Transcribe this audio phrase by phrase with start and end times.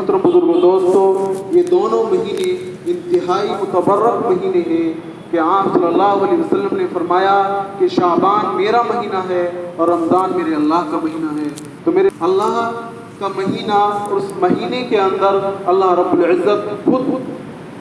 [0.00, 4.92] محترم بزرگ دوستوں یہ دونوں مہینے انتہائی متبرک مہینے ہیں
[5.30, 10.32] کہ آپ صلی اللہ علیہ وسلم نے فرمایا کہ شعبان میرا مہینہ ہے اور رمضان
[10.36, 11.48] میرے اللہ کا مہینہ ہے۔
[11.84, 12.70] تو میرے اللہ
[13.18, 17.02] کا مہینہ اور اس مہینے کے اندر اللہ رب العزت خود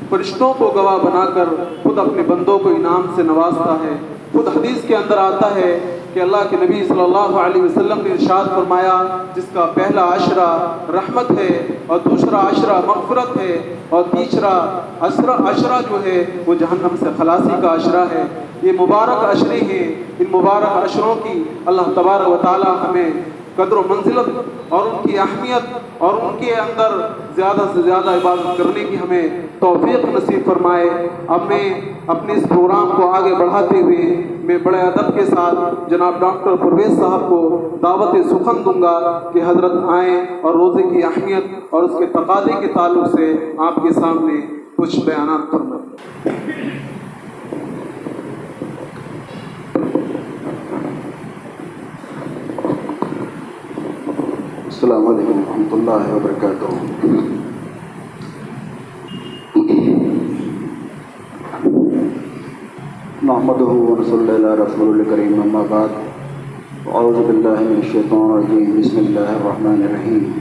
[0.09, 1.49] فرشتوں کو گواہ بنا کر
[1.83, 3.97] خود اپنے بندوں کو انعام سے نوازتا ہے۔
[4.31, 8.11] خود حدیث کے اندر آتا ہے کہ اللہ کے نبی صلی اللہ علیہ وسلم نے
[8.11, 14.79] ارشاد فرمایا، جس کا پہلا عشرہ رحمت ہے اور دوسرا عشرہ مغفرت ہے اور تیسرا
[15.01, 18.23] عشرہ عشرہ جو ہے، وہ جہنم سے خلاصی کا عشرہ ہے۔
[18.61, 23.09] یہ مبارک عشرے ہیں۔ ان مبارک عشروں کی اللہ تبارک و تعالی ہمیں
[23.59, 24.29] قدر و منزلت
[24.69, 26.97] اور ان کی اہمیت اور ان کے اندر
[27.35, 30.89] زیادہ سے زیادہ عبادت کرنے کی ہمیں توفیق نصیب فرمائے۔
[31.27, 31.65] اب میں
[32.07, 36.97] اپنے اس پروگرام کو آگے بڑھاتے ہوئے میں بڑے ادب کے ساتھ جناب ڈاکٹر پرویز
[36.99, 37.39] صاحب کو
[37.81, 38.97] دعوت سخن دوں گا
[39.33, 43.75] کہ حضرت آئیں اور روزے کی اہمیت اور اس کے تقاضے کے تعلق سے آپ
[43.75, 44.41] کے سامنے
[44.77, 45.77] کچھ بیانات کرنا
[54.81, 56.73] السلام علیکم ورحمۃ اللہ وبرکاتہ۔
[63.21, 63.55] محمد
[64.01, 65.87] رسول اللہ رسول الکریم، اما بعد۔
[66.93, 70.31] اعوذ باللہ من الشیطان الرجیم، بسم اللہ الرحمن الرحیم۔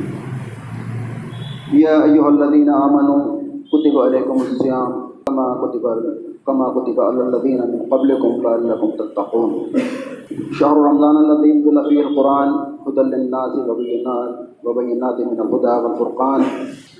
[1.73, 3.39] یا ایہا الذین آمنوا،
[3.73, 4.93] کتب علیکم الصیام،
[5.27, 5.87] کما کتب
[6.49, 9.51] کما کتب علی الذین من قبلکم لعلکم تتقون.
[10.59, 12.49] شهر رمضان الذي انزل فيه القرآن،
[12.87, 14.31] هدى للناس وبينات
[14.65, 16.41] وبينات من الهدى والفرقان.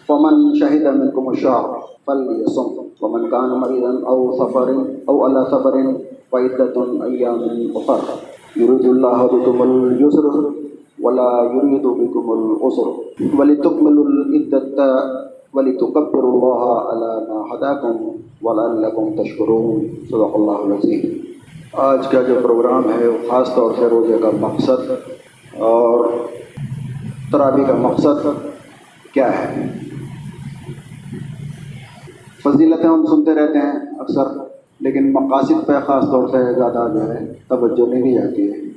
[0.09, 1.67] فمن شهد منكم الشهر
[2.07, 2.69] فليصم.
[3.03, 4.69] ومن كان مريضا أو سفر
[5.09, 5.75] أو على سفر
[6.33, 7.41] فعدة أيام
[7.77, 8.01] أخر.
[8.57, 10.27] يريد الله بكم اليسر
[11.03, 12.89] ولا يريد بكم العسر.
[13.39, 14.89] ولتكملوا العدة
[15.55, 18.09] ولتكبروا الله على ما هداكم
[18.43, 19.81] ولعلكم تشكرون.
[20.09, 21.19] صدق الله العظيم.
[21.73, 24.91] آج کا جو پروگرام ہے وہ خاص طور سے روزے کا مقصد
[25.59, 26.05] اور
[27.33, 28.27] ترابی کا مقصد
[29.15, 29.69] کیا ہے؟
[32.45, 34.25] فضیلتیں ہم سنتے رہتے ہیں اکثر،
[34.81, 38.69] لیکن مقاصد پہ خاص طور سے زیادہ جو ہے توجہ نہیں دی جاتی ہے۔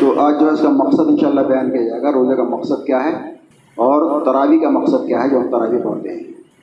[0.00, 2.86] تو آج جو ہے اس کا مقصد انشاءاللہ بیان کیا جائے گا، روزے کا مقصد
[2.86, 3.31] کیا ہے؟
[3.76, 6.20] اور تراوی کا مقصد کیا ہے جو ہم تراوی پڑھتے ہیں؟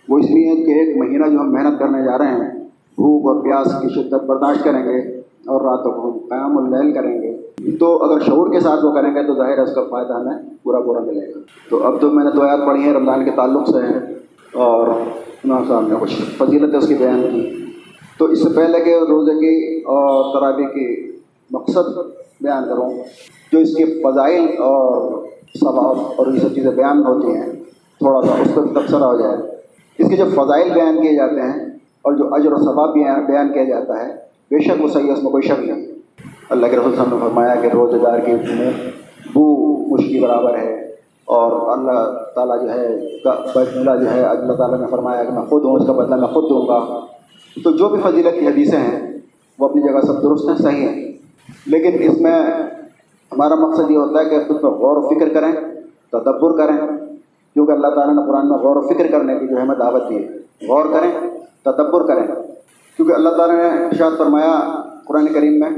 [0.09, 2.59] وہ اس لیے کہ ایک مہینہ جو ہم محنت کرنے جا رہے ہیں،
[2.96, 7.22] بھوک اور پیاس کی شدت برداشت کریں گے اور راتوں کو ہم قیام اللیل کریں
[7.22, 7.38] گے۔
[7.78, 10.50] تو اگر شعور کے ساتھ وہ کریں گے تو ظاہر ہے اس کا فائدہ ہمیں
[10.64, 13.31] پورا پورا ملے گا۔ تو اب تو میں نے دو آیات پڑھی ہیں، رمضان کے
[13.31, 14.16] تعلق سے ہیں
[14.53, 14.88] اور
[15.44, 17.66] امام صاحب نے کچھ فضیلت اس کی بیان کی۔
[18.19, 21.12] تو اس سے پہلے کہ روزے کی اور ترابی کی
[21.52, 21.98] مقصد
[22.42, 22.90] بیان کروں۔
[23.52, 25.24] جو اس کے فضائل اور
[25.58, 27.54] ثواب اور یہ سب چیزیں بیان ہوتی ہیں،
[28.00, 29.36] تھوڑا سا اس پر تبصرہ ہو جائے۔
[29.98, 31.66] اس کے جو فضائل بیان کیے جاتے ہیں
[32.02, 32.94] اور جو اجر و ثواب
[33.28, 34.14] بیان کیا جاتا ہے۔
[34.52, 35.86] بے شک وہ صحیح ہے، اس میں کوئی شک نہیں۔
[36.50, 38.32] اللہ کے رسول صاحب نے فرمایا کہ روزہ دار کی
[39.34, 40.90] بو مشکی برابر ہے۔
[41.26, 42.88] اور اللہ تعالیٰ جو ہے
[43.56, 46.28] بدلہ جو ہے، اللہ تعالیٰ نے فرمایا کہ میں خود ہوں، اس کا بدلہ میں
[46.28, 47.00] خود دوں گا۔
[47.64, 49.18] تو جو بھی فضیلت کی حدیثیں ہیں،
[49.60, 51.12] وہ اپنی جگہ سب درست ہیں، صحیح ہیں۔
[51.66, 52.44] لیکن اس میں
[53.32, 55.52] ہمارا مقصد یہ ہوتا ہے کہ خود پہ غور و فکر کریں،
[56.12, 56.78] تدبر کریں،
[57.54, 60.16] کیونکہ اللہ تعالیٰ نے قرآن میں غور و فکر کرنے کی جو ہمیں دعوت دی
[60.16, 60.30] ہے۔
[60.68, 61.12] غور کریں،
[61.66, 62.28] تدبر کریں۔
[62.96, 65.70] کیونکہ اللہ تعالیٰ نے ارشاد فرمایا قرآن کریم میں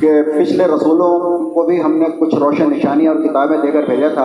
[0.00, 4.08] کہ پچھلے رسولوں کو بھی ہم نے کچھ روشن نشانیاں اور کتابیں دے کر بھیجا
[4.08, 4.24] تھا۔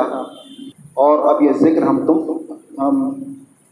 [0.94, 2.38] اور اب یہ ذکر ہم تم،
[2.80, 3.10] ہم،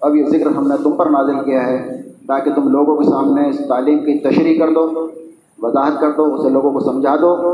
[0.02, 3.50] اب یہ ذکر ہم نے تم پر نازل کیا ہے۔ تاکہ تم لوگوں کے سامنے
[3.50, 5.10] اس تعلیم کی تشریح کر دو،
[5.62, 7.54] وضاحت کر دو، اسے لوگوں کو سمجھا دو۔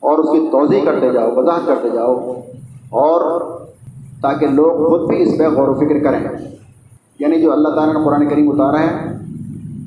[0.00, 2.14] اور اس کی توضیع کرتے جاؤ، وضاحت کرتے جاؤ،
[2.90, 3.40] اور
[4.22, 6.24] تاکہ لوگ خود بھی اس پہ غور و فکر کریں۔
[7.18, 9.18] یعنی جو اللہ تعالیٰ نے قرآن کریم اتارا ہے،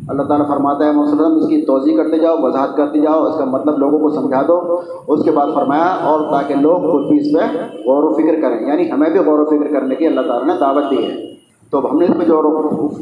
[0.08, 3.46] اللہ تعالیٰ فرماتا ہے مسلم اس کی توضیع کرتے جاؤ، وضاحت کرتے جاؤ، اس کا
[3.46, 7.34] مطلب لوگوں کو سمجھا دو۔ اس کے بعد فرمایا، اور تاکہ لوگ خود بھی اس
[7.34, 10.48] پہ غور و فکر کریں۔ یعنی ہمیں بھی غور و فکر کرنے کی اللہ تعالیٰ
[10.48, 11.32] نے دعوت دی ہے۔
[11.72, 12.38] تو ہم نے اس پہ جو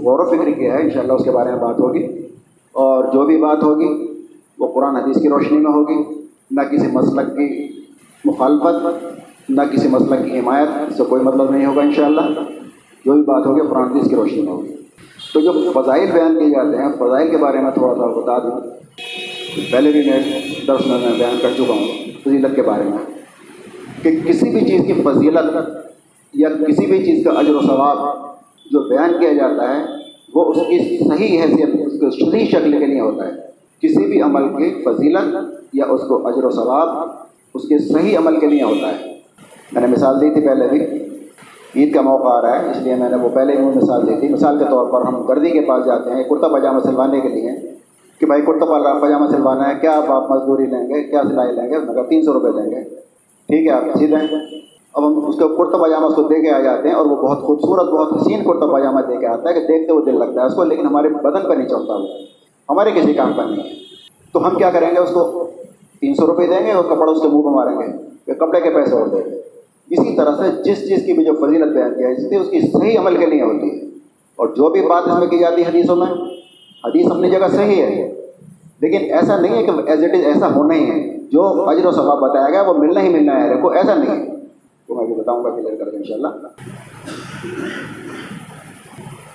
[0.04, 2.06] غور و فکر کیا ہے، انشاءاللہ اس کے بارے میں بات ہوگی۔
[2.72, 4.24] اور جو بھی بات ہوگی،
[4.60, 6.19] وہ قرآن حدیث کی روشنی میں ہوگی۔
[6.52, 7.68] نہ کسی مسلک کی
[8.26, 8.98] مخالفت،
[9.50, 12.22] نہ کسی مسلک کی حمایت اس سے کوئی مطلب نہیں ہوگا انشاءاللہ۔
[13.06, 14.76] جو بھی بات ہوگی قرآن حدیث کی روشنی میں ہوگی۔
[15.34, 18.62] تو جو فضائل بیان کیے جاتے ہیں، فضائل کے بارے میں تھوڑا سا بتا دوں۔
[19.72, 20.20] پہلے بھی میں
[20.68, 21.88] درس میں میں بیان کر چکا ہوں
[22.24, 23.20] فضیلت کے بارے میں۔
[24.04, 25.70] کہ کسی بھی چیز کی فضیلت
[26.34, 27.98] یا کسی بھی چیز کا اجر و ثواب
[28.72, 29.84] جو بیان کیا جاتا ہے،
[30.34, 33.32] وہ اس کی صحیح حیثیت، اس کو صحیح شکل کے لیے ہوتا ہے۔
[33.82, 36.90] کسی بھی عمل کی فضیلت یا اس کو اجر و ثواب
[37.54, 39.20] اس کے صحیح عمل کے لیے ہوتا ہے۔
[39.72, 40.80] میں نے مثال دی تھی پہلے بھی۔
[41.76, 44.20] عید کا موقع آ رہا ہے، اس لیے میں نے وہ پہلے بھی مثال دی
[44.20, 47.30] تھی۔ مثال کے طور پر ہم گردی کے پاس جاتے ہیں، کرتا پاجامہ سلوانے کے
[47.30, 47.52] لیے۔
[48.20, 48.66] کہ بھائی، کرتا
[49.00, 52.34] پاجامہ سلوانا ہے، کیا آپ مزدوری لیں گے؟ کیا سلائی لیں گے؟ مگر تین سو
[52.34, 52.84] روپئے لیں گے۔
[53.48, 54.28] ٹھیک ہے، آپ سی دیں۔
[54.94, 57.16] اب ہم اس کو کرتا پاجامہ اس کو دے کے آ جاتے ہیں اور وہ
[57.16, 60.42] بہت خوبصورت، بہت حسین کرتا پاجامہ دے کے آتا ہے کہ دیکھتے ہوئے دل لگتا
[60.42, 62.08] ہے اس کو، لیکن ہمارے بدن پہ نہیں چلتا وہ۔
[62.70, 63.74] ہمارے کسی کام پر نہیں۔ ہے
[64.34, 65.49] تو ہم کیا کریں گے اس کو؟
[66.02, 68.62] تین سو روپئے دیں گے اور کپڑا اس کے منہ پہ ماریں گے کہ کپڑے
[68.62, 69.36] کے پیسے اور دیں گے۔
[69.90, 73.00] اسی طرح سے جس چیز کی بھی جو فضیلت بیان کیا ہے، اس کی صحیح
[73.00, 73.86] عمل کے لیے ہوتی ہے۔
[74.36, 76.08] اور جو بھی بات اس میں کی جاتی ہے حدیثوں میں،
[76.86, 78.16] حدیث اپنی جگہ صحیح ہے۔
[78.82, 81.92] لیکن ایسا نہیں ہے کہ ایز اٹ از ایسا ہونا ہی ہے۔ جو اجر و
[81.92, 84.36] ثواب بتایا گیا، وہ ملنا ہی ملنا ہے۔ دیکھو ایسا نہیں ہے۔
[84.88, 86.28] تو میں بھی بتاؤں گا کلیئر کر کے ان شاء اللہ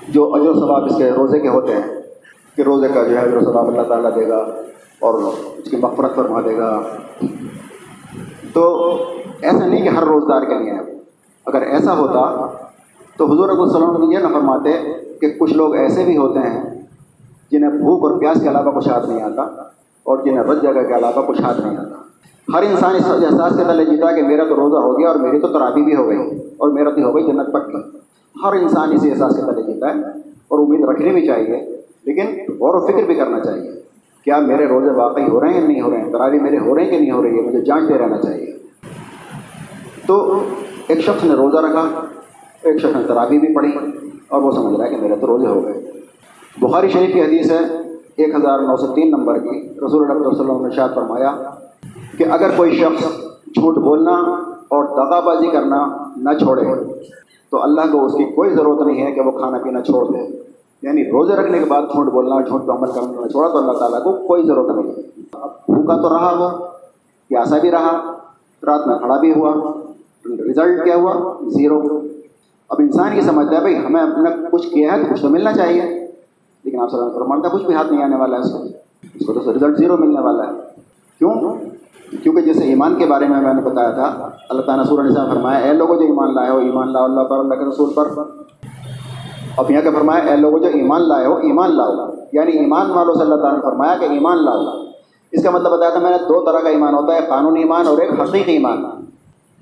[0.08, 2.02] جو اجر و ثواب اس کے روزے کے ہوتے ہیں،
[2.56, 4.60] کہ روزے کا جو ہے اجر و ثواب اللہ تعالیٰ دے گا۔
[5.00, 5.14] اور
[5.58, 6.80] اس کی مغفرت فرما دے گا۔
[8.52, 8.64] تو
[9.40, 10.72] ایسا نہیں کہ ہر روزدار کے لیے
[11.46, 12.46] اگر ایسا ہوتا
[13.16, 14.72] تو حضور ابو السلام یہ نہ فرماتے
[15.20, 16.62] کہ کچھ لوگ ایسے بھی ہوتے ہیں
[17.50, 19.42] جنہیں بھوک اور پیاس کے علاوہ کچھ ہاتھ نہیں آتا
[20.06, 22.02] اور جنہیں رج جگہ کے علاوہ کچھ ہاتھ نہیں آتا۔
[22.48, 25.40] ہر انسان اس احساس کے تلے جیتا کہ میرا تو روزہ ہو گیا اور میری
[25.40, 26.18] تو ترابی بھی ہو گئی
[26.56, 27.76] اور میرا تو ہو گئی جنت پکی
[28.36, 30.00] ہر انسان اسی احساس کے تلے جیتا ہے
[30.48, 31.56] اور امید رکھنی بھی چاہیے،
[32.04, 33.70] لیکن غور و فکر بھی کرنا چاہیے۔
[34.24, 36.74] کیا میرے روزے واقعی ہو رہے ہیں یا نہیں ہو رہے ہیں؟ ترابی میرے ہو
[36.74, 38.52] رہے ہیں کہ نہیں ہو رہی ہے؟ مجھے جانچتے رہنا چاہیے۔
[40.06, 40.44] تو
[40.88, 42.00] ایک شخص نے روزہ رکھا،
[42.62, 43.72] ایک شخص نے ترابی بھی پڑھی
[44.28, 45.90] اور وہ سمجھ رہا ہے کہ میرے تو روزے ہو گئے۔
[46.60, 47.58] بخاری شریف کی حدیث ہے
[48.16, 51.36] ایک ہزار نو سو تین نمبر کی۔ رسول اللہ علیہ وسلم نے شاید فرمایا
[52.18, 53.04] کہ اگر کوئی شخص
[53.46, 54.12] جھوٹ بولنا
[54.68, 55.86] اور دغا بازی کرنا
[56.16, 56.62] نہ چھوڑے،
[57.50, 60.43] تو اللہ کو اس کی کوئی ضرورت نہیں ہے کہ وہ کھانا پینا چھوڑ دے۔
[60.84, 64.02] یعنی روزے رکھنے کے بعد جھوٹ بولنا، جھوٹ پہ عمل کرنا چھوڑا تو اللہ تعالیٰ
[64.02, 64.94] کو کوئی ضرورت نہیں۔
[65.68, 66.64] بھوکا تو رہا وہ،
[67.28, 68.12] پیاسا بھی رہا،
[68.66, 69.54] رات میں کھڑا بھی ہوا
[70.24, 71.82] رزلٹ کیا ہوا؟ زیرو۔
[72.68, 75.52] اب انسان یہ سمجھتا ہے، بھائی ہمیں اپنا کچھ کیا ہے تو کچھ تو ملنا
[75.52, 75.82] چاہیے۔
[76.64, 78.58] لیکن آپ سر فرمانتا کچھ بھی ہاتھ نہیں آنے والا ہے اس کو۔
[79.14, 80.52] اس کو تو رزلٹ زیرو ملنے والا ہے۔
[81.18, 81.34] کیوں؟
[82.22, 85.58] کیونکہ جیسے ایمان کے بارے میں میں نے بتایا تھا، اللہ تعالیٰ سور نے فرمایا،
[85.58, 88.04] اے لوگوں جو ایمان لائے ہو، ایمان لاؤ اللہ پر، اللہ کے رسول پر۔
[89.56, 93.14] اب یہاں کا فرمایا، اے لوگوں جو ایمان لائے ہو، ایمان لاؤ۔ یعنی ایمان والوں
[93.14, 94.84] سے اللہ تعالیٰ نے فرمایا کہ ایمان لاؤ۔
[95.32, 97.86] اس کا مطلب بتایا تھا میں نے دو طرح کا ایمان ہوتا ہے قانونی ایمان
[97.86, 98.84] اور ایک حقیقی ایمان۔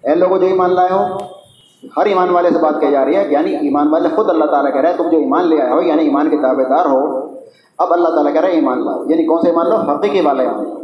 [0.02, 1.02] اے لوگوں جو ایمان لائے ہو،
[1.96, 4.72] ہر ایمان والے سے بات کی جا رہی ہے یعنی ایمان والے خود اللہ تعالیٰ
[4.72, 7.28] کہہ رہے ہیں، تم جو ایمان لے آئے ہو یعنی ایمان کے دعوے دار ہو۔
[7.78, 10.42] اب اللہ تعالیٰ کہہ رہے ہیں ایمان لاؤ۔ یعنی کون سے ایمان لاؤ حقیقی والا
[10.42, 10.76] ایمان۔ لاؤ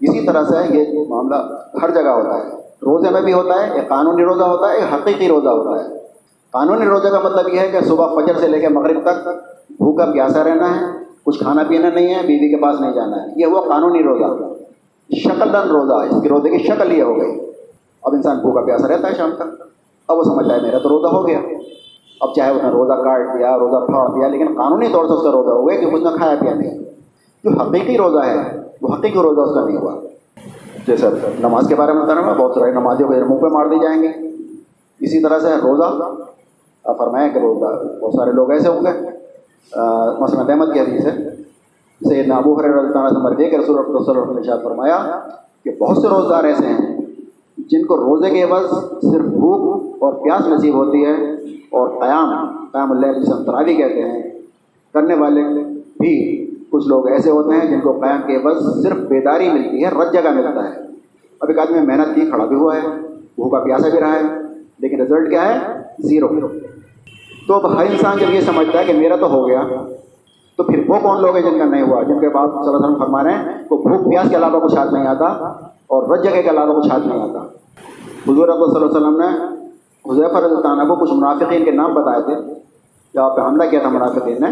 [0.00, 1.36] اسی طرح سے یہ معاملہ
[1.82, 2.50] ہر جگہ ہوتا ہے۔
[2.82, 6.07] روزے میں بھی ہوتا ہے، ایک قانونی روزہ ہوتا ہے، ایک حقیقی روزہ ہوتا ہے۔
[6.50, 9.28] قانونی روزے کا مطلب یہ ہے کہ صبح فجر سے لے کے مغرب تک
[9.70, 10.84] بھوکا پیاسا رہنا ہے،
[11.24, 14.54] کچھ کھانا پینا نہیں ہے، بیوی کے پاس نہیں جانا ہے۔ یہ ہوا قانونی روزہ۔
[15.16, 17.40] شکل دن روزہ۔ اس کی روزے کی شکل یہ ہو گئی۔
[18.02, 19.62] اب انسان بھوکا پیاسا رہتا ہے شام تک۔
[20.08, 21.40] اب وہ سمجھ جائے میرا تو روزہ ہو گیا۔
[22.20, 25.22] اب چاہے اس نے روزہ کاٹ دیا، روزہ پھاڑ دیا، لیکن قانونی طور سے اس
[25.22, 26.78] کا روزہ ہو گیا کہ اس نے کھایا پیا نہیں۔
[27.44, 29.94] جو حقیقی روزہ ہے، وہ حقیقی روزہ اس کا نہیں ہوا۔
[30.86, 31.06] جیسے
[31.38, 34.08] نماز کے بارے میں بتانا بہت سارے نمازیوں کے منہ پہ مار دی جائیں گے
[35.00, 36.04] اسی طرح سے روزہ۔
[36.94, 38.92] فرمایا کہ روزہ بہت سارے لوگ ایسے ہوں گے
[40.20, 41.12] مثلاً احمد کی حدیث ہے
[42.00, 44.98] سید نابو خر تعالیٰ سے مرضی کہ رسول اللہ صلی اللہ علیہ وسلم نے فرمایا
[45.64, 46.96] کہ بہت سے روزدار ایسے ہیں
[47.70, 48.70] جن کو روزے کے عوض
[49.02, 51.14] صرف بھوک اور پیاس نصیب ہوتی ہے
[51.70, 52.30] اور قیام
[52.72, 54.22] قیام اللہ جسے ہم تراوی کہتے ہیں
[54.94, 55.42] کرنے والے
[55.98, 56.14] بھی
[56.70, 60.12] کچھ لوگ ایسے ہوتے ہیں جن کو قیام کے عوض صرف بیداری ملتی ہے رج
[60.12, 60.86] جگہ ملتا ہے
[61.40, 62.88] اب ایک آدمی محنت کی کھڑا بھی ہوا ہے
[63.36, 64.47] بھوکا پیاسا بھی رہا ہے
[64.78, 65.58] لیکن رزلٹ کیا ہے?
[65.98, 66.28] زیرو
[67.48, 69.62] تو اب ہر انسان جب یہ سمجھتا ہے کہ میرا تو ہو گیا،
[70.56, 72.70] تو پھر وہ کون لوگ ہیں جن کا نہیں ہوا؟ جن کے بعد صلی اللہ
[72.70, 75.26] علیہ وسلم فرما رہے ہیں تو بھوک پیاس کے علاوہ کچھ ہاتھ نہیں آتا
[75.86, 77.38] اور رج جگہ کے علاوہ کچھ ہاتھ نہیں آتا۔
[78.28, 79.26] حضور صلی اللہ علیہ وسلم نے
[80.10, 82.34] حضیفہ عنہ کو کچھ منافقین کے نام بتائے تھے۔
[83.14, 84.48] جب آپ پہ حملہ کیا تھا منافقین نے،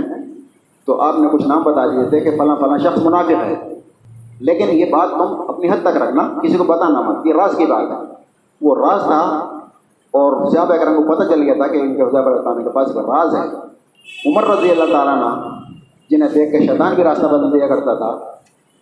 [0.86, 3.80] تو آپ نے کچھ نام بتا دیے تھے کہ فلاں فلاں شخص منافق ہے۔
[4.40, 7.66] لیکن یہ بات تم اپنی حد تک رکھنا، کسی کو بتانا مت، یہ راز کی
[7.66, 8.14] بات ہے۔
[8.60, 9.55] وہ راز تھا
[10.16, 12.88] اور صحابہ اکرم کو پتہ چل گیا تھا کہ ان کے حضیفہ رضی کے پاس
[12.88, 13.46] ایک راز ہے،
[14.26, 15.48] عمر رضی اللہ تعالیٰ عنہ،
[16.10, 18.10] جنہیں دیکھ کے شیطان بھی راستہ بدل دیا کرتا تھا،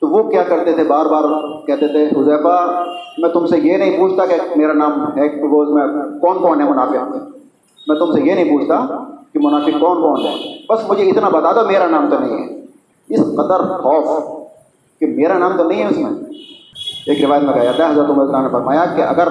[0.00, 1.24] تو وہ کیا کرتے تھے؟ بار بار
[1.66, 2.84] کہتے تھے حضیفہ
[3.18, 6.68] میں تم سے یہ نہیں پوچھتا کہ میرا نام ہے روز میں کون کون ہے
[6.70, 7.16] منافق
[7.86, 8.86] میں تم سے یہ نہیں پوچھتا
[9.32, 10.34] کہ منافق کون کون ہے۔
[10.68, 12.60] بس مجھے اتنا بتا دو، میرا نام تو نہیں ہے۔
[13.08, 14.08] اس قدر خوف
[15.00, 16.12] کہ میرا نام تو نہیں ہے اس میں۔
[17.06, 19.28] ایک روایت میں کہا جاتا ہے، حضرت عمر نے فرمایا کہ اگر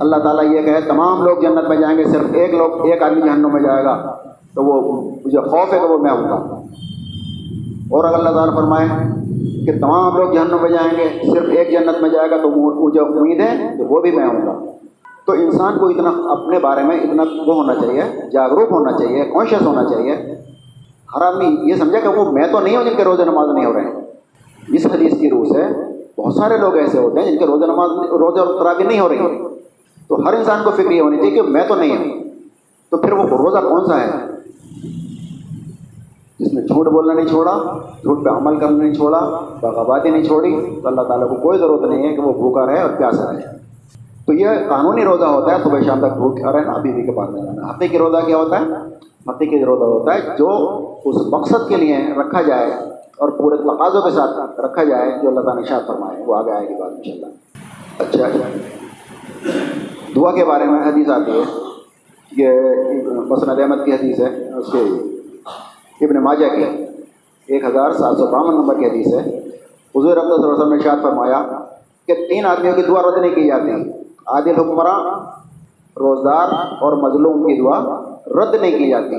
[0.00, 3.20] اللہ تعالیٰ یہ کہے، تمام لوگ جنت میں جائیں گے، صرف ایک لوگ، ایک آدمی
[3.20, 4.16] جہنم میں جائے گا،
[4.54, 6.34] تو وہ مجھے خوف ہے کہ وہ میں ہوں گا
[7.90, 8.86] اور اگر اللہ تعالیٰ فرمائے
[9.66, 13.00] کہ تمام لوگ جہنم میں جائیں گے، صرف ایک جنت میں جائے گا، تو مجھے
[13.00, 14.64] امید ہے کہ وہ بھی میں ہوں گا۔
[15.26, 19.62] تو انسان کو اتنا اپنے بارے میں اتنا وہ ہونا چاہیے، جاگروک ہونا چاہیے کانشیس
[19.62, 20.16] ہونا چاہیے۔
[21.16, 23.64] ہر آدمی یہ سمجھے کہ وہ میں تو نہیں ہوں جن کے روزہ نماز نہیں
[23.64, 23.92] ہو رہے ہیں۔
[24.68, 25.62] اس حدیث کی روح سے
[26.18, 29.08] بہت سارے لوگ ایسے ہوتے ہیں جن کے روزہ نماز روزہ اور تراوی نہیں ہو
[29.08, 29.55] رہی۔
[30.08, 32.24] تو ہر انسان کو فکر یہ ہونی چاہیے کہ میں تو نہیں ہوں۔
[32.90, 34.10] تو پھر وہ روزہ کون سا ہے؟
[36.38, 40.80] جس نے جھوٹ بولنا نہیں چھوڑا، جھوٹ پہ عمل کرنا نہیں چھوڑا بغاوادی نہیں چھوڑی،
[40.82, 43.42] تو اللہ تعالیٰ کو کوئی ضرورت نہیں ہے کہ وہ بھوکا رہے اور پیاسا رہے۔
[44.26, 47.42] تو یہ قانونی روزہ ہوتا ہے، صبح شام تک بھوک رہنا بیوی کے پاس میں
[47.42, 48.64] رہنا ہفتے کی روزہ کیا ہوتا ہے؟
[49.30, 50.48] ہفتے کی روزہ ہوتا ہے جو
[51.04, 52.70] اس مقصد کے لیے رکھا جائے
[53.16, 56.50] اور پورے تقاضوں کے ساتھ رکھا جائے، جو اللہ تعالیٰ نے شاہ فرمائے۔ وہ آگے
[56.50, 57.26] آئے گی بات ان شاء اللہ
[57.98, 61.44] اچھا اچھا۔ دعا کے بارے میں حدیث آتی ہے۔
[62.36, 62.50] یہ
[63.06, 64.78] مسند احمد کی حدیث ہے، اس کے
[66.04, 66.64] ابن ماجہ کی۔
[67.46, 69.38] ایک ہزار سات سو باون نمبر کی حدیث ہے۔
[69.96, 71.42] حضور رحمۃ صلی اللہ علیہ وسلم نے شاد فرمایا
[72.06, 73.70] کہ تین آدمیوں کی دعا رد نہیں کی جاتی۔
[74.26, 75.24] عادل حکمراں،
[75.98, 76.48] روزدار
[76.80, 79.16] اور مظلوم کی دعا رد نہیں کی جاتی۔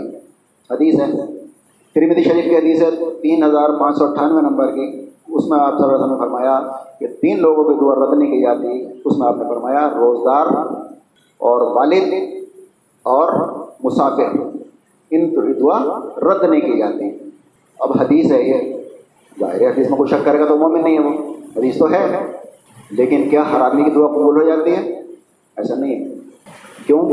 [0.71, 1.37] حدیث ہے۔
[1.95, 2.89] ترمدی شریف کی حدیث ہے
[3.21, 6.19] تین ہزار پانچ سو اٹھانوے نمبر کی۔ اس میں آپ صلی اللہ علیہ وسلم نے
[6.19, 6.59] فرمایا
[6.99, 10.45] کہ تین لوگوں کی دعا رد نہیں کی جاتی۔ اس میں آپ نے فرمایا روزدار
[11.37, 12.13] اور والد
[13.03, 14.39] اور مسافر،
[15.11, 17.09] ان دعا رد نہیں کی جاتی
[17.79, 18.73] اب حدیث ہے یہ۔
[19.39, 22.31] ظاہر حدیث میں کوئی شک کرے گا تو مومن نہیں ہے وہ۔ حدیث تو ہے۔
[22.89, 25.01] لیکن کیا ہر آدمی کی دعا قبول ہو جاتی ہے؟
[25.57, 26.05] ایسا نہیں ہے۔
[26.87, 27.09] کیوں؟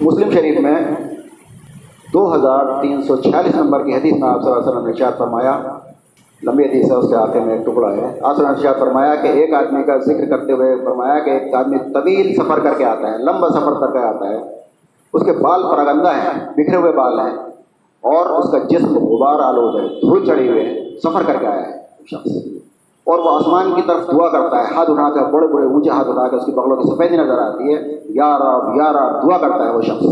[0.00, 0.74] مسلم شریف میں
[2.12, 4.92] دو ہزار تین سو چھیالیس نمبر کی حدیث میں آپ صلی اللہ علیہ وسلم نے
[4.92, 5.77] شاد فرمایا
[6.42, 9.54] لمبی حدیث ہے، اس کے آخر میں ایک ٹکڑا ہے۔ آپ صلی فرمایا کہ ایک
[9.54, 13.18] آدمی کا ذکر کرتے ہوئے فرمایا کہ ایک آدمی طویل سفر کر کے آتا ہے،
[13.18, 14.36] لمبا سفر کر کے آتا ہے۔
[15.12, 17.36] اس کے بال پراگندہ ہیں، بکھرے ہوئے بال ہیں
[18.00, 21.72] اور اس کا جسم غبار آلود ہے، دھول چڑھی ہوئے سفر کر کے آیا ہے
[22.10, 22.30] شخص۔
[23.04, 26.08] اور وہ آسمان کی طرف دعا کرتا ہے، ہاتھ اٹھا کر، بڑے بڑے اونچے ہاتھ
[26.08, 29.38] اٹھا کے اس کی بغلوں کی سفیدی نظر آتی ہے۔ یا رب یا رب، دعا
[29.38, 30.04] کرتا ہے وہ شخص۔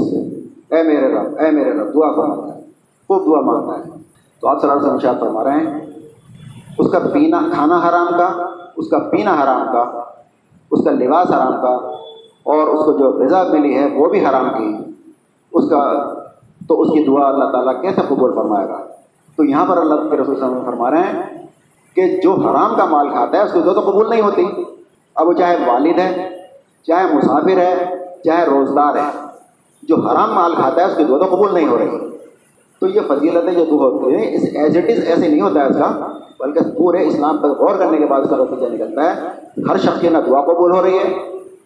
[0.70, 2.60] اے میرے رب، اے میرے رب، دعا کرتا ہے،
[3.08, 4.02] خوب دعا مانگتا ہے۔
[4.40, 5.85] تو آپ صلی اللہ علیہ وسلم شاید فرما رہے ہیں
[6.78, 10.00] اس کا پینا کھانا حرام کا، اس کا پینا حرام کا،
[10.70, 11.74] اس کا لباس حرام کا،
[12.42, 14.76] اور اس کو جو غذا ملی ہے وہ بھی حرام کی۔
[15.52, 16.12] اس کا،
[16.68, 18.78] تو اس کی دعا اللہ تعالیٰ کیسے قبول فرمائے گا؟
[19.36, 21.46] تو یہاں پر اللہ کے رسول صلی اللہ علیہ وسلم فرما رہے ہیں
[21.94, 24.46] کہ جو حرام کا مال کھاتا ہے، اس کی دعا تو قبول نہیں ہوتی۔
[25.14, 26.38] اب وہ چاہے والد ہے،
[26.86, 27.86] چاہے مسافر ہے،
[28.24, 29.10] چاہے روزدار ہے،
[29.82, 32.15] جو حرام مال کھاتا ہے، اس کی دعا تو قبول نہیں ہو رہی۔
[32.80, 35.66] تو یہ فضیلتیں جو دعا ہوتی ہیں، اس ایز اٹ از ایسے نہیں ہوتا ہے
[35.66, 39.62] اس کا، بلکہ پورے اسلام پر غور کرنے کے بعد اس کا نتیجہ نکلتا ہے۔
[39.70, 41.14] ہر شخص کی نہ دعا قبول ہو رہی ہے،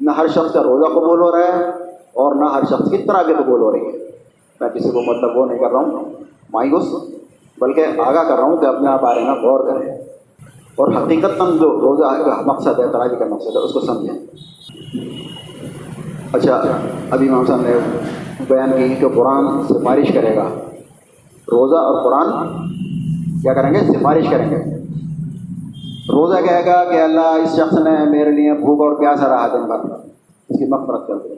[0.00, 1.64] نہ ہر شخص کا روزہ قبول ہو رہا ہے،
[2.12, 3.99] اور نہ ہر شخص کی طرح بھی قبول ہو رہی ہے۔
[4.61, 6.05] میں کسی کو مطلب وہ نہیں کر رہا ہوں،
[6.52, 6.87] مایوس،
[7.61, 9.93] بلکہ آگاہ کر رہا ہوں کہ اپنے آپ بارے میں غور کریں۔
[10.76, 14.19] اور حقیقت جو روزہ کا مقصد ہے تراوی کا مقصد ہے، اس کو سمجھیں۔
[16.33, 16.62] اچھا
[17.11, 17.79] ابھی امام صاحب نے
[18.49, 20.49] بیان کی کہ قرآن سفارش کرے گا۔
[21.52, 22.49] روزہ اور قرآن
[23.42, 24.57] کیا کریں گے؟ سفارش کریں گے۔
[26.12, 29.62] روزہ کہے گا کہ اللہ، اس شخص نے میرے لیے بھوک اور پیاسا رہا دن
[29.66, 29.95] بھر۔
[30.49, 31.35] اس کی مفرت کر دے۔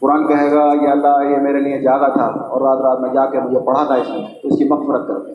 [0.00, 3.26] قرآن کہے گا کہ اللہ، یہ میرے لیے جاگا تھا اور رات رات میں جا
[3.26, 5.34] کے مجھے پڑھا تھا اس میں تو اس کی مغفرت کر دیں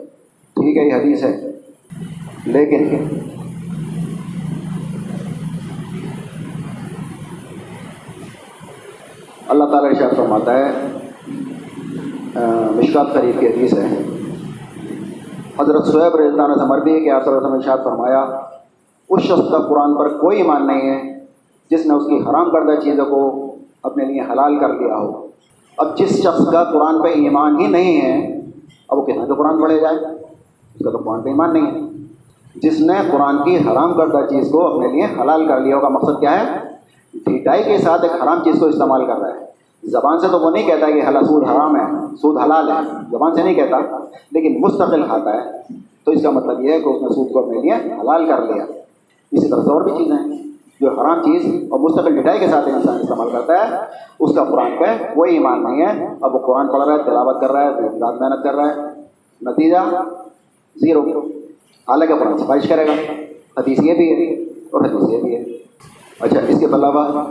[0.56, 1.52] ٹھیک ہے، یہ حدیث ہے۔
[2.46, 2.88] لیکن
[9.48, 10.72] اللہ تعالیٰ ارشاد فرماتا ہے
[12.76, 14.21] مشکات قریب کی حدیث ہے۔
[15.62, 18.26] حضرت صحیب رضان سے مربی کہ آپ صلی اللہ علیہ وسلم ارشاد فرمایا،
[19.10, 21.26] اس شخص کا قرآن پر کوئی ایمان نہیں ہے
[21.72, 25.28] جس نے اس کی حرام کردہ چیزوں کو اپنے لیے حلال کر لیا ہو۔
[25.78, 28.42] اب جس شخص کا قرآن پہ ایمان ہی نہیں ہے،
[28.90, 29.96] اب وہ کتنا تو قرآن پڑھے جائے؟
[30.76, 31.80] اس کا تو قرآن پہ ایمان نہیں ہے۔
[32.56, 36.20] جس نے قرآن کی حرام کردہ چیز کو اپنے لیے حلال کر لیا ہوگا، مقصد
[36.20, 36.60] کیا ہے؟
[37.14, 39.51] ڈھیٹائی کے ساتھ ایک حرام چیز کو استعمال کر رہا ہے۔
[39.84, 43.36] زبان سے تو وہ نہیں کہتا کہ حلال سود حرام ہے، سود حلال ہے، زبان
[43.36, 43.78] سے نہیں کہتا،
[44.32, 45.74] لیکن مستقل کھاتا ہے۔
[46.06, 48.42] تو اس کا مطلب یہ ہے کہ اس نے سود کو اپنے لیے حلال کر
[48.42, 48.64] لیا۔
[49.32, 50.44] اسی طرح سے اور بھی چیزیں ہیں۔
[50.82, 53.76] جو حرام چیز اور مستقل مٹھائی کے ساتھ انسان استعمال کرتا ہے،
[54.20, 54.86] اس کا قرآن پہ
[55.16, 58.22] کوئی ایمان نہیں ہے۔ اب وہ قرآن پڑھ رہا ہے، تلاوت کر رہا ہے رات
[58.22, 59.02] محنت کر رہا ہے۔
[59.42, 60.02] نتیجہ
[60.76, 61.02] زیرو۔
[61.88, 62.92] حالانکہ قرآن سفارش کرے گا۔
[63.60, 65.44] حدیث یہ بھی ہے اور حدیث یہ بھی ہے۔
[66.20, 67.24] اچھا اس کے علاوہ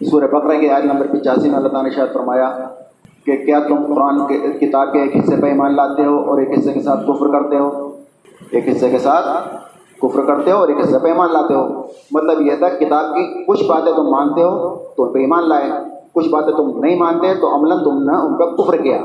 [0.00, 2.58] سورہ بقرہ کے آج نمبر پچاسی میں اللہ تعالیٰ نے شاید فرمایا
[3.26, 6.58] کہ کیا تم قرآن کے کتاب کے ایک حصے پہ ایمان لاتے ہو اور ایک
[6.58, 7.90] حصے کے ساتھ کفر کرتے ہو؟
[8.50, 9.56] ایک حصے کے ساتھ
[10.02, 13.44] کفر کرتے ہو اور ایک حصے پہ ایمان لاتے ہو۔ مطلب یہ تھا کتاب کی
[13.44, 15.70] کچھ باتیں تم مانتے ہو تو ان پہ ایمان لائے،
[16.12, 18.98] کچھ باتیں تم نہیں مانتے تو عملاً تم نے ان کا کفر کیا۔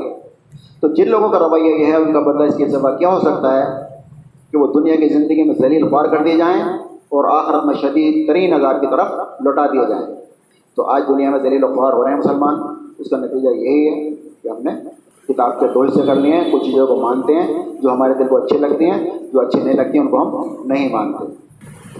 [0.80, 3.18] تو جن لوگوں کا رویہ یہ ہے، ان کا بدلہ اس کے سوا کیا ہو
[3.20, 3.64] سکتا ہے؟
[4.50, 8.28] کہ وہ دنیا کی زندگی میں ذلیل خوار کر دیے جائیں اور آخرت میں شدید
[8.28, 9.06] ترین عذاب کی طرف
[9.40, 10.21] لوٹا دیے جائیں۔
[10.76, 12.54] تو آج دنیا میں دلیل و خوار ہو رہے ہیں مسلمان،
[12.98, 14.10] اس کا نتیجہ یہی ہے
[14.42, 14.72] کہ ہم نے
[15.28, 18.28] کتاب کے دو حصے کر لیے ہیں کچھ چیزوں کو مانتے ہیں جو ہمارے دل
[18.28, 21.24] کو اچھی لگتی ہیں، جو اچھی نہیں لگتی ہیں، ان کو ہم نہیں مانتے۔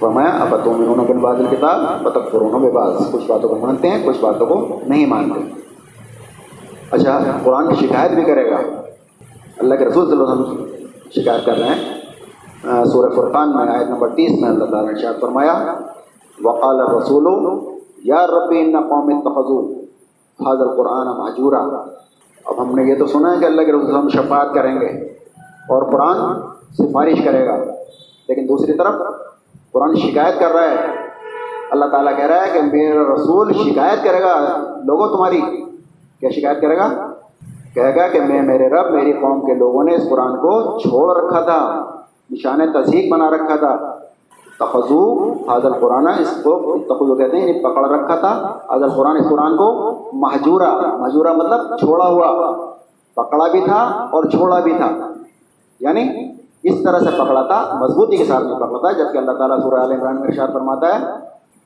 [0.00, 4.06] فرمایا اب تم انہوں نے کتاب بطب فرونوں میں بعض کچھ باتوں کو مانتے ہیں،
[4.06, 5.40] کچھ باتوں کو نہیں مانتے۔
[6.90, 8.58] اچھا قرآن کی شکایت بھی کرے گا۔
[9.58, 10.64] اللہ کے رسول صلی اللہ علیہ وسلم
[11.16, 15.20] شکایت کر رہے ہیں۔ سورہ فرقان میں، آیت نمبر تیس میں اللہ تعالیٰ نے شاید
[15.20, 15.54] فرمایا،
[16.44, 17.26] وقال رسول
[18.04, 19.72] یا رب ان قوم تخذو
[20.40, 21.84] حاضر قرآن محجورہ
[22.44, 24.86] اب ہم نے یہ تو سنا ہے کہ اللہ کے رسول ہم شفاعت کریں گے
[25.68, 26.40] اور قرآن
[26.72, 27.56] سفارش کرے گا۔
[28.28, 28.94] لیکن دوسری طرف
[29.72, 30.86] قرآن شکایت کر رہا ہے۔
[31.70, 35.40] اللہ تعالیٰ کہہ رہا ہے کہ میرا رسول شکایت کرے گا۔ لوگوں تمہاری
[36.20, 37.12] کیا شکایت کرے گا؟
[37.74, 41.24] کہے گا کہ میں میرے رب، میری قوم کے لوگوں نے اس قرآن کو چھوڑ
[41.24, 41.84] رکھا تھا،
[42.30, 44.01] نشان تصدیق بنا رکھا تھا۔
[44.62, 45.04] تخذو
[45.48, 48.32] حاضر قرآن اس کو تخذو کہتے ہیں یعنی پکڑ رکھا تھا
[48.70, 49.70] حاضر قرآن اس قرآن کو
[50.12, 52.52] محجورہ محجورہ مطلب چھوڑا ہوا،
[53.16, 54.90] پکڑا بھی تھا اور چھوڑا بھی تھا۔
[55.80, 56.02] یعنی
[56.70, 59.92] اس طرح سے پکڑا تھا، مضبوطی کے ساتھ پکڑا تھا، جبکہ اللہ تعالیٰ سورہ عال
[59.92, 61.04] عمران میں ارشاد فرماتا ہے،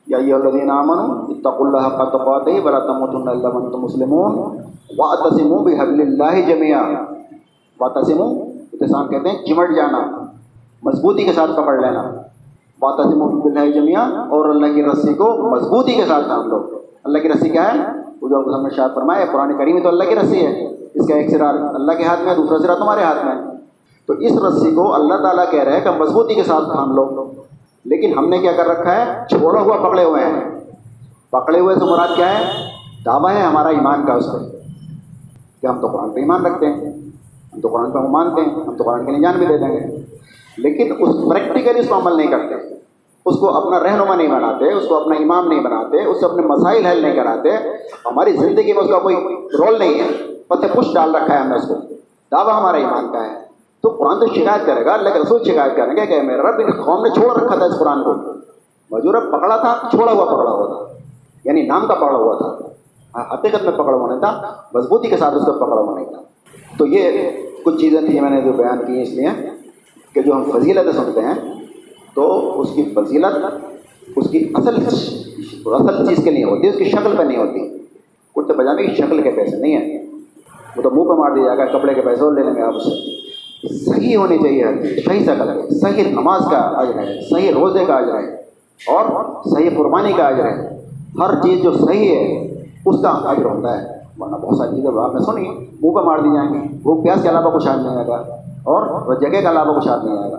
[0.07, 0.99] یا یہ الدین امن
[1.29, 6.47] اتق اللہ کا تقوات ہی بلا تمۃ اللہ من مسلم وا تسم بھی حبل اللہ
[6.47, 6.81] جمیا
[7.79, 8.21] وا تسم
[8.73, 9.99] اتسام کہتے ہیں، چمٹ جانا،
[10.83, 12.03] مضبوطی کے ساتھ پکڑ لینا۔
[12.81, 16.69] وا تسم بلّہ جمیا اور اللہ کی رسی کو مضبوطی کے ساتھ تھام لو
[17.03, 17.77] اللہ کی رسی کیا ہے؟
[18.21, 21.49] جو نے شاد فرمایا، قرآن کریم تو اللہ کی رسی ہے۔ اس کا ایک سرا
[21.49, 23.39] اللہ کے ہاتھ میں ہے، دوسرا سرا تمہارے ہاتھ میں ہے۔
[24.05, 27.31] تو اس رسی کو اللہ تعالیٰ کہہ رہے ہیں کہ مضبوطی کے ساتھ تھام لو
[27.85, 30.59] لیکن ہم نے کیا کر رکھا ہے؟ چھوڑا ہوا، پکڑے ہوئے ہیں۔
[31.29, 32.43] پکڑے ہوئے سے مراد کیا ہے؟
[33.05, 34.57] دعویٰ ہے ہمارا ایمان کا اس پہ
[35.61, 36.91] کہ ہم تو قرآن پہ ایمان رکھتے ہیں۔
[37.53, 39.67] ہم تو قرآن پہ ہم مانتے ہیں، ہم تو قرآن کے نجان بھی دے دیں
[39.67, 40.06] گے۔
[40.57, 42.73] لیکن اس پریکٹیکلی اس کو عمل نہیں کرتے۔
[43.25, 46.41] اس کو اپنا رہنما نہیں بناتے، اس کو اپنا امام نہیں بناتے، اس سے اپنے
[46.41, 47.49] مسائل حل نہیں کراتے۔
[48.05, 49.15] ہماری زندگی میں اس کا کوئی
[49.59, 51.73] رول نہیں ہے۔ پتہ پش ڈال رکھا ہے ہم نے اس کو۔
[52.31, 53.35] دعویٰ ہمارا ایمان کا ہے۔
[53.83, 56.55] تو قرآن تو شکایت کرے گا، اللہ کے رسول شکایت کریں گے کہ میرا رب
[56.59, 58.11] ان قوم نے چھوڑ رکھا تھا اس قرآن کو۔
[58.91, 60.93] مجور پکڑا تھا، چھوڑا ہوا پکڑا ہوا تھا۔
[61.45, 62.67] یعنی نام کا پکڑا ہوا تھا۔
[63.15, 64.41] ہاں، حقیقت میں پکڑا ہوا نہیں تھا،
[64.73, 66.21] مضبوطی کے ساتھ اس کا پکڑا ہوا نہیں تھا۔
[66.77, 67.31] تو یہ
[67.65, 69.56] کچھ چیزیں تھیں، میں نے جو بیان کی اس لیے۔
[70.17, 71.53] کہ جو ہم فضیلتیں سنتے ہیں،
[72.13, 73.45] تو اس کی فضیلت،
[74.15, 74.75] اس کی اصل
[75.65, 77.77] اصل چیز کے لیے ہوتی ہے، اس کی شکل پہ نہیں ہوتی۔
[78.35, 80.05] کرتے پجامے کی شکل کے پیسے نہیں ہیں۔
[80.77, 82.61] وہ تو منہ پہ مار دیا جائے گا، کپڑے کے پیسے اور لے لیں گے
[82.61, 83.17] آپ اسے
[83.85, 84.63] صحیح ہونی چاہیے،
[85.05, 88.33] صحیح شکل ہے، صحیح نماز کا آج رہے صحیح روزے کا آج رہے
[88.87, 90.81] اور صحیح قربانی کا آج رہے
[91.19, 92.53] ہر چیز جو صحیح ہے،
[92.85, 93.87] اس کا آج ہوتا ہے۔
[94.19, 95.49] ورنہ بہت ساری چیزیں آپ نے سنی،
[95.81, 98.46] منہ پہ مار دی جائیں گی۔ وہ پیاس کے علاوہ کچھ آج نہیں آئے گا۔
[98.67, 100.37] اور جگہ کے علاوہ کچھ نہیں آئے گا۔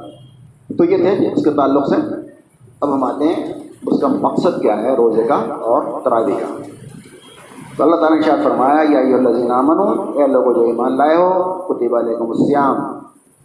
[0.79, 1.97] تو یہ تھے جی، اس کے تعلق سے
[2.81, 3.53] اب ہم آتے ہیں
[3.87, 6.63] اس کا مقصد کیا ہے، روزے کا اور تراوی کا۔
[7.77, 11.17] تو اللہ تعالیٰ نے شاید فرمایا، یا یہ اللہ امن اے لوگوں جو ایمان لائے
[11.17, 12.77] ہو، کتب علیکم السیام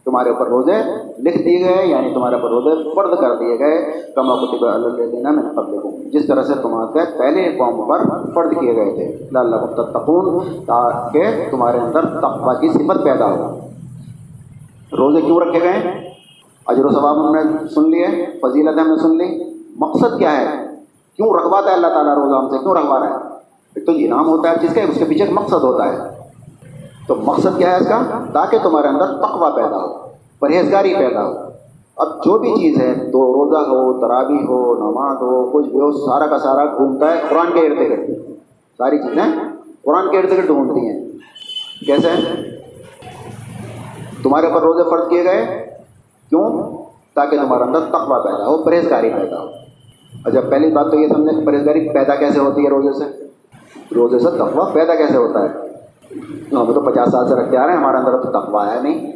[0.05, 0.77] تمہارے اوپر روزے
[1.19, 5.29] لکھ دیے گئے یعنی تمہارے اوپر روزے فرد کر دیے گئے، کما کتب اللہ دینا
[5.29, 5.77] میں قبل
[6.09, 7.99] جس طرح سے تمہارے پہلے قوم پر
[8.33, 13.59] فرد کیے گئے تھے۔ اللہ تقون تاکہ تمہارے اندر تقوا کی صفت پیدا ہو۔
[14.97, 16.09] روزے کیوں رکھے گئے
[16.65, 18.05] اجر و ثواب ہم نے سن لیے،
[18.41, 19.43] فضیلت ہم نے سن لی۔
[19.79, 20.45] مقصد کیا ہے؟
[21.15, 23.15] کیوں رکھواتا ہے اللہ تعالیٰ روزہ ہم سے؟ کیوں رکھوا رہا ہے؟
[23.75, 25.97] ایک تو انعام ہوتا ہے، جس کا اس کے پیچھے مقصد ہوتا ہے۔
[27.07, 28.01] تو مقصد کیا ہے اس کا؟
[28.33, 30.07] تاکہ تمہارے اندر تقوی پیدا ہو،
[30.39, 31.33] پرہیزگاری پیدا ہو۔
[31.95, 35.91] اب جو بھی چیز ہے تو روزہ ہو، ترابی ہو، نماز ہو، کچھ بھی ہو،
[35.91, 38.09] سارا کا سارا گھومتا ہے، قرآن کے ارد گرد۔
[38.77, 39.39] ساری چیزیں
[39.81, 41.05] قرآن کے ارد گرد ڈھونڈتی ہیں۔
[41.85, 42.52] کیسے؟
[44.23, 45.69] تمہارے اوپر روزے فرض کیے گئے؟
[46.29, 46.73] کیوں؟
[47.15, 49.47] تاکہ تمہارے اندر تقوی پیدا ہو، پرہیزگاری پیدا ہو۔
[50.25, 53.23] اچھا پہلی بات تو یہ سمجھیں کہ پرہیزگاری پیدا کیسے ہوتی ہے روزے سے؟
[53.95, 55.47] روزے سے تقوا پیدا کیسے ہوتا ہے؟
[56.51, 59.11] ہم تو پچاس سال سے رکھتے آ رہے ہیں، ہمارے اندر تو تقوا ہے نہیں۔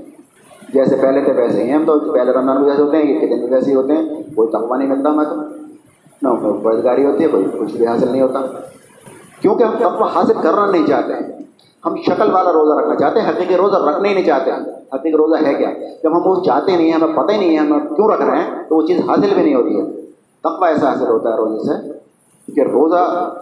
[0.74, 3.46] جیسے پہلے تھے ویسے ہی ہم تو پہلے رمضان بھی جیسے ہوتے ہیں یہ دن
[3.46, 5.36] بھی ویسے ہی ہوتے ہیں۔ کوئی تقوا نہیں ملتا ہمیں تو۔
[6.22, 8.41] نہ، کوئی روزگاری ہوتی ہے، کوئی کچھ بھی حاصل نہیں ہوتا۔
[9.41, 11.43] کیونکہ ہم تقوا حاصل کرنا نہیں چاہتے۔ ہیں
[11.86, 15.17] ہم شکل والا روزہ رکھنا چاہتے ہیں، حقیقی روزہ رکھنا ہی نہیں چاہتے۔ ہیں حقیقی
[15.17, 15.69] روزہ ہے کیا؟
[16.04, 18.38] جب ہم وہ چاہتے نہیں ہیں، ہمیں پتہ ہی نہیں ہے ہم کیوں رکھ رہے
[18.38, 19.86] ہیں، تو وہ چیز حاصل بھی نہیں ہوتی ہے۔
[20.39, 21.91] تقوا ایسا حاصل ہوتا ہے روزے سے
[22.56, 23.34] کہ روزہ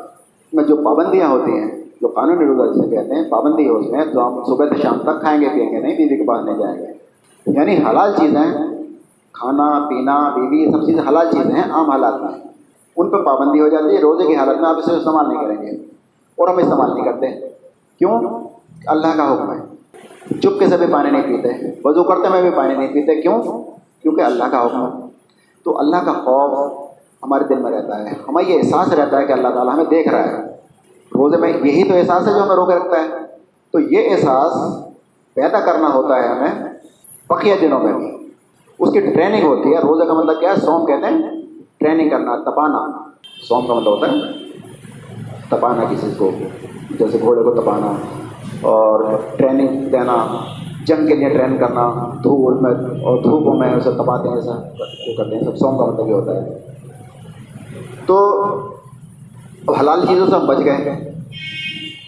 [0.53, 4.05] میں جو پابندیاں ہوتی ہیں، جو قانونی روزہ جسے کہتے ہیں، پابندی ہے اس میں
[4.05, 6.58] تو ہم صبح سے شام تک کھائیں گے پئیں گے، نہیں، بیوی کے پاس نہیں
[6.58, 6.86] جائیں گے۔
[7.47, 8.53] یعنی حلال چیزیں،
[9.34, 12.39] کھانا، پینا، بیوی، یہ سب چیزیں حلال چیزیں ہیں، عام حالات میں۔
[12.97, 15.62] ان پہ پابندی ہو جاتی ہے، روزے کی حالت میں آپ اسے استعمال نہیں کریں
[15.62, 15.71] گے۔
[16.36, 17.27] اور ہم استعمال نہیں کرتے۔
[17.99, 18.21] کیوں؟
[18.88, 19.74] اللہ کا حکم ہے۔
[20.41, 23.43] چپکے سے بھی پانی نہیں پیتے۔ وضو کرتے میں بھی پانی نہیں پیتے۔ کیوں؟
[24.02, 25.08] کیونکہ اللہ کا حکم ہے۔
[25.65, 26.80] تو اللہ کا خوف
[27.24, 30.08] ہمارے دل میں رہتا ہے۔ ہمیں یہ احساس رہتا ہے کہ اللہ تعالیٰ ہمیں دیکھ
[30.08, 30.43] رہا ہے۔
[31.15, 33.26] روزے میں یہی تو احساس ہے جو ہمیں روکے رکھتا ہے۔
[33.71, 34.86] تو یہ احساس
[35.34, 36.74] پیدا کرنا ہوتا ہے ہمیں
[37.30, 38.28] بقیہ دنوں میں۔ بھی
[38.80, 41.41] اس کی ٹریننگ ہوتی ہے۔ روزے کا مطلب کیا ہے؟ سوم کہتے ہیں
[41.78, 43.10] ٹریننگ کرنا، تپانا۔
[43.50, 44.17] سوم کا مطلب ہوتا ہے
[45.50, 46.32] تپانا کسی کو،
[47.00, 47.91] جیسے گھوڑے کو تپانا۔
[48.65, 50.45] اور ٹریننگ دینا،
[50.86, 54.51] جنگ کے لیے ٹرین کرنا، دھوپ میں، اور دھوپوں میں اسے تپاتے ہیں، ایسا
[55.08, 56.60] وہ کرتے ہیں، سب سوم کا مطلب یہ ہوتا ہے۔
[58.06, 58.43] تو
[59.80, 61.12] حلال چیزوں سے ہم بچ گئے۔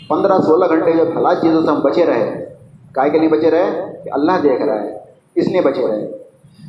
[0.08, 2.46] پندرہ سولہ گھنٹے جب حلال چیزوں سے ہم بچے رہے،
[2.91, 4.98] کائے کے لیے بچے رہے کہ اللہ دیکھ رہا ہے،
[5.36, 6.08] اس لیے بچے رہے۔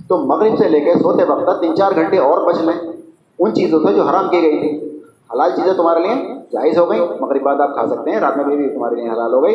[0.09, 2.93] تو مغرب سے لے کے سوتے وقت تین چار گھنٹے اور بچ لیں۔
[3.39, 4.88] ان چیزوں سے جو حرام کی گئی تھی۔
[5.33, 8.45] حلال چیزیں تمہارے لیے جائز ہو گئی مغرب بعد آپ کھا سکتے ہیں، رات میں
[8.45, 9.55] بھی تمہارے لیے حلال ہو گئی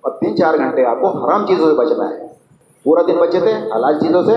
[0.00, 2.26] اور تین چار گھنٹے آپ کو حرام چیزوں سے بچنا ہے۔
[2.84, 4.32] پورا دن بچے تھے، حلال چیزوں سے،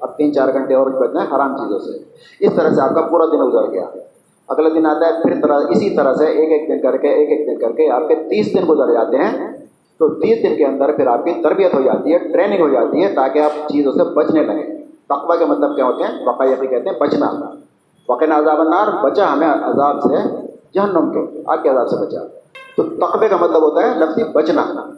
[0.00, 1.98] اب تین چار گھنٹے اور بچنا ہے، حرام چیزوں سے۔
[2.40, 3.84] اس طرح سے آپ کا پورا دن گزر گیا۔
[4.48, 7.30] اگلا دن آتا ہے، پھر طرح، اسی طرح سے ایک ایک دن کر کے، ایک
[7.30, 9.56] ایک دن کر کے آپ کے تیس دن گزر جاتے ہیں۔
[9.98, 13.04] تو تیس دن کے اندر پھر آپ کی تربیت ہو جاتی ہے، ٹریننگ ہو جاتی
[13.04, 14.62] ہے تاکہ آپ چیزوں سے بچنے لگیں۔
[15.08, 17.30] تقوی کے مطلب کیا ہوتے ہیں؟ وقع یقین کہتے ہیں، بچنا۔
[18.08, 20.36] وقع عذاب النار، بچا ہمیں عذاب سے
[20.74, 22.18] جہنم کے، آگ کے عذاب سے بچا۔
[22.76, 24.90] تو تقوی کا مطلب ہوتا ہے لفظی بچنا۔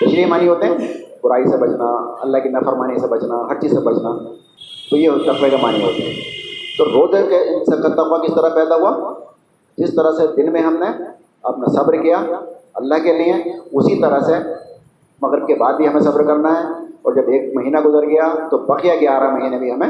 [0.00, 0.92] تشریح معنی ہوتے ہیں،
[1.24, 4.18] برائی سے بچنا، اللہ کی نفرمانی سے بچنا ہر چیز سے بچنا۔
[4.90, 6.14] تو یہ تقوی کا معنی ہوتے ہیں
[6.78, 9.14] تو روزے کے ان سے تقوی کس طرح پیدا ہوا؟
[9.78, 11.02] جس طرح سے دن میں ہم نے
[11.42, 12.16] اپنا صبر کیا
[12.74, 13.32] اللہ کے لیے،
[13.72, 14.32] اسی طرح سے
[15.22, 18.58] مغرب کے بعد بھی ہمیں صبر کرنا ہے۔ اور جب ایک مہینہ گزر گیا تو
[18.58, 19.88] بقیہ گیارہ مہینے بھی ہمیں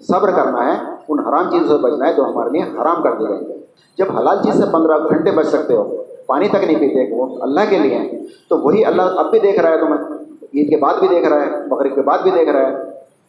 [0.00, 3.28] صبر کرنا ہے، ان حرام چیزوں سے بچنا ہے جو ہمارے لیے حرام کر دی
[3.28, 3.58] گئی ہے
[3.98, 7.60] جب حلال چیز سے پندرہ گھنٹے بچ سکتے ہو، پانی تک نہیں پیتے، وہ اللہ
[7.70, 8.08] کے لیے ہیں،
[8.48, 10.14] تو وہی اللہ اب بھی دیکھ رہا ہے تمہیں،
[10.54, 12.76] عید کے بعد بھی دیکھ رہا ہے، مغرب کے بعد بھی دیکھ رہا ہے۔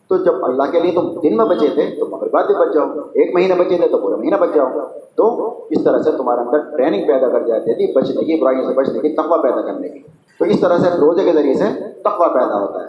[0.07, 2.73] تو جب اللہ کے لیے تم دن میں بچے تھے، تو مغرب بعد بھی بچ
[2.73, 4.67] جاؤ، ایک مہینے بچے تھے، تو پورا مہینہ بچ جاؤ۔
[5.15, 8.73] تو اس طرح سے تمہارے اندر ٹریننگ پیدا کر جاتی تھی، بچنے کی، برائیوں سے
[8.73, 9.99] بچنے کی، تقوی پیدا کرنے کی۔
[10.39, 11.63] تو اس طرح سے روزے کے ذریعے سے
[12.03, 12.87] تقوی پیدا ہوتا ہے۔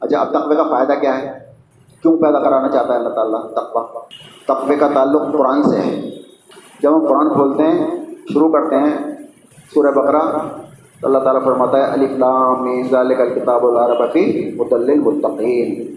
[0.00, 1.51] اچھا اب تقوی کا فائدہ کیا ہے؟
[2.02, 3.98] کیوں پیدا کرانا چاہتا ہے اللہ تعالیٰ؟ تقوی۔
[4.46, 6.10] تقوی کا تعلق قرآن سے ہے۔
[6.82, 7.86] جب ہم قرآن کھولتے ہیں،
[8.32, 9.14] شروع کرتے ہیں
[9.74, 10.48] سورہ بقرہ،
[11.00, 15.94] تو اللہ تعالیٰ فرماتا ہے علی فلام ذالک الکتاب العربی مدل المتقین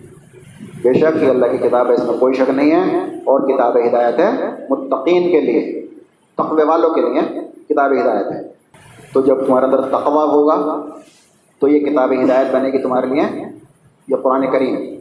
[0.82, 3.78] بے شک یہ اللہ کی کتاب ہے، اس میں کوئی شک نہیں ہے، اور کتاب
[3.78, 4.32] ہدایت ہے
[4.70, 5.88] متقین کے لیے۔
[6.36, 7.22] تقوی والوں کے لیے
[7.70, 8.48] کتاب ہدایت ہے۔
[9.14, 10.82] تو جب تمہارے اندر تقوی ہوگا،
[11.60, 13.46] تو یہ کتاب ہدایت بنے گی تمہارے لیے،
[14.08, 14.95] یہ قرآن کریم۔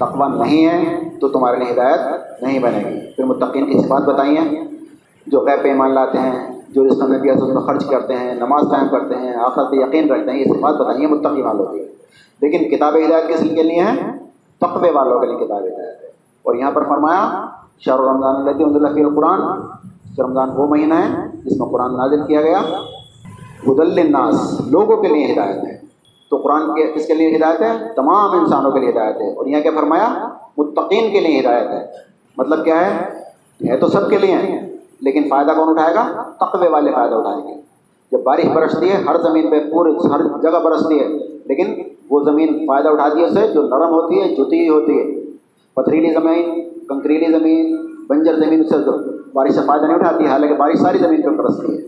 [0.00, 2.00] تقوی نہیں ہے تو تمہارے لیے ہدایت
[2.42, 4.64] نہیں بنے گی۔ پھر متقین کی صفات بتائی ہیں
[5.26, 8.34] جو غیب پہ ایمان لاتے ہیں، جو اس میں بھی اس میں خرچ کرتے ہیں،
[8.34, 11.66] نماز قائم کرتے ہیں آخر پہ یقین رکھتے ہیں، یہ صفات بتائی ہیں متقی والوں
[11.66, 11.78] کی
[12.40, 13.96] لیکن کتاب ہدایت کس کے لیے ہے؟
[14.58, 16.06] تقوی والوں کے لیے کتاب ہدایت ہے۔
[16.42, 17.46] اور یہاں پر فرمایا
[17.78, 19.40] شاہ رمضان الفی القرآن
[20.18, 21.08] رمضان وہ مہینہ ہے
[21.44, 22.60] جس میں قرآن نازل کیا گیا۔
[23.66, 25.75] بدل الناس لوگوں کے لیے ہدایت ہے۔
[26.30, 29.46] تو قرآن کے کس کے لیے ہدایت ہے؟ تمام انسانوں کے لیے ہدایت ہے۔ اور
[29.46, 31.86] یہاں کیا فرمایا؟ متقین کے لیے ہدایت ہے۔
[32.38, 33.04] مطلب کیا ہے؟
[33.70, 34.36] ہے تو سب کے لیے۔
[35.00, 37.60] لیکن فائدہ کون اٹھائے گا؟ تقوی والے فائدہ اٹھائیں گے۔
[38.12, 41.08] جب بارش برستی ہے، ہر زمین پہ پورے ہر جگہ برستی ہے۔
[41.44, 45.20] لیکن وہ زمین فائدہ اٹھاتی ہے اسے، جو نرم ہوتی ہے جتی ہوتی ہے۔
[45.74, 48.76] پتھریلی زمین، کنکریلی زمین، بنجر زمین، اس سے
[49.32, 51.82] بارش سے فائدہ نہیں اٹھاتی ہے حالانکہ بارش ساری زمین پہ برستی ہے۔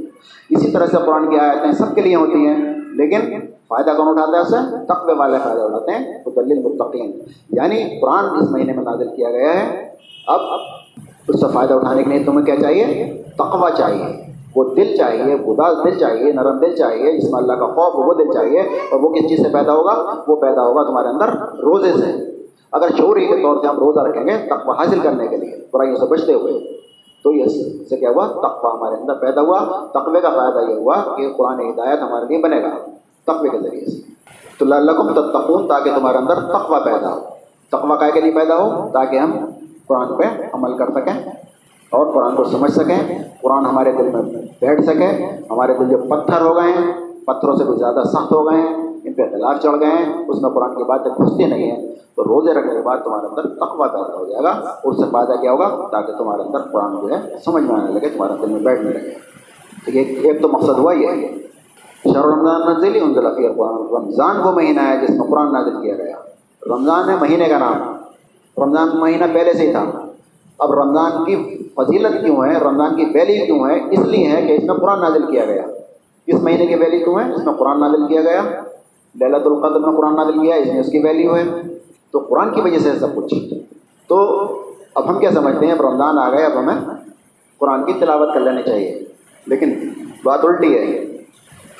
[0.50, 3.18] اسی طرح سے قرآن کی آیتیں سب کے لیے ہوتی ہیں۔ لیکن
[3.68, 7.12] فائدہ کون اٹھاتا ہے اسے تقوی والے فائدہ اٹھاتے ہیں تو دلیل متقین
[7.50, 9.94] یعنی قرآن اس مہینے میں نازل کیا گیا ہے۔
[10.26, 10.40] اب
[11.28, 15.84] اس سے فائدہ اٹھانے کے لیے تمہیں کیا چاہیے؟ تقوی چاہیے۔ وہ دل چاہیے اداس
[15.84, 19.08] دل چاہیے، نرم دل چاہیے، جس میں اللہ کا خوف وہ دل چاہیے۔ اور وہ
[19.08, 22.36] کس چیز سے پیدا ہوگا؟ وہ پیدا ہوگا تمہارے اندر روزے سے۔
[22.72, 25.96] اگر شعوری کے طور سے ہم روزہ رکھیں گے تقوی حاصل کرنے کے لیے، برائیوں
[25.96, 26.77] سے بچتے ہوئے۔
[27.24, 27.44] تو یہ
[27.88, 31.60] سے کیا ہوا؟ تقوی ہمارے اندر پیدا ہوا۔ تقوی کا فائدہ یہ ہوا کہ قرآن
[31.60, 32.68] ہدایت ہمارے لیے بنے گا۔
[33.32, 33.96] تقوی کے ذریعے سے۔
[34.58, 37.20] تو لعلکم تتقون، تاکہ تمہارے اندر تقوی پیدا ہو۔
[37.70, 39.32] تقوی کا کے لیے پیدا ہو؟ تاکہ ہم
[39.86, 41.30] قرآن پہ عمل کر سکیں
[41.90, 44.22] اور قرآن کو سمجھ سکیں۔ قرآن ہمارے دل میں
[44.60, 46.92] بیٹھ سکے۔ ہمارے دل جو پتھر ہو گئے ہیں،
[47.26, 50.42] پتھروں سے بھی زیادہ سخت ہو گئے ہیں۔ ان پہ خلاف چڑھ گئے ہیں، اس
[50.42, 53.88] میں قرآن کی باتیں گھستی نہیں ہیں، تو روزے رکھنے کے بعد تمہارے اندر تقوی
[53.88, 57.36] پیدا ہو جائے گا۔ اس سے فائدہ کیا ہوگا؟ تاکہ تمہارے اندر قرآن جو ہے،
[57.44, 59.10] سمجھ میں آنے لگے، تمہارے دل میں بیٹھنے لگے۔
[59.84, 61.38] ٹھیک ہے، ایک تو مقصد ہوا یہ ہے۔
[62.12, 65.94] شہر رمضان نزلی انزل فی القرآن۔ رمضان وہ مہینہ ہے جس میں قرآن نازل کیا
[65.94, 66.16] گیا۔
[66.66, 67.96] رمضان ہے مہینے کا نام۔
[68.62, 69.84] رمضان مہینہ پہلے سے ہی تھا۔
[70.58, 74.52] اب رمضان کی فضیلت کیوں ہے؟ رمضان کی ویلی کیوں ہے؟ اس لیے ہے کہ
[74.52, 75.62] اس میں قرآن نازل کیا گیا۔
[76.26, 78.42] اس مہینے کی ویلی کیوں ہے؟ اس میں قرآن نازل کیا گیا۔
[79.14, 81.44] للت القدر میں قرآن نازل کیا اس میں اس کی ویلیو ہے۔
[82.12, 83.34] تو قرآن کی وجہ سے سب کچھ۔
[84.08, 84.16] تو
[84.94, 86.74] اب ہم کیا سمجھتے ہیں؟ اب رمضان آ گئے، اب ہمیں
[87.58, 89.04] قرآن کی تلاوت کر لینی چاہیے۔
[89.46, 89.72] لیکن
[90.24, 91.04] بات الٹی ہے۔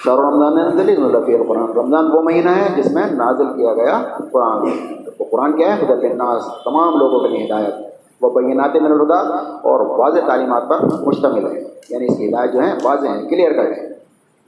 [0.04, 4.02] شہر رمضان دلیل مطلب رفیع القرآن رمضان وہ مہینہ ہے جس میں نازل کیا گیا
[4.32, 4.70] قرآن۔
[5.18, 7.74] تو قرآن کیا ہے؟ خدت الناس تمام لوگوں کے لیے ہدایت۔
[8.22, 9.18] وہ بینات من الہدا
[9.62, 13.52] اور واضح تعلیمات پر مشتمل ہے۔ یعنی اس کی ہدایت جو ہے واضح ہے کلیئر
[13.52, 13.88] کٹ ہے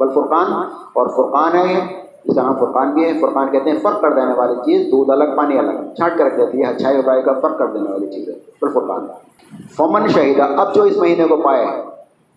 [0.01, 0.53] بل فرقان
[0.93, 4.13] اور فرقان ہے یہ۔ جس کا نام فرقان بھی ہے فرقان کہتے ہیں فرق کر
[4.13, 7.23] دینے والی چیز، دودھ الگ، پانی الگ۔ چھانٹ کر رکھ دیتی ہے، اچھائی اور برائی
[7.23, 9.07] کا فرق کر دینے والی چیز ہے۔ بل فرقان
[9.77, 11.67] فمن شہیدہ، اب جو اس مہینے کو پائے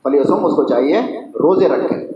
[0.04, 1.00] فلی وسلم اس کو چاہیے
[1.36, 2.08] روزے رکھے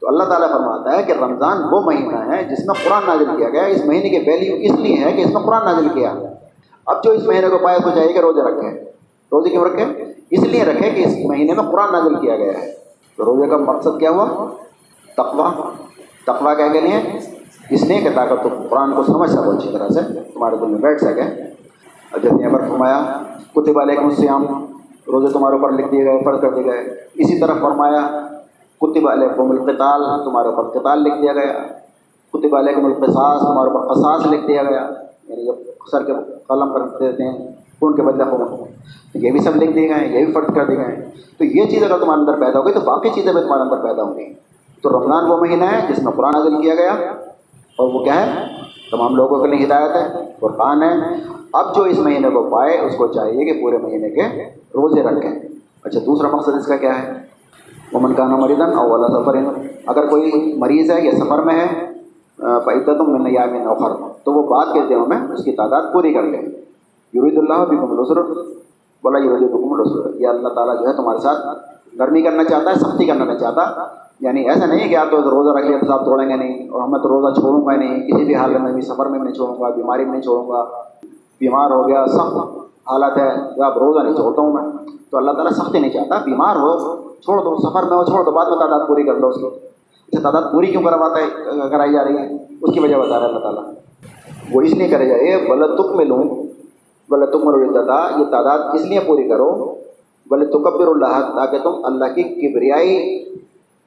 [0.00, 3.48] تو اللہ تعالیٰ فرماتا ہے کہ رمضان وہ مہینہ ہے جس میں قرآن نازل کیا
[3.48, 6.14] گیا۔ اس مہینے کی ویلیو اس لیے ہے کہ اس میں قرآن نازل کیا۔
[6.86, 8.70] اب جو اس مہینے کو پائے اس کو چاہیے کہ روزے رکھیں
[9.32, 9.86] روزے کیوں رکھیں
[10.30, 12.72] اس لیے رکھیں کہ اس مہینے میں قرآن نازل کیا گیا ہے۔
[13.16, 14.46] تو روزے کا مقصد کیا ہوا؟
[15.16, 15.52] تقوا
[16.26, 17.18] تقوا کیا کہ لیے
[17.70, 20.00] اس لیے کہ تاکہ تم قرآن کو سمجھ سکو اچھی طرح سے،
[20.34, 24.46] تمہارے دل میں بیٹھ سکے۔ اور جب یہاں پر فرمایا، کتب علیکم السیام
[25.06, 28.28] روزے تمہارے اوپر لکھ دیے گئے، فرض کر دیے گئے۔ اسی طرح فرمایا،
[28.80, 31.52] کتب علیکم القتال، تمہارے اوپر قتال لکھ دیا گیا۔
[32.32, 34.90] کتب علیکم القصاص، تمہارے اوپر قصاص لکھ دیا گیا۔
[35.28, 35.54] یعنی جب
[35.90, 36.12] سر کے
[36.48, 37.38] قلم پر دیتے ہیں،
[37.80, 38.68] خون کے بدلے خون۔
[39.14, 41.44] یہ بھی سب لکھ دیے گئے ہیں یہ بھی فرض کر دیے گئے۔ ہیں تو
[41.44, 44.02] یہ چیز اگر تمہارے اندر پیدا ہو گئی، تو باقی چیزیں بھی تمہارے اندر پیدا
[44.02, 44.34] ہوں گی۔
[44.84, 46.92] تو رمضان وہ مہینہ ہے جس میں قرآن نازل کیا گیا
[47.78, 48.46] اور وہ کیا ہے؟
[48.90, 50.92] تمام لوگوں کے لیے ہدایت ہے، قرآن ہے۔
[51.52, 54.22] اب جو اس مہینے کو پائے، اس کو چاہیے کہ پورے مہینے کے
[54.74, 55.32] روزے رکھیں۔
[55.84, 57.12] اچھا دوسرا مقصد اس کا کیا ہے؟
[57.92, 59.36] ومن کا مریضن اور والا سفر۔
[59.86, 61.68] اگر کوئی مریض ہے یا سفر میں ہے
[62.64, 63.92] فعدت من یا میں نوخر
[64.24, 66.38] تو وہ بعد کے دنوں میں اس کی تعداد پوری کر لے۔
[67.14, 68.20] یرید اللہ بکم السر
[69.02, 72.74] بولا یرید بکم السر یہ اللہ تعالیٰ جو ہے تمہارے ساتھ گرمی کرنا چاہتا ہے،
[72.74, 73.86] سختی کرنا نہیں چاہتا۔
[74.20, 76.88] یعنی ایسا نہیں کہ آپ تو روزہ رکھ لیا تو آپ توڑیں گے نہیں، اور
[76.88, 79.34] میں تو روزہ چھوڑوں گا نہیں، کسی بھی حال میں بھی سفر میں بھی نہیں
[79.34, 80.64] چھوڑوں گا، بیماری میں نہیں چھوڑوں گا،
[81.40, 82.36] بیمار ہو گیا، سخت
[82.90, 84.62] حالت ہے یا آپ روزہ نہیں چھوڑتا ہوں میں۔
[85.10, 88.30] تو اللہ تعالیٰ سختی نہیں چاہتا، بیمار ہو، چھوڑ دو، سفر میں ہو، چھوڑ دو،
[88.30, 89.46] بعد میں تعداد پوری کر لو اس کی
[90.08, 93.26] اچھا تعداد پوری کیوں کرواتا ہے، کرائی جا رہی ہے؟ اس کی وجہ بتا رہا
[93.26, 93.62] ہے اللہ تعالیٰ۔
[94.52, 96.22] وہ اس لیے کرے جائے بل تک میں لوں
[97.08, 97.66] بل تک میں
[98.18, 99.74] یہ تعداد اس لیے پوری کرو
[100.30, 103.24] بل تکبر اللہ تاکہ تم اللہ کی کبریائی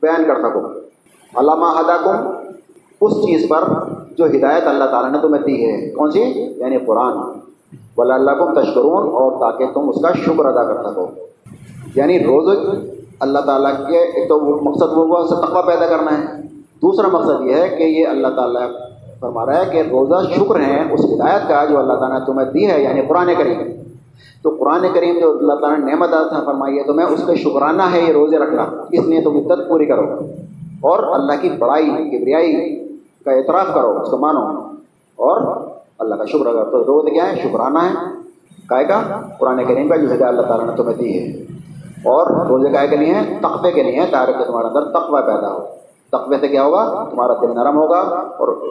[0.02, 0.60] بیان کر سکو۔
[1.40, 2.30] علامہ ہدا کم
[3.02, 3.64] اس چیز پر
[4.18, 6.20] جو ہدایت اللہ تعالیٰ نے تمہیں دی ہے۔ کون سی؟
[6.58, 7.18] یعنی قرآن۔
[7.98, 11.08] ولا اللہ کو تشکرون، اور تاکہ تم اس کا شکر ادا کر سکو۔
[11.96, 12.58] یعنی روز
[13.20, 16.42] اللہ تعالیٰ کے، ایک تو مقصد وہ ہوا تقوی پیدا کرنا ہے۔
[16.82, 18.72] دوسرا مقصد یہ ہے کہ یہ اللہ تعالیٰ
[19.20, 22.52] فرما رہا ہے کہ روزہ شکر ہیں اس ہدایت کا جو اللہ تعالیٰ نے تمہیں
[22.52, 23.77] دی ہے یعنی قرآن کریم۔
[24.44, 27.36] تو قرآن کریم جو اللہ تعالیٰ نے نعمت عطا فرمائی ہے، تو میں اس پہ
[27.36, 30.04] شکرانہ ہے، یہ روزے رکھنا۔ اس لیے تم عدت پوری کرو۔
[30.82, 32.80] اور اللہ کی بڑائی، کبریائی
[33.26, 34.40] کا اعتراف کرو، اس کو مانو۔
[35.16, 35.68] اور
[36.00, 37.94] اللہ کا شکر اگر تو روز کیا ہے؟ شکرانہ ہے۔
[38.68, 41.42] کائے کا قرآن کریم کا جو ہدایت اللہ تعالیٰ نے تمہیں دی ہے۔
[42.06, 45.54] اور روزے کائے کے لیے؟ ہیں تقبے کے لیے۔ ہیں تاکہ تمہارے اندر تقوی پیدا
[45.54, 45.66] ہو۔
[46.12, 48.00] تقوے سے کیا ہوگا؟ تمہارا دل نرم ہوگا۔
[48.38, 48.70] اور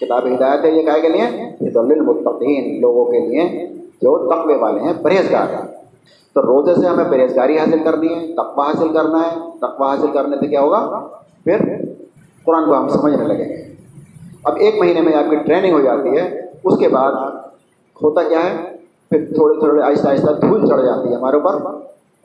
[0.00, 4.56] کتاب ہدایت ہے یہ کائے کے لیے؟ یہ تو للمتقین۔ لوگوں کے لیے جو تقوے
[4.56, 5.74] والے ہیں، پرہیزگار ہیں۔
[6.34, 10.36] تو روزے سے ہمیں پرہیزگاری حاصل کرنی ہے، تقوی حاصل کرنا ہے۔ تقوی حاصل کرنے
[10.40, 11.08] سے کیا ہوگا؟
[11.44, 11.58] پھر
[12.44, 13.74] قرآن کو ہم سمجھنے لگیں۔ گے
[14.44, 17.12] اب ایک مہینے میں آپ کی ٹریننگ ہو جاتی ہے، اس کے بعد
[18.02, 18.76] ہوتا کیا ہے؟
[19.10, 21.54] پھر تھوڑے تھوڑے آہستہ آہستہ دھول چڑھ جاتی ہے ہمارے اوپر۔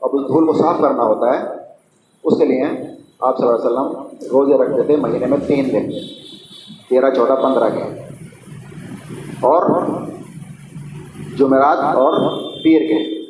[0.01, 1.47] اب اس دھول کو صاف کرنا ہوتا ہے۔
[2.23, 2.63] اس کے لیے
[3.19, 5.89] آپ صلی اللہ علیہ وسلم روزے رکھتے تھے مہینے میں تین دن۔
[6.89, 7.83] تیرہ، چودہ، پندرہ کے۔
[9.41, 9.81] اور
[11.37, 13.23] جمعرات اور پیر کے۔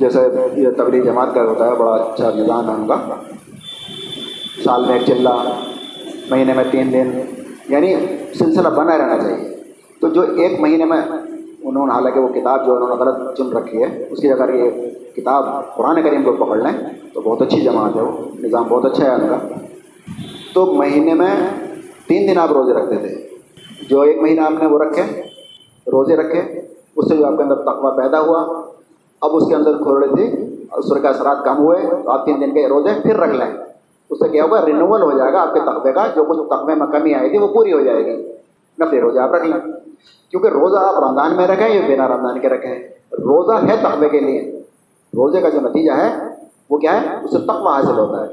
[0.00, 0.18] جیسے
[0.56, 3.14] یہ تبلیغ جماعت کا ہوتا ہے، بڑا اچھا نظام ہے ان کا۔
[4.64, 5.60] سال میں ایک چلہ،
[6.30, 7.20] مہینے میں تین دن
[7.68, 7.94] یعنی
[8.38, 9.54] سلسلہ بنا رہنا چاہیے۔
[10.00, 11.00] تو جو ایک مہینے میں
[11.62, 14.54] انہوں نے، حالانکہ وہ کتاب جو انہوں نے غلط چن رکھی ہے، اس کی اگر
[14.54, 14.70] یہ
[15.16, 19.04] کتاب قرآن کریم کو پکڑ لیں، تو بہت اچھی جماعت ہے وہ۔ نظام بہت اچھا
[19.04, 19.38] ہے ان کا۔
[20.54, 21.50] تو مہینے میں
[22.06, 23.28] تین دن آپ روزے رکھتے تھے۔
[23.90, 25.22] جو ایک مہینہ آپ نے وہ رکھے،
[25.86, 26.67] روزے رکھے
[26.98, 28.62] اس سے جو آپ کے اندر تقوی پیدا ہوا۔
[29.20, 30.46] اب اس کے اندر کھوڑے تھے
[30.88, 33.54] سر کے اثرات کم ہوئے تو آپ تین دن کے روزے پھر رکھ لیں۔
[34.10, 36.74] اس سے کیا ہوگا؟ رینول ہو جائے گا۔ آپ کے تقوے کا جو کچھ تقوے
[36.74, 38.32] میں کمی آئی تھی وہ پوری ہو جائے گی۔
[38.78, 39.72] نہ پھر روزہ آپ رکھ لیں۔
[40.30, 42.78] کیونکہ روزہ آپ رمضان میں رکھیں یا بنا رمضان کے رکھیں۔
[43.12, 44.62] روزہ ہے تقوے کے لیے۔
[45.16, 46.14] روزے کا جو نتیجہ ہے
[46.70, 48.28] وہ کیا ہے؟ اس سے تقوی حاصل ہوتا ہے۔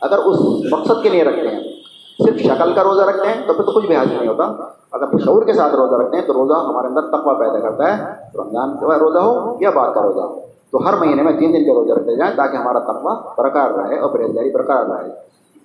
[0.00, 0.36] اگر اس
[0.72, 1.73] مقصد کے لیے رکھتے ہیں
[2.22, 4.44] صرف شکل کا روزہ رکھتے ہیں تو پھر تو کچھ بھی حاصل نہیں ہوتا۔
[4.92, 8.02] اگر شعور کے ساتھ روزہ رکھتے ہیں تو روزہ ہمارے اندر تقوی پیدا کرتا ہے۔
[8.34, 11.64] رمضان کا روزہ ہو یا بعد کا روزہ ہو۔ تو ہر مہینے میں تین دن
[11.64, 15.10] کے روزے رکھتے جائیں تاکہ ہمارا تقوی برقرار رہے اور پرہیزگاری برقرار رہے۔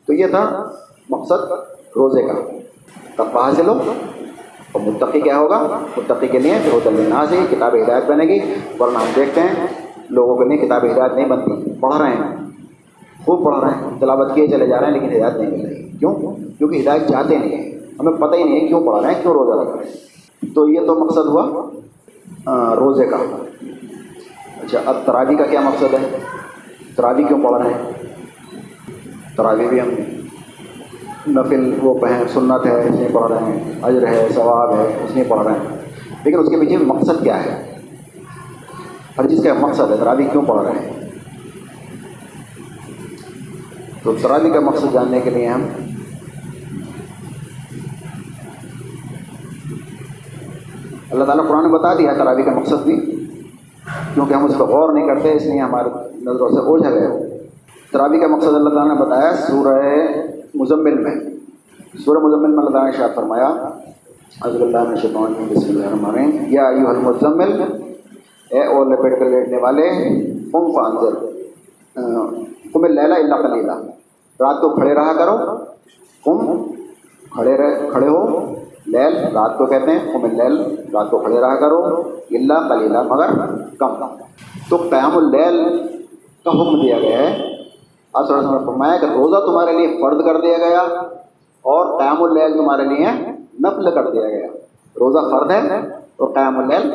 [0.08, 0.64] تو یہ تھا
[1.10, 1.52] مقصد
[1.96, 2.34] روزے کا۔
[3.16, 3.74] تقوی حاصل ہو
[4.72, 8.40] اور متقی کیا ہوگا؟ متقی کے لیے پھر ہوتا ہی کتاب ہدایت بنے گی۔
[8.80, 9.68] ورنہ ہم دیکھتے ہیں
[10.10, 12.49] لوگوں کے لیے کتاب ہدایت نہیں بنتی، پڑھ رہے ہیں۔
[13.26, 15.98] خوب پڑھ رہے ہیں تلاوت کیے چلے جا رہے ہیں لیکن ہدایت نہیں مل رہی۔
[15.98, 16.14] کیوں؟
[16.58, 19.34] کیونکہ ہدایت چاہتے نہیں ہیں۔ ہمیں پتہ ہی نہیں ہے کیوں پڑھ رہے ہیں کیوں
[19.34, 19.94] روزہ رکھ رہے ہیں۔
[20.56, 21.70] تو یہ تو مقصد ہوا
[22.46, 23.18] آ، روزے کا۔
[24.64, 26.18] اچھا اب تراوی کا کیا مقصد ہے؟
[26.96, 27.92] تراوی کیوں پڑھ رہے ہیں؟
[29.38, 29.90] تراوی بھی ہم
[31.28, 35.16] نفل وہ پہیں سنت ہے اس لیے پڑھ رہے ہیں۔ اجر ہے ثواب ہے اس
[35.16, 35.78] لیے پڑھ رہے ہیں۔
[36.24, 37.78] لیکن اس کے پیچھے مقصد کیا ہے؟
[39.18, 40.99] ہر چیز کا مقصد ہے تراوی کیوں پڑھ رہے ہیں؟
[44.04, 45.64] تو تراوی کا مقصد جاننے کے لیے ہم
[51.12, 52.96] اللہ تعالیٰ قرآن بتا دیا تراوی کا مقصد بھی،
[54.14, 55.90] کیونکہ ہم اس پر غور نہیں کرتے، اس لیے ہمارے
[56.26, 57.08] نظروں سے اوجھل ہے۔
[57.92, 59.78] تراوی کا مقصد اللہ تعالیٰ نے بتایا سورہ
[60.56, 61.16] مزمل میں۔
[62.06, 63.48] سورہ مزمل میں اللہ تعالیٰ نے شاید فرمایا
[64.44, 67.62] حضرت اللہ نے شیطان میں بسم اللہ الرحمن یا ایوہ المزمل،
[68.52, 69.90] اے اور لپیٹ کر لیٹنے والے،
[70.52, 71.28] قم فانزر
[72.74, 73.72] قم اللیلہ الا قلیلہ
[74.40, 75.38] رات کو کھڑے رہا کرو۔
[76.26, 76.64] قم
[77.32, 78.56] کھڑے رہ کھڑے ہو۔
[78.86, 81.84] لیل رات کو کہتے ہیں قم اللیل رات کو کھڑے رہا کرو۔
[82.32, 83.30] الا قلیلہ مگر
[83.80, 83.94] کم۔
[84.70, 85.88] تو قیام اللیل
[86.46, 87.56] کا حکم دیا گیا ہے۔
[88.14, 90.80] آپ صلی اللہ نے فرمایا کہ روزہ تمہارے لیے فرض کر دیا گیا
[91.62, 93.12] اور قیام اللیل تمہارے لیے
[93.60, 94.48] نفل کر دیا گیا۔
[95.00, 95.78] روزہ فرض ہے
[96.18, 96.94] اور قیام اللیل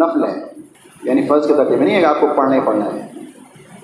[0.00, 0.44] نفل ہے۔
[1.02, 3.15] یعنی فرض کے درجے میں نہیں ہے کہ آپ کو پڑھنا ہی پڑھنا ہے۔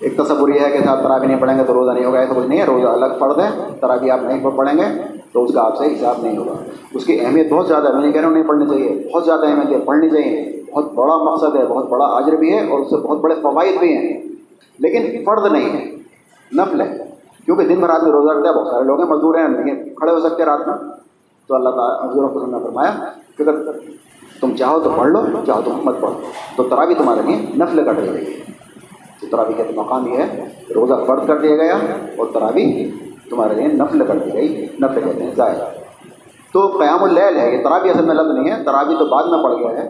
[0.03, 2.33] ایک تصور یہ ہے کہ صاحب تراوی نہیں پڑھیں گے تو روزہ نہیں ہوگا، ایسا
[2.37, 5.63] کچھ نہیں ہے، روزہ الگ فرض ہے تراوی آپ نہیں پڑھیں گے تو اس کا
[5.63, 6.53] آپ سے حساب نہیں ہوگا۔
[6.95, 9.25] اس کی اہمیت بہت زیادہ ہے، میں نہیں کہہ رہا ہوں نہیں پڑھنی چاہیے، بہت
[9.25, 12.79] زیادہ اہمیت ہے، پڑھنی چاہیے۔ بہت بڑا مقصد ہے، بہت بڑا اجر بھی ہے اور
[12.79, 14.23] اس سے بہت بڑے فوائد بھی ہیں۔
[14.79, 15.97] لیکن فرض نہیں ہے،
[16.57, 17.05] نفل ہے۔
[17.45, 20.13] کیونکہ دن بھر آدمی روزہ رکھتا ہے، بہت سارے لوگ ہیں، مزدور ہیں لیکن کھڑے
[20.13, 20.77] ہو سکتے ہیں رات میں۔
[21.49, 22.91] تو اللہ تعالیٰ حضور کو نے فرمایا،
[23.39, 23.57] کہ اگر
[24.41, 26.15] تم چاہو تو پڑھ لو، چاہو تو مت پڑھو۔
[26.57, 28.62] تو تراوی تمہارے لیے نفل کر دی گئی ہے۔
[29.23, 31.75] تو تراوی کا مقام یہ ہے، روزہ فرض کر دیا گیا
[32.19, 32.91] اور تراوی
[33.31, 35.55] تمہارے لیے نفل کر دی گئی، نفل کہتے ہیں ظاہر
[36.53, 39.43] تو قیام اللیل ہے، یہ تراوی اصل میں لفظ نہیں ہے تراوی تو بعد میں
[39.43, 39.89] پڑ گیا ہے۔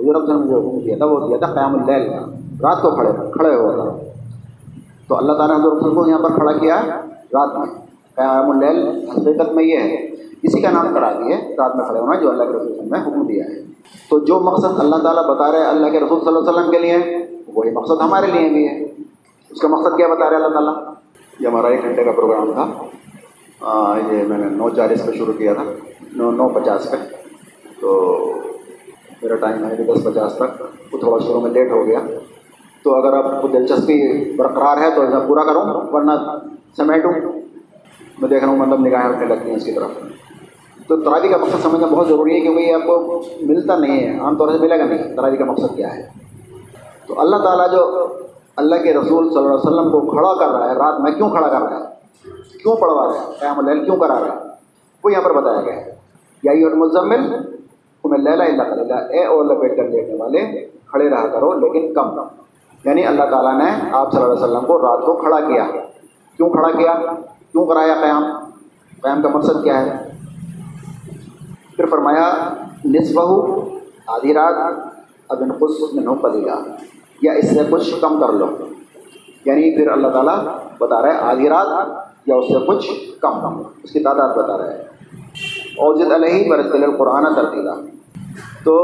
[0.00, 2.20] حضور افضل نے جو حکم دیا تھا، وہ دیا تھا، قیام اللیل۔ کا
[2.68, 4.04] رات کو کھڑے کھڑے ہوا تھا۔
[5.08, 7.66] تو اللہ تعالیٰ نے حضور افضل کو یہاں پر کھڑا کیا رات میں۔
[8.14, 9.94] قیام اللیل حقیقت میں یہ ہے۔
[10.42, 12.82] اسی کا نام کرا ہے، رات میں کھڑے ہونا جو اللہ کے رسول صلی اللہ
[12.82, 13.66] علیہ وسلم نے حکم دیا ہے۔
[14.10, 16.70] تو جو مقصد اللہ تعالیٰ بتا رہے ہیں اللہ کے رسول صلی اللہ علیہ وسلم
[16.70, 17.25] کے لیے
[17.56, 18.82] وہی مقصد ہمارے لیے بھی ہے۔
[19.50, 20.94] اس کا مقصد کیا بتا رہے ہیں اللہ تعالیٰ؟
[21.40, 22.66] یہ ہمارا ایک گھنٹے کا پروگرام تھا۔
[23.60, 25.64] آ، یہ میں نے نو چالیس پہ شروع کیا تھا۔
[26.16, 26.96] نو نو پچاس پہ
[27.80, 28.18] تو
[29.22, 31.98] میرا ٹائم ہے دس پچاس تک۔ وہ تھوڑا شروع میں لیٹ ہو گیا۔
[32.82, 36.12] تو اگر آپ کو دلچسپی برقرار ہے تو ایسا پورا کروں ورنہ
[36.76, 37.12] سمیٹوں۔
[38.18, 39.90] میں دیکھ رہا ہوں مطلب نگاہیں رکھنے لگتی ہیں اس کی طرف۔
[40.88, 44.18] تو تراوی کا مقصد سمجھنا بہت ضروری ہے کیونکہ یہ آپ کو ملتا نہیں ہے۔
[44.18, 46.25] عام طور سے ملے گا نہیں۔ تراوی کا مقصد کیا ہے؟
[47.08, 48.08] تو اللہ تعالیٰ جو
[48.56, 51.30] اللہ کے رسول صلی اللہ علیہ وسلم کو کھڑا کر رہا ہے، رات میں کیوں
[51.30, 51.84] کھڑا کر رہا ہے؟
[52.62, 54.48] کیوں پڑھوا رہا ہے؟ قیام اللیل کیوں کرا رہا ہے؟
[55.04, 55.94] وہ یہاں پر بتایا گیا ہے۔
[56.42, 57.42] یا یہ مزمل
[58.02, 62.20] تمہیں لیلا اللہ کریلا اے اور لپیٹ کر لینے والے، کھڑے رہا کرو، لیکن کم۔
[62.84, 65.64] یعنی اللہ تعالیٰ نے آپ صلی اللہ علیہ وسلم کو رات کو کھڑا کیا۔
[66.36, 66.94] کیوں کھڑا کیا؟
[67.52, 68.24] کیوں کرایا قیام؟
[69.02, 70.10] قیام کا مقصد کیا ہے؟
[71.76, 72.48] پھر فرمایا
[72.84, 73.18] نصف
[74.06, 74.95] آدھی رات
[75.28, 76.54] اب ان خود میں نو پلیلا
[77.22, 78.46] یا اس سے کچھ کم کر لو۔
[79.44, 80.38] یعنی پھر اللہ تعالیٰ
[80.78, 81.66] بتا رہا ہے آدھی رات،
[82.26, 84.82] یا اس سے کچھ کم کم اس کی تعداد بتا رہا ہے۔
[85.78, 87.74] اوجد علیہ برسل القرآن ترتیلا
[88.64, 88.74] تو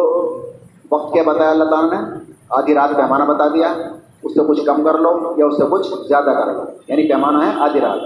[0.93, 2.19] وقت کیا بتایا اللہ تعالیٰ نے؟
[2.51, 3.75] آدھی رات پیمانہ بتا دیا۔
[4.23, 7.45] اس سے کچھ کم کر لو، یا اس سے کچھ زیادہ کر لو۔ یعنی پیمانہ
[7.45, 7.99] ہے آدھی رات۔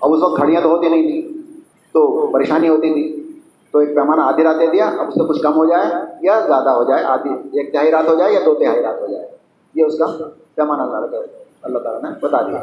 [0.00, 1.50] اب اس وقت گھڑیاں تو ہوتی نہیں تھیں،
[1.92, 3.23] تو پریشانی ہوتی تھی۔
[3.74, 5.84] تو ایک پیمانہ آدھی رات دے دیا، اب اس سے کچھ کم ہو جائے
[6.20, 9.06] یا زیادہ ہو جائے، آدھی، ایک تہائی رات ہو جائے یا دو تہائی رات ہو
[9.06, 9.28] جائے۔
[9.74, 10.06] یہ اس کا
[10.54, 11.28] پیمانہ اللہ تعالیٰ
[11.62, 12.62] اللہ تعالیٰ نے بتا دیا۔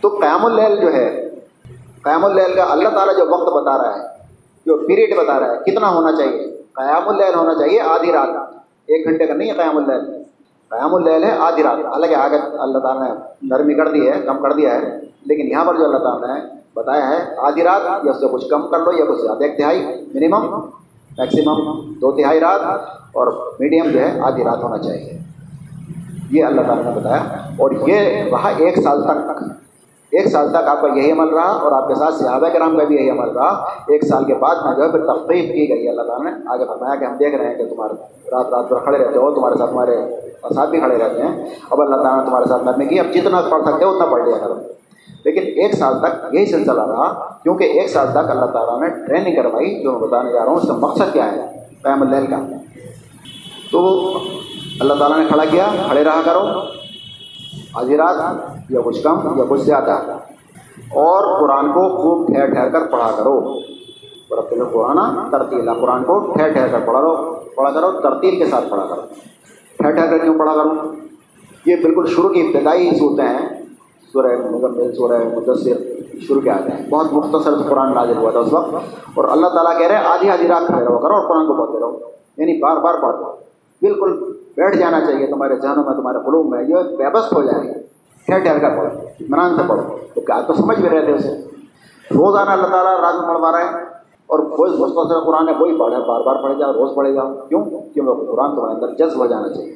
[0.00, 1.34] تو قیام اللیل جو ہے،
[2.02, 4.08] قیام اللیل کا اللہ تعالیٰ جو وقت بتا رہا ہے،
[4.66, 8.28] جو پیریڈ بتا رہا ہے، کتنا ہونا چاہیے؟ قیام اللیل ہونا چاہیے آدھی رات۔
[8.86, 10.22] ایک گھنٹے کا نہیں ہے قیام اللیل۔
[10.68, 14.42] قیام اللیل ہے آدھی رات۔ حالانکہ آگے اللہ تعالیٰ نے نرمی کر دی ہے، کم
[14.42, 18.10] کر دیا ہے، لیکن یہاں پر جو اللہ تعالیٰ نے بتایا ہے، آدھی رات یا
[18.10, 20.56] اس سے کچھ کم کر لو یا کچھ زیادہ، ایک تہائی منیمم
[21.18, 22.60] میکسیمم دو تہائی رات
[23.12, 25.18] اور میڈیم جو ہے آدھی رات ہونا چاہیے۔
[26.30, 27.22] یہ اللہ تعالیٰ نے بتایا۔
[27.58, 29.42] اور یہ رہا ایک سال تک،
[30.10, 32.84] ایک سال تک آپ کا یہی عمل رہا اور آپ کے ساتھ صحابہ کرام کا
[32.84, 35.88] بھی یہی عمل رہا۔ ایک سال کے بعد میں جو ہے پھر تفریح کی گئی،
[35.88, 37.92] اللہ تعالیٰ نے آگے فرمایا کہ ہم دیکھ رہے ہیں کہ تمہارے
[38.30, 39.96] رات رات بھر کھڑے رہتے ہو، تمہارے ساتھ تمہارے
[40.54, 43.40] ساتھ بھی کھڑے رہتے ہیں۔ اب اللہ تعالیٰ نے تمہارے ساتھ نرمی کی، اب جتنا
[43.50, 44.54] پڑھ سکتے ہو اتنا پڑھ لیا کرو۔
[45.26, 49.42] لیکن ایک سال تک یہی سلسلہ رہا، کیونکہ ایک سال تک اللہ تعالیٰ نے ٹریننگ
[49.42, 52.36] کروائی جو میں بتانے جا رہا ہوں، اس کا مقصد کیا ہے؟ قیام اللیل کا۔
[53.72, 54.12] تو
[54.80, 56.60] اللہ تعالیٰ نے کھڑا کیا، کھڑے رہا کرو۔
[57.74, 59.90] آدھی رات، یا کچھ کم یا کچھ زیادہ۔
[60.90, 63.60] اور قرآن کو خوب ٹھہر ٹھہر کر پڑھا کرو۔
[64.30, 68.68] رتل قرآن ترتیلا قرآن کو ٹھہر ٹھہر کر پڑھا کرو۔ پڑھا کرو، ترتیل کے ساتھ
[68.68, 69.02] پڑھا کرو۔
[69.76, 70.94] ٹھہر ٹھہر کر کیوں پڑھا کرو
[71.66, 73.65] یہ بالکل شروع کی ابتدائی صورتیں ہیں۔
[74.16, 75.72] سورہ مزمل سورہ مدثر،
[76.20, 78.74] شروع کے آتے ہیں۔ بہت مختصر قرآن نازل ہوا تھا اس وقت۔
[79.14, 81.54] اور اللہ تعالیٰ کہہ رہے ہیں، آدھی آدھی رات کھڑے رہو، کرو اور قرآن کو
[81.54, 81.98] پڑھتے رہو۔
[82.36, 83.36] یعنی بار بار پڑھتے رہو
[83.82, 87.72] بالکل بیٹھ جانا چاہیے، تمہارے ذہنوں میں، تمہارے قلوب میں یہ ویبست ہو جائے۔ گا
[88.26, 89.82] ٹھہر ٹھہر کر پڑھو اطمینان سے پڑھو۔
[90.14, 91.32] تو کیا تو سمجھ بھی رہے تھے اسے؟
[92.10, 93.84] روزانہ اللہ تعالیٰ رات میں پڑھوا رہے ہیں۔
[94.26, 97.64] اور کوئی مختصر قرآن ہے، وہی پڑھے بار بار پڑھے جاؤ، روز پڑھے جاؤ۔ کیوں؟
[97.64, 99.74] کیونکہ قرآن تمہارے اندر جذب ہو جانا چاہیے۔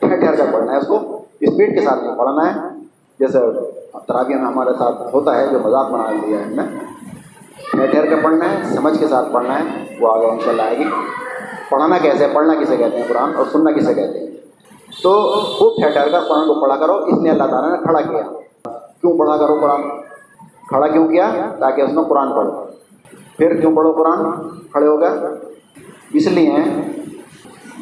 [0.00, 0.98] ٹھہر ٹھہر کر پڑھنا ہے اس کو۔
[1.40, 2.75] اسپیڈ کے ساتھ نہیں پڑھنا ہے۔
[3.20, 3.38] جیسے
[4.06, 6.62] تراویہ میں ہمارے ساتھ ہوتا ہے، جو مذاق بنا لیا ہے ہم نے۔
[7.70, 10.62] ٹھہر ٹھہر کے پڑھنا ہے، سمجھ کے ساتھ پڑھنا ہے، وہ آگے ان شاء اللہ
[10.62, 10.84] آئے گی۔
[11.70, 14.26] پڑھنا کیسے پڑھنا کسے کہتے ہیں؟ قرآن، اور سننا کسے کہتے ہیں؟
[15.02, 18.00] تو خوب ٹھہر ٹھہر کر قرآن کو پڑھا کرو، اس لیے اللہ تعالیٰ نے کھڑا
[18.00, 18.22] کیا۔
[19.00, 19.82] کیوں پڑھا کرو قرآن؟
[20.68, 22.50] کھڑا کیوں کیا؟ تاکہ اس میں قرآن پڑھو۔
[23.36, 25.08] پھر کیوں پڑھو قرآن؟ کھڑے ہو گئے۔
[26.12, 26.56] اس لیے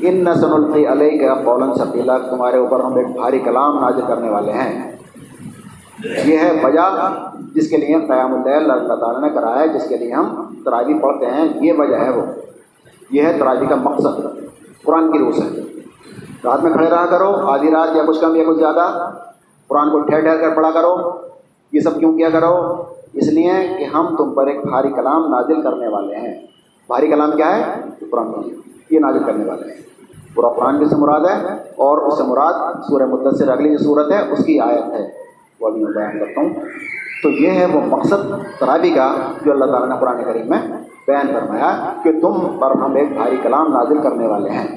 [0.02, 4.30] ان نسن الفی علیہ کا قولن ثقیلا، تمہارے اوپر ہم ایک بھاری کلام نازل کرنے
[4.30, 4.93] والے ہیں۔
[6.04, 7.14] یہ ہے وجہ
[7.54, 10.98] جس کے لیے قیام اللیل اللہ تعالیٰ نے کرایا ہے، جس کے لیے ہم تراوی
[10.98, 12.22] پڑھتے ہیں۔ یہ وجہ ہے وہ۔
[13.10, 14.20] یہ ہے تراوی کا مقصد۔
[14.84, 15.60] قرآن کی روح سے۔
[16.44, 19.10] رات میں کھڑے رہا کرو، آدھی رات یا کچھ کم یا کچھ زیادہ۔
[19.68, 21.10] قرآن کو ٹھہر ٹھہر کر پڑھا کرو۔
[21.72, 22.82] یہ سب کیوں کیا کرو؟
[23.12, 26.40] اس لیے کہ ہم تم پر ایک بھاری کلام نازل کرنے والے ہیں۔
[26.86, 27.80] بھاری کلام کیا ہے؟
[28.10, 28.26] قرآن
[28.90, 29.80] یہ نازل کرنے والے ہیں۔
[30.34, 32.52] پورا قرآن کی سے مراد ہے اور اس سے مراد
[32.88, 35.23] سورہ مدثر اگلی جو صورت ہے، اس کی آیت ہے۔
[35.60, 36.54] وہ ابھی میں بیان کرتا ہوں۔
[37.22, 38.30] تو یہ ہے وہ مقصد
[38.60, 40.58] ترابی کا جو اللہ تعالیٰ نے قرآن کریم میں
[41.06, 44.76] بیان فرمایا کہ تم پر ہم ایک بھاری کلام نازل کرنے والے ہیں۔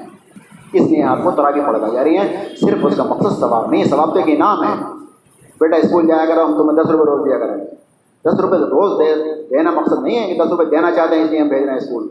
[0.73, 3.84] اس لیے آپ کو ترابی پڑھا جا رہی ہے۔ صرف اس کا مقصد ثواب نہیں،
[3.84, 4.84] ثواب تو ایک انعام ہے۔
[5.59, 7.65] بیٹا، اسکول جایا کرو، ہم تمہیں دس روپئے روز دیا کریں۔ گے
[8.25, 9.13] دس روپئے روز دے،
[9.49, 11.71] دینا مقصد نہیں ہے کہ دس روپئے دینا چاہتے ہیں اس لیے ہم بھیج رہے
[11.71, 12.07] ہیں اسکول۔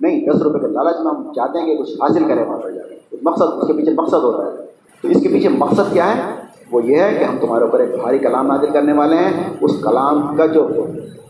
[0.00, 2.70] نہیں، دس روپئے کے لالچ میں ہم چاہتے ہیں کہ کچھ حاصل کریں وہاں پر
[2.70, 4.66] جا کے۔ مقصد، اس کے پیچھے مقصد ہوتا ہے۔
[5.02, 6.39] تو اس کے پیچھے مقصد کیا ہے؟
[6.72, 9.80] وہ یہ ہے کہ ہم تمہارے اوپر ایک بھاری کلام نازل کرنے والے ہیں۔ اس
[9.82, 10.68] کلام کا جو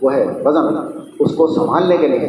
[0.03, 0.76] وہ ہے وزن،
[1.18, 2.26] اس کو سنبھالنے کے لیے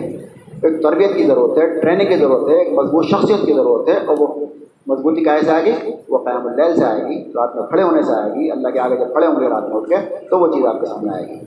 [0.63, 3.93] ایک تربیت کی ضرورت ہے، ٹریننگ کی ضرورت ہے، ایک مضبوط شخصیت کی ضرورت ہے
[3.93, 4.45] اور وہ
[4.87, 8.01] مضبوطی کہاں سے آئے گی؟ وہ قیام اللیل سے آئے گی، رات میں کھڑے ہونے
[8.01, 9.95] سے آئے گی، اللہ کے آگے جب کھڑے ہوں گے رات میں اٹھ کے
[10.29, 11.39] تو وہ چیز آپ کے سامنے آئے گی۔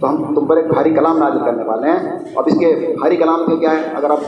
[0.00, 3.16] تو ہم تم پر ایک بھاری کلام نازل کرنے والے ہیں۔ اب اس کے بھاری
[3.16, 4.18] کلام کے کیا ہے اگر آپ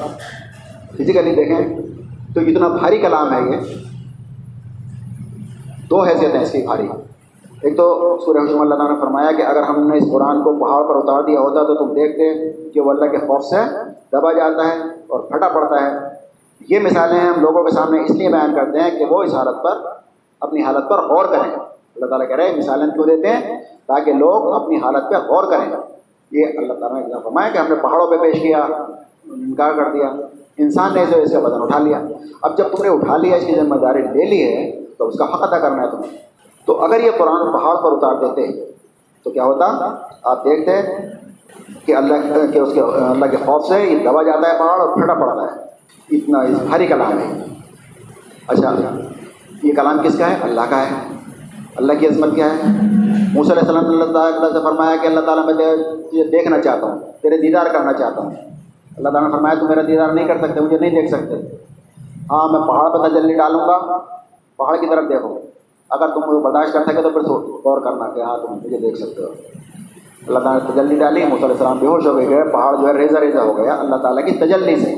[0.98, 1.78] فزیکلی دیکھیں
[2.34, 3.89] تو اتنا بھاری کلام ہے یہ۔
[5.90, 6.88] دو حیثیت ہیں اس کی بھاری
[7.62, 10.52] ایک تو سورہ حجم اللہ تعالیٰ نے فرمایا کہ اگر ہم نے اس قرآن کو
[10.52, 13.56] پہاڑ پر اتار دیا ہوتا تو تم دیکھتے کہ وہ اللہ کے خوف سے
[14.12, 15.90] دبا جاتا ہے اور پھٹا پڑتا ہے۔
[16.68, 19.62] یہ مثالیں ہم لوگوں کے سامنے اس لیے بیان کرتے ہیں کہ وہ اس حالت
[19.62, 19.88] پر
[20.40, 21.52] اپنی حالت پر غور کریں۔
[21.96, 25.44] اللہ تعالیٰ کہہ رہے ہیں، مثالیں کیوں دیتے ہیں؟ تاکہ لوگ اپنی حالت پہ غور
[25.44, 25.76] کریں۔
[26.30, 28.58] یہ اللہ تعالیٰ نے فرمایا کہ ہم نے پہاڑوں پہ پیش کیا،
[29.24, 30.06] انکار کر دیا،
[30.58, 32.00] انسان نے جو اس کا وزن اٹھا لیا۔
[32.42, 35.18] اب جب تم نے اٹھا لیا، اس کی ذمہ داری لے لی ہے تو اس
[35.18, 36.16] کا حق ادا کرنا ہے تمہیں۔
[36.66, 38.72] تو اگر یہ قرآن پہاڑ پر اتار دیتے
[39.24, 40.82] تو کیا ہوتا؟ آپ دیکھتے
[41.86, 44.96] کہ اللہ کہ اس کے اللہ کے خوف سے یہ دبا جاتا ہے پہاڑ اور
[44.96, 45.66] پھٹا پڑتا ہے۔
[46.16, 46.38] اتنا
[46.68, 47.44] بھاری کلام ہے۔
[48.46, 48.72] اچھا
[49.62, 51.14] یہ کلام کس کا ہے؟ اللہ کا ہے۔
[51.76, 52.60] اللہ کی عظمت کیا ہے؟
[53.32, 56.98] موسیٰ علیہ السلام اللہ تعالیٰ سے فرمایا کہ اللہ تعالیٰ میں تجھے دیکھنا چاہتا ہوں،
[57.22, 58.30] تیرے دیدار کرنا چاہتا ہوں۔
[58.96, 61.56] اللہ تعالیٰ نے فرمایا تو میرا دیدار نہیں کر سکتے، مجھے نہیں دیکھ سکتے۔
[62.30, 63.98] ہاں میں پہاڑ پہ تجلی ڈالوں گا
[64.60, 65.38] پہاڑ کی طرف دیکھو۔
[65.90, 69.22] اگر تم برداشت کر سکے تو پھر غور کرنا کہ ہاں تم مجھے دیکھ سکتے
[69.22, 69.28] ہو۔
[70.26, 72.92] اللہ تعالیٰ نے تجلی ڈالی، موسیٰ علیہ السلام بے ہوش ہو گئے پہاڑ جو ہے
[72.92, 74.92] ریزہ ریزہ ہو گیا۔ اللہ تعالیٰ کی تجلی سے۔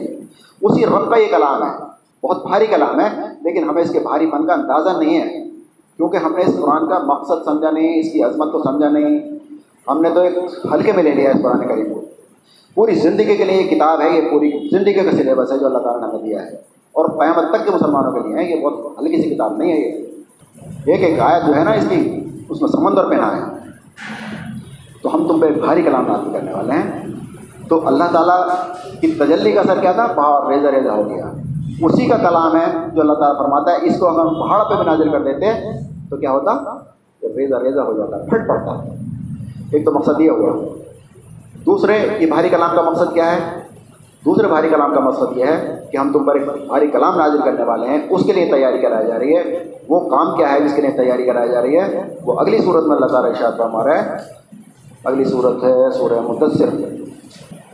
[0.62, 1.92] اسی رب کا یہ کلام ہے۔
[2.26, 3.08] بہت بھاری کلام ہے،
[3.42, 5.50] لیکن ہمیں اس کے بھاری پن کا اندازہ نہیں ہے۔
[5.96, 9.18] کیونکہ ہم نے اس قرآن کا مقصد سمجھا نہیں، اس کی عظمت کو سمجھا نہیں۔
[9.88, 10.38] ہم نے تو ایک
[10.72, 12.00] ہلکے میں لے لیا اس قرآن کریم کو۔
[12.74, 15.78] پوری زندگی کے لیے یہ کتاب ہے، یہ پوری زندگی کا سلیبس ہے جو اللہ
[15.78, 18.98] تعالیٰ نے ہمیں دیا ہے۔ اور قیامت تک کے مسلمانوں کے لیے ہے یہ بہت
[18.98, 20.06] ہلکی سی کتاب نہیں ہے یہ۔
[20.86, 23.40] ایک ایک آیت جو ہے نا اس کی، اس میں سمندر پہنا ہے۔
[25.02, 27.06] تو ہم تم پہ بھاری کلام نازل کرنے والے ہیں۔
[27.68, 28.48] تو اللہ تعالیٰ
[29.00, 31.30] کی تجلی کا اثر کیا تھا؟ پہاڑ ریزہ ریزہ ہو گیا۔
[31.82, 34.74] اسی کا کلام ہے جو اللہ تعالیٰ فرماتا ہے، اس کو اگر ہم پہاڑ پہ
[34.74, 35.46] بھی نازل کر دیتے
[36.10, 36.52] تو کیا ہوتا؟
[37.22, 38.84] ریزہ ریزہ ہو جاتا، پھٹ پڑتا۔
[39.72, 40.68] ایک تو مقصد یہ ہوا۔
[41.66, 43.61] دوسرے، یہ بھاری کلام کا مقصد کیا ہے؟
[44.24, 47.38] دوسرے بھاری کلام کا مقصد یہ ہے کہ ہم تم پر ایک بھاری کلام نازل
[47.44, 50.60] کرنے والے ہیں، اس کے لیے تیاری کرائی جا رہی ہے۔ وہ کام کیا ہے،
[50.60, 53.52] جس کے لیے تیاری کرائی جا رہی ہے، وہ اگلی صورت میں اللہ تعالیٰ ارشاد
[53.58, 54.16] فرما ہے۔
[55.04, 56.68] اگلی صورت ہے سورہ مدثر۔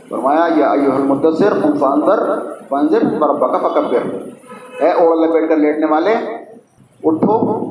[0.09, 2.39] فرمایا، یا ایوہ المدثر، قم فانذر
[2.69, 4.13] فانذر بربک فکبر۔
[4.81, 6.13] اے اوڑ لپیٹ کر لیٹنے والے،
[7.03, 7.63] اٹھو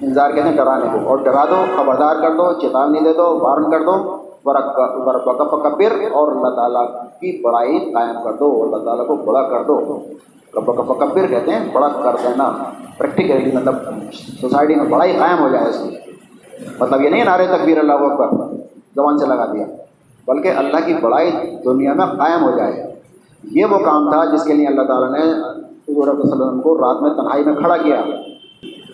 [0.00, 3.70] انتظار کہتے ہیں، ڈرانے کو۔ اور ڈرا دو، خبردار کر دو چیتانی دے دو، وارن
[3.70, 5.14] کر دو۔ کبر
[6.12, 10.00] اور اللہ تعالیٰ کی بڑائی قائم کر دو، اللہ تعالیٰ کو بڑا کر دو۔
[10.56, 12.52] رب کہتے ہیں بڑا کر دینا۔
[12.98, 13.74] پریکٹیکلی مطلب
[14.12, 15.96] سوسائٹی میں بڑائی قائم ہو جائے اس کی۔
[16.80, 18.46] مطلب یہ نہیں نعرے تکبیر، اللہ اکبر۔
[18.94, 19.66] زبان سے لگا دیا۔
[20.26, 21.30] بلکہ اللہ کی بڑائی
[21.64, 22.94] دنیا میں قائم ہو جائے۔
[23.44, 25.32] یہ وہ کام تھا جس کے لیے اللہ تعالیٰ نے
[25.64, 28.02] حضور صلی اللہ علیہ وسلم کو رات میں تنہائی میں کھڑا کیا۔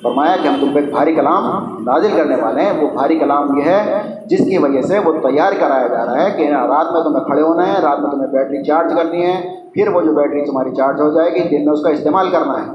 [0.02, 3.58] فرمایا کہ ہم تم پہ ایک بھاری کلام نازل کرنے والے ہیں۔ وہ بھاری کلام
[3.58, 6.92] یہ ہے جس کی وجہ سے وہ تیار کرایا جا رہا ہے کہ ہاں، رات
[6.92, 10.12] میں تمہیں کھڑے ہونا ہے، رات میں تمہیں بیٹری چارج کرنی ہے، پھر وہ جو
[10.12, 12.70] بیٹری تمہاری چارج ہو جائے گی، دن میں اس کا استعمال کرنا ہے۔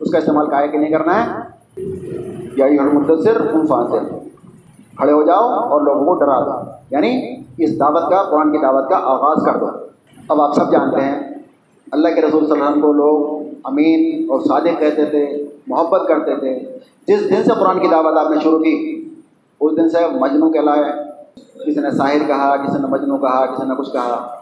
[0.00, 1.30] اس کا استعمال کا کہ نہیں کرنا ہے؟
[2.56, 3.98] یا یہ مدثر ان فاضر
[4.96, 8.90] کھڑے ہو جاؤ اور لوگوں کو ڈرا دو۔ یعنی اس دعوت کا، قرآن کی دعوت
[8.90, 9.66] کا آغاز کر دو۔
[10.28, 11.34] اب آپ سب جانتے ہیں،
[11.92, 16.08] اللہ کے رسول صلی اللہ علیہ وسلم کو لوگ امین اور صادق کہتے تھے۔ محبت
[16.08, 19.08] کرتے تھے۔ جس دن سے قرآن کی دعوت آپ نے شروع کی،
[19.60, 21.08] اس دن سے مجنو کے لائے
[21.66, 24.34] کسی نے ساحر کہا، کسی نے مجنو کہا، کسی نے کچھ کہا۔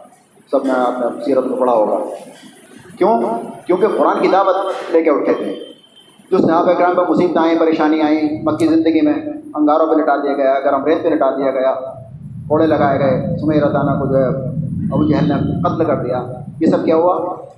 [0.51, 1.97] سب نے آپ نے سیرت میں پڑھا ہوگا۔
[2.97, 3.21] کیوں؟
[3.65, 4.55] کیونکہ قرآن کی دعوت
[4.91, 5.59] لے کے اٹھے تھے۔
[6.31, 9.13] جو صحابہ کرام پہ مصیبتیں آئیں، پریشانی آئیں، مکی زندگی میں
[9.53, 11.73] انگاروں پہ لٹا دیا گیا، گرم ریت پہ لٹا دیا گیا،
[12.47, 14.25] کوڑے لگائے گئے سمیر رتانہ کو جو ہے
[14.91, 16.23] ابو جہل نے قتل کر دیا۔
[16.59, 17.15] یہ سب کیا ہوا؟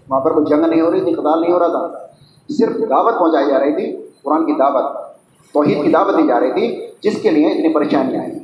[0.10, 2.09] وہاں پر کوئی جنگ نہیں ہو رہی تھی قتال نہیں ہو رہا تھا۔
[2.50, 4.98] صرف دعوت پہنچائی جا رہی تھی، قرآن کی دعوت،
[5.54, 8.40] توحید کی دعوت دی جا رہی تھی، جس کے لیے اتنی پریشانیاں آئیں۔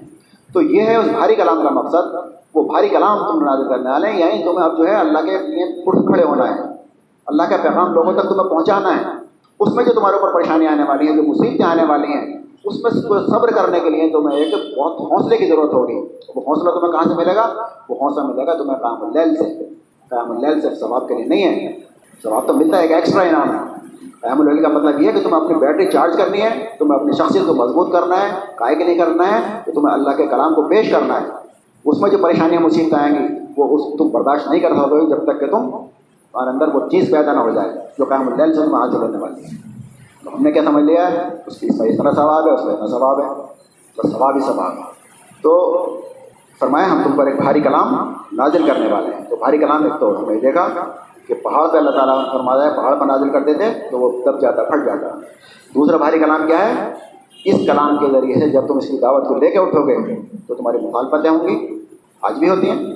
[0.53, 2.16] تو یہ ہے اس بھاری کلام کا مقصد۔
[2.56, 5.47] وہ بھاری کلام تم نازل کرنے والے ہیں یعنی تمہیں اب جو ہے اللہ کے
[5.47, 6.62] لیے اٹھ کھڑے ہونا ہے۔
[7.26, 9.03] اللہ کا پیغام لوگوں تک تمہیں پہنچانا ہے۔
[9.60, 12.84] اس میں جو تمہارے اوپر پریشانی آنے والی ہیں، جو مصیبتیں آنے والی ہیں، اس
[12.84, 12.91] میں
[13.28, 15.95] صبر کرنے کے لیے تمہیں ایک بہت حوصلے کی ضرورت ہوگی۔
[16.36, 17.47] وہ حوصلہ تمہیں کہاں سے ملے گا؟
[17.89, 19.66] وہ حوصلہ ملے گا تمہیں قیام اللیل سے۔
[20.10, 21.80] قیام اللیل سے ثواب کے لیے نہیں ہے،
[22.24, 23.75] ثواب تو ملتا ہے، ایک ایکسٹرا انعام ہے۔
[24.22, 27.11] قیام اللیل کا مطلب یہ ہے کہ تمہیں اپنی بیٹری چارج کرنی ہے، تمہیں اپنی
[27.11, 30.55] شخصیت کو مضبوط کرنا ہے کائے کے نہیں کرنا ہے، تو تمہیں اللہ کے کلام
[30.55, 31.26] کو پیش کرنا ہے۔
[31.86, 35.24] اس میں جو پریشانیاں مصیبت آئیں گی، وہ اس تم برداشت نہیں کر سکو جب
[35.24, 35.70] تک کہ تم
[36.32, 39.18] اور اندر وہ چیز پیدا نہ ہو جائے، جو قیام اللیل سے تم حاصل ہونے
[39.18, 39.49] والی ہے۔
[40.24, 42.66] تو ہم نے کیا سمجھ لیا ہے؟ اس کی اس میں اتنا ثواب ہے، اس
[42.66, 43.30] میں اتنا ثواب ہے۔
[43.97, 44.84] بس ثواب ہی ثواب ہے۔
[45.43, 45.78] تو
[46.59, 49.93] فرمایا ہم تم پر ایک بھاری کلام نازل کرنے والے ہیں۔ تو بھاری کلام ایک
[49.99, 50.68] تو ہم نے دیکھا۔
[51.28, 54.42] کہ پہاڑ پہ اللہ تعالیٰ فرمایا ہے، پہاڑ پر نازل کرتے تھے تو وہ دب
[54.42, 55.20] جاتا، پھٹ جاتا۔
[55.76, 56.94] دوسرا بھاری کلام کیا ہے؟
[57.46, 60.16] اس کلام کے ذریعے سے جب تم اس کی دعوت کو لے کے اٹھو گے
[60.48, 61.86] تو تمہاری مخالفتیں ہوں گی۔
[62.22, 62.94] آج بھی ہوتی ہیں۔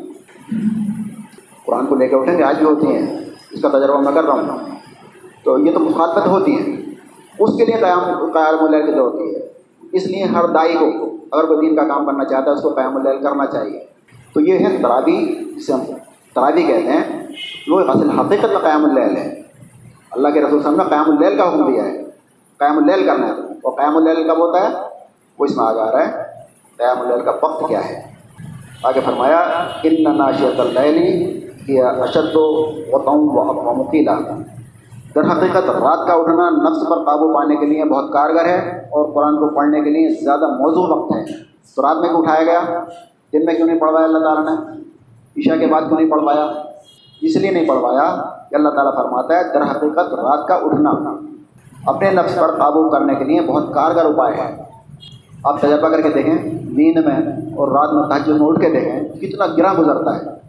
[1.66, 4.24] قرآن کو لے کے اٹھیں گے، آج بھی ہوتی ہیں۔ اس کا تجربہ میں کر
[4.24, 4.58] رہا ہوں۔
[5.44, 6.76] تو یہ تو مخالفت ہوتی ہے۔
[7.40, 9.40] اس کے لیے قیام قیام اللیل کی ضرورت ہوتی ہے۔
[9.92, 12.70] اس لیے ہر دائی کو، اگر کوئی دین کا کام کرنا چاہتا ہے، اس کو
[12.70, 13.86] قیام اللیل کرنا چاہیے۔
[14.34, 15.74] تو یہ ہے ترابی جسے
[16.30, 17.28] ہم ترابی کہتے ہیں
[17.68, 19.42] وہ اصل حقیقت میں قیام اللیل ہے۔
[20.12, 22.04] اللہ کے رسول صاحب نے قیام اللیل کا حکم دیا ہے۔
[22.58, 24.74] قیام اللیل کرنا ہے۔ اور قیام اللیل کب ہوتا ہے؟
[25.40, 26.12] وہ اس میں آ جا رہا ہے۔
[26.78, 28.02] قیام اللیل کا وقت کیا ہے؟
[28.84, 29.38] آگے فرمایا،
[29.84, 34.20] ان ناشیت اللیلی کیا اشد و وطم و مقیلا
[35.16, 39.14] در حقیقت رات کا اٹھنا نفس پر قابو پانے کے لیے بہت کارگر ہے اور
[39.14, 41.24] قرآن کو پڑھنے کے لیے زیادہ موضوع وقت ہے۔
[41.76, 42.84] تو رات میں کیوں اٹھایا گیا؟
[43.34, 44.79] دن میں کیوں نہیں پڑھوایا اللہ تعالیٰ نے؟
[45.40, 46.46] عشاء کے بعد کیوں نہیں پڑھوایا
[47.22, 50.92] اس لیے نہیں پڑھوایا کہ اللہ تعالیٰ فرماتا ہے، در حقیقت رات کا اٹھنا۔
[51.86, 54.64] اپنے نفس پر قابو کرنے کے لیے بہت کارگر اپائے ہے
[55.44, 57.18] آپ تجربہ کر کے دیکھیں، نیند میں
[57.56, 60.40] اور رات میں تحجد میں اٹھ کے دیکھیں، کتنا گرا گزرتا ہے۔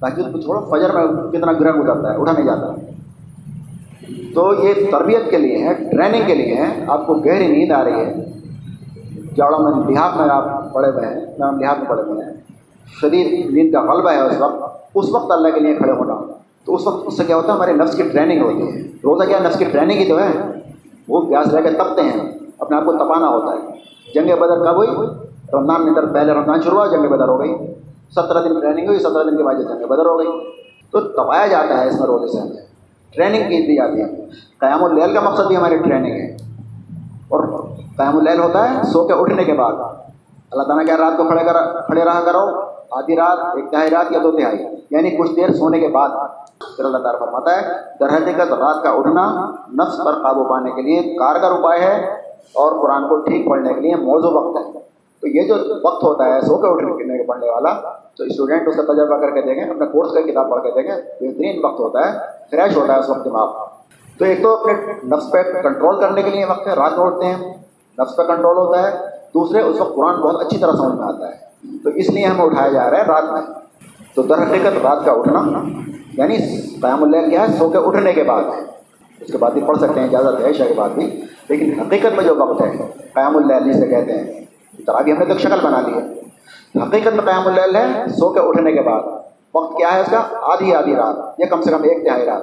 [0.00, 2.72] تحجد کو چھوڑو، فجر میں کتنا گرا گزرتا ہے، اٹھا نہیں جاتا۔
[4.34, 7.84] تو یہ تربیت کے لیے ہے، ٹریننگ کے لیے ہے، آپ کو گہری نیند آ
[7.84, 8.32] رہی ہے۔
[9.36, 12.41] جاڑوں میں دیہات میں آپ پڑے ہوئے ہیں دیہات میں پڑے ہوئے ہیں۔
[13.00, 14.62] شدید نیند کا غلبہ ہے اس وقت
[14.94, 16.32] اس وقت اللہ کے لیے کھڑے ہونا۔
[16.64, 19.24] تو اس وقت اس سے کیا ہوتا ہے، ہمارے نفس کی ٹریننگ ہوتی ہے۔ روزہ
[19.24, 20.40] کیا نفس کی ٹریننگ ہی تو ہے؟
[21.08, 23.72] وہ پیاس رہ کے تپتے ہیں، اپنے آپ کو تپانا ہوتا ہے۔
[24.14, 24.90] جنگ بدر کب ہوئی؟
[25.52, 27.54] رمضان میں پہلے رمضان شروع ہوا، جنگ بدر ہو گئی۔
[28.10, 30.26] سترہ دن ٹریننگ ہوئی، سترہ دن کے بعد جنگ بدر ہو گئی۔
[30.90, 32.62] تو تپایا جاتا ہے اس میں روزے سے۔ ہمیں
[33.16, 34.26] ٹریننگ کی دی جاتی ہے۔
[34.58, 36.26] قیام اللیل کا مقصد بھی ہماری ٹریننگ ہے۔
[37.28, 37.62] اور
[37.96, 39.72] قیام اللیل ہوتا ہے، سو کے اٹھنے کے بعد۔
[40.50, 44.12] اللہ تعالیٰ کیا رات کو کھڑے کر کھڑے رہا کرو۔ آدھی رات ایک تہائی رات
[44.12, 44.58] یا دو تہائی
[44.90, 46.08] یعنی کچھ دیر سونے کے بعد۔
[46.76, 47.68] پھر اللہ تعالیٰ فرماتا ہے
[48.00, 52.04] در حقیقت رات کا اٹھنا نفس پر قابو پانے کے لیے کارگر اپائے ہے
[52.54, 54.80] اور قرآن کو ٹھیک پڑھنے کے لیے موضوع وقت ہے۔
[55.20, 57.72] تو یہ جو وقت ہوتا ہے، سو کے اٹھنے کے پڑھنے والا،
[58.16, 60.96] تو اسٹوڈنٹ اس کا تجربہ کر کے دیکھیں اپنے کورس کا کتاب پڑھ کے دیکھیں،
[60.96, 62.18] بہترین وقت ہوتا ہے
[62.50, 63.52] فریش ہوتا ہے اس وقت دماغ۔
[64.18, 64.72] تو ایک تو اپنے
[65.04, 67.54] نفس پہ کنٹرول کرنے کے لیے وقت ہے، رات میں اٹھتے ہیں،
[67.98, 68.98] نفس پہ کنٹرول ہوتا ہے،
[69.34, 71.51] دوسرے اس وقت قرآن بہت اچھی طرح سمجھ میں آتا ہے۔
[71.84, 73.42] تو اس لیے ہمیں اٹھایا جا رہا ہے رات میں۔
[74.14, 75.42] تو در حقیقت رات کا اٹھنا
[76.12, 78.72] یعنی قیام اللہ کیا ہے؟ سو کے اٹھنے کے بعد۔ ہے
[79.20, 82.16] اس کے بعد بھی پڑھ سکتے ہیں، اجازت ہے، عشاء کے بعد بھی۔ لیکن حقیقت
[82.16, 82.70] میں جو وقت ہے،
[83.14, 84.44] قیام اللیل جسے کہتے ہیں
[84.86, 86.20] تراوی ہم نے تو شکل بنا لی ہے۔
[86.82, 89.00] حقیقت میں قیام اللیل ہے سو کے اٹھنے کے بعد۔
[89.54, 92.42] وقت کیا ہے اس کا؟ آدھی آدھی رات، یا کم سے کم ایک تہائی رات۔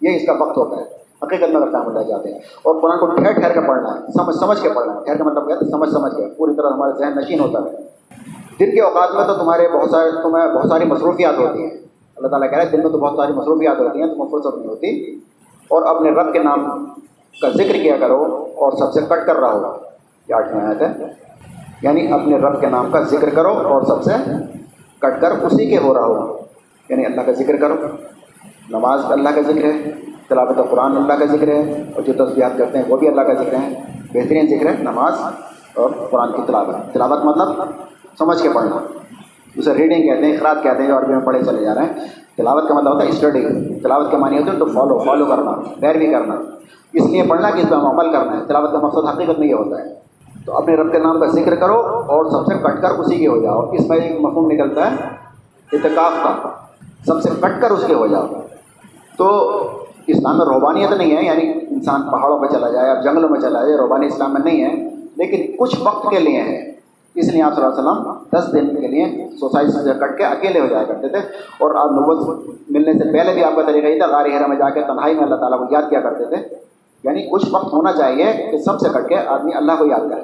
[0.00, 0.82] یہ اس کا وقت ہوتا ہے۔
[1.22, 4.12] حقیقت میں اگر قیام اللیل جاتے ہیں۔ اور قرآن کو ٹھہر ٹھہر کے پڑھنا ہے،
[4.12, 6.70] سمجھ سمجھ کے پڑھنا ہے۔ ٹھہر کا مطلب کہتے ہیں سمجھ سمجھ کے۔ پوری طرح
[6.70, 7.92] ہمارے ذہن نشین ہوتا ہے۔
[8.60, 11.70] دن کے اوقات میں تو تمہارے بہت سارے تمہیں بہت ساری مصروفیات ہوتی ہیں۔
[12.16, 14.58] اللہ تعالیٰ کہہ رہے ہیں دن میں تو بہت ساری مصروفیات ہوتی ہیں، تمہیں فرصت
[14.58, 15.14] نہیں ہوتی۔
[15.68, 16.84] اور اپنے رب کے نام
[17.42, 19.76] کا ذکر کیا کرو اور سب سے کٹ کر رہا ہو
[20.28, 21.06] یہ آٹھویں آیت ہے۔
[21.82, 24.10] یعنی اپنے رب کے نام کا ذکر کرو اور سب سے
[24.98, 26.38] کٹ کر اسی کے ہو رہا ہو
[26.88, 27.74] یعنی اللہ کا ذکر کرو۔
[28.70, 29.90] نماز اللہ کا ذکر ہے،
[30.28, 33.34] تلاوت قرآن اللہ کا ذکر ہے، اور جو تصبیحات کرتے ہیں وہ بھی اللہ کا
[33.34, 33.82] ذکر ہے
[34.14, 35.12] بہترین ذکر ہے نماز
[35.74, 37.48] اور قرآن کی تلاوت۔ تلاوت مطلب
[38.18, 38.76] سمجھ کے پڑھنا۔
[39.56, 41.92] اسے ریڈنگ کہتے ہیں اخراج کہتے ہیں جو عربی میں پڑھے چلے جا رہے ہیں۔
[42.36, 45.50] تلاوت کا مطلب ہوتا ہے اسٹڈی تلاوت کے معنی ہوتے ہیں تو فالو فالو کرنا،
[45.80, 46.34] پیروی کرنا۔
[46.92, 49.48] اس لیے پڑھنا کہ اس پہ ہم عمل کرنا ہے۔ تلاوت کا مقصد حقیقت میں
[49.48, 49.94] یہ ہوتا ہے۔
[50.46, 53.26] تو اپنے رب کے نام کا ذکر کرو اور سب سے کٹ کر اسی کے
[53.26, 54.96] ہو جاؤ۔ اس میں ایک مفہوم نکلتا ہے
[55.72, 56.48] اتکاف کا۔
[57.06, 58.26] سب سے کٹ کر اس کے ہو جاؤ۔
[59.16, 59.50] تو
[60.06, 63.60] اسلام میں روبانیت نہیں ہے یعنی انسان پہاڑوں پہ چلا جائے، اب جنگلوں میں چلا
[63.60, 66.72] جائے روبانی اسلام میں نہیں ہے، لیکن کچھ وقت کے لیے ہے۔
[67.14, 70.24] اس لیے آپ صلی اللہ علیہ وسلم دس دن کے لیے سوسائٹی سے کٹ کے
[70.24, 71.18] اکیلے ہو جایا کرتے تھے
[71.58, 74.56] اور آپ نبوت ملنے سے پہلے بھی آپ کا طریقہ یہ تھا غار ہیرا میں
[74.56, 76.54] جا کے تنہائی میں اللہ تعالیٰ کو یاد کیا کرتے تھے۔
[77.04, 80.20] یعنی کچھ وقت ہونا چاہیے کہ سب سے کٹ کے آدمی اللہ کو یاد کرے۔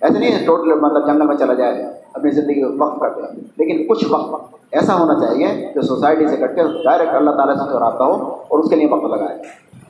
[0.00, 4.04] ایسے نہیں ٹوٹل مطلب جنگل میں چلا جائے، اپنی زندگی وقت کر دے۔ لیکن کچھ
[4.10, 8.36] وقت ایسا ہونا چاہیے جو سوسائٹی سے کٹ کے ڈائریکٹ اللہ تعالیٰ سے رابطہ ہو
[8.48, 9.38] اور اس کے لیے وقت لگائے۔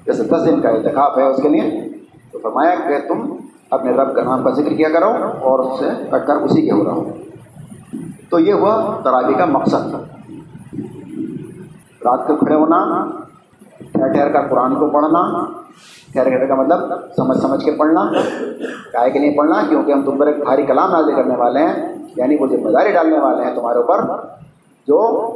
[0.07, 1.89] جیسے دس دن کا انتخاب ہے اس کے لیے،
[2.33, 3.37] تو فرمایا کہ تم
[3.75, 5.11] اپنے رب کا نام کا ذکر کیا کرو
[5.41, 7.13] اور اس سے کٹ کر اسی کے ہو رہا ہوں۔
[8.31, 9.95] تو یہ ہوا تراوی کا مقصد۔
[12.05, 13.11] رات کو کھڑے ہونا،
[13.93, 15.45] ٹھہر ٹھہر کر قرآن کو پڑھنا۔
[16.13, 16.79] ٹھہر ٹھہر کا مطلب
[17.17, 18.13] سمجھ سمجھ کے پڑھنا۔
[18.93, 21.95] کائے کے لیے پڑھنا؟ کیونکہ ہم تم پر ایک بھاری کلام نازل کرنے والے ہیں
[22.17, 24.05] یعنی وہ ذمہ داری ڈالنے والے ہیں تمہارے اوپر،
[24.87, 25.31] جو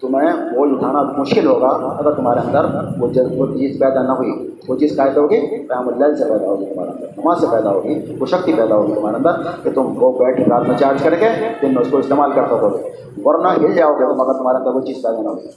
[0.00, 2.66] تمہیں بول اٹھانا مشکل ہوگا اگر تمہارے اندر
[2.98, 6.64] وہ وہ چیز پیدا نہ ہوئی۔ وہ چیز قائد ہوگی؟ قیام اللہ سے پیدا ہوگی
[6.66, 9.30] تمہارے اندر۔ نماز سے پیدا ہوگی۔ وہ شکتی پیدا ہوگی تمہارے اندر
[9.62, 11.28] کہ تم وہ بیٹھ رات میں چارج کر کے
[11.62, 12.90] دن میں اس کو استعمال کر سکو۔ گے
[13.24, 15.48] ورنہ ہل جاؤ گے تم اگر تمہارے اندر وہ چیز پیدا نہ ہوگی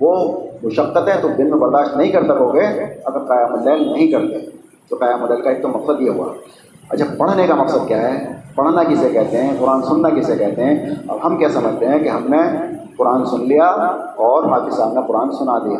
[0.00, 2.66] وہ مشقت ہے تم دن میں برداشت نہیں کر سکو گے
[3.04, 4.50] اگر قیام اللہ نہیں کرتے۔
[4.90, 6.26] تو قیام اللہ کا ایک تو مقصد یہ ہوا۔
[6.88, 10.86] اچھا پڑھنے کا مقصد کیا ہے؟ پڑھنا کسے کہتے ہیں؟ قرآن سننا کسے کہتے ہیں؟
[11.08, 12.72] اب ہم کیا سمجھتے ہیں کہ ہم نے
[13.02, 13.64] قرآن سن لیا
[14.16, 15.78] اور حافظ صاحب نے قرآن سنا دیا۔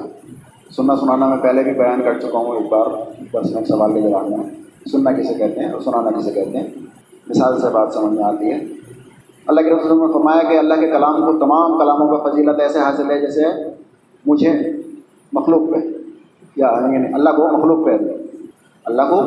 [0.76, 2.86] سننا سنانا میں پہلے بھی بیان کر چکا ہوں، ایک بار
[3.32, 4.38] بس میں سوال کے جواب میں
[4.92, 6.66] سننا کسے کہتے ہیں اور سنانا کسے کہتے ہیں؟
[7.28, 8.64] مثال سے بات سمجھ میں آتی ہے۔
[9.46, 12.78] اللہ کے رسول نے فرمایا کہ اللہ کے کلام کو، تمام کلاموں کا فضیلت ایسے
[12.78, 13.42] حاصل ہے جیسے
[14.26, 14.52] مجھے
[15.32, 15.76] مخلوق پہ۔
[16.56, 17.96] یا یعنی اللہ کو مخلوق پہ۔
[18.84, 19.20] اللہ کو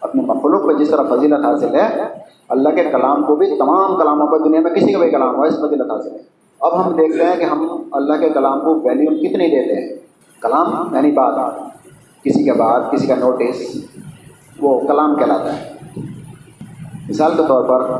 [0.00, 2.04] اپنے مخلوق پہ جس طرح فضیلت حاصل ہے،
[2.48, 5.42] اللہ کے کلام کو بھی، تمام کلاموں پر، دنیا میں کسی کا بھی کلام ہو
[5.42, 9.10] اس فضیلت حاصل ہے۔ اب ہم دیکھتے ہیں کہ ہم اللہ کے کلام کو ویلیو
[9.10, 9.96] کتنی دیتے ہیں؟
[10.42, 11.34] کلام یعنی بات۔
[12.24, 13.76] کسی کے بعد کسی کا نوٹس
[14.60, 15.72] وہ کلام کہلاتا ہے۔
[17.08, 17.98] مثال کے طور پر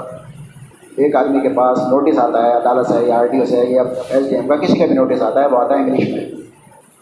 [0.96, 3.82] ایک آدمی کے پاس نوٹس آتا ہے، عدالت سے یا آر ٹی او سے یا
[4.08, 6.24] ایس ڈی ایم کا کسی کا بھی نوٹس آتا ہے، وہ آتا ہے انگلش میں۔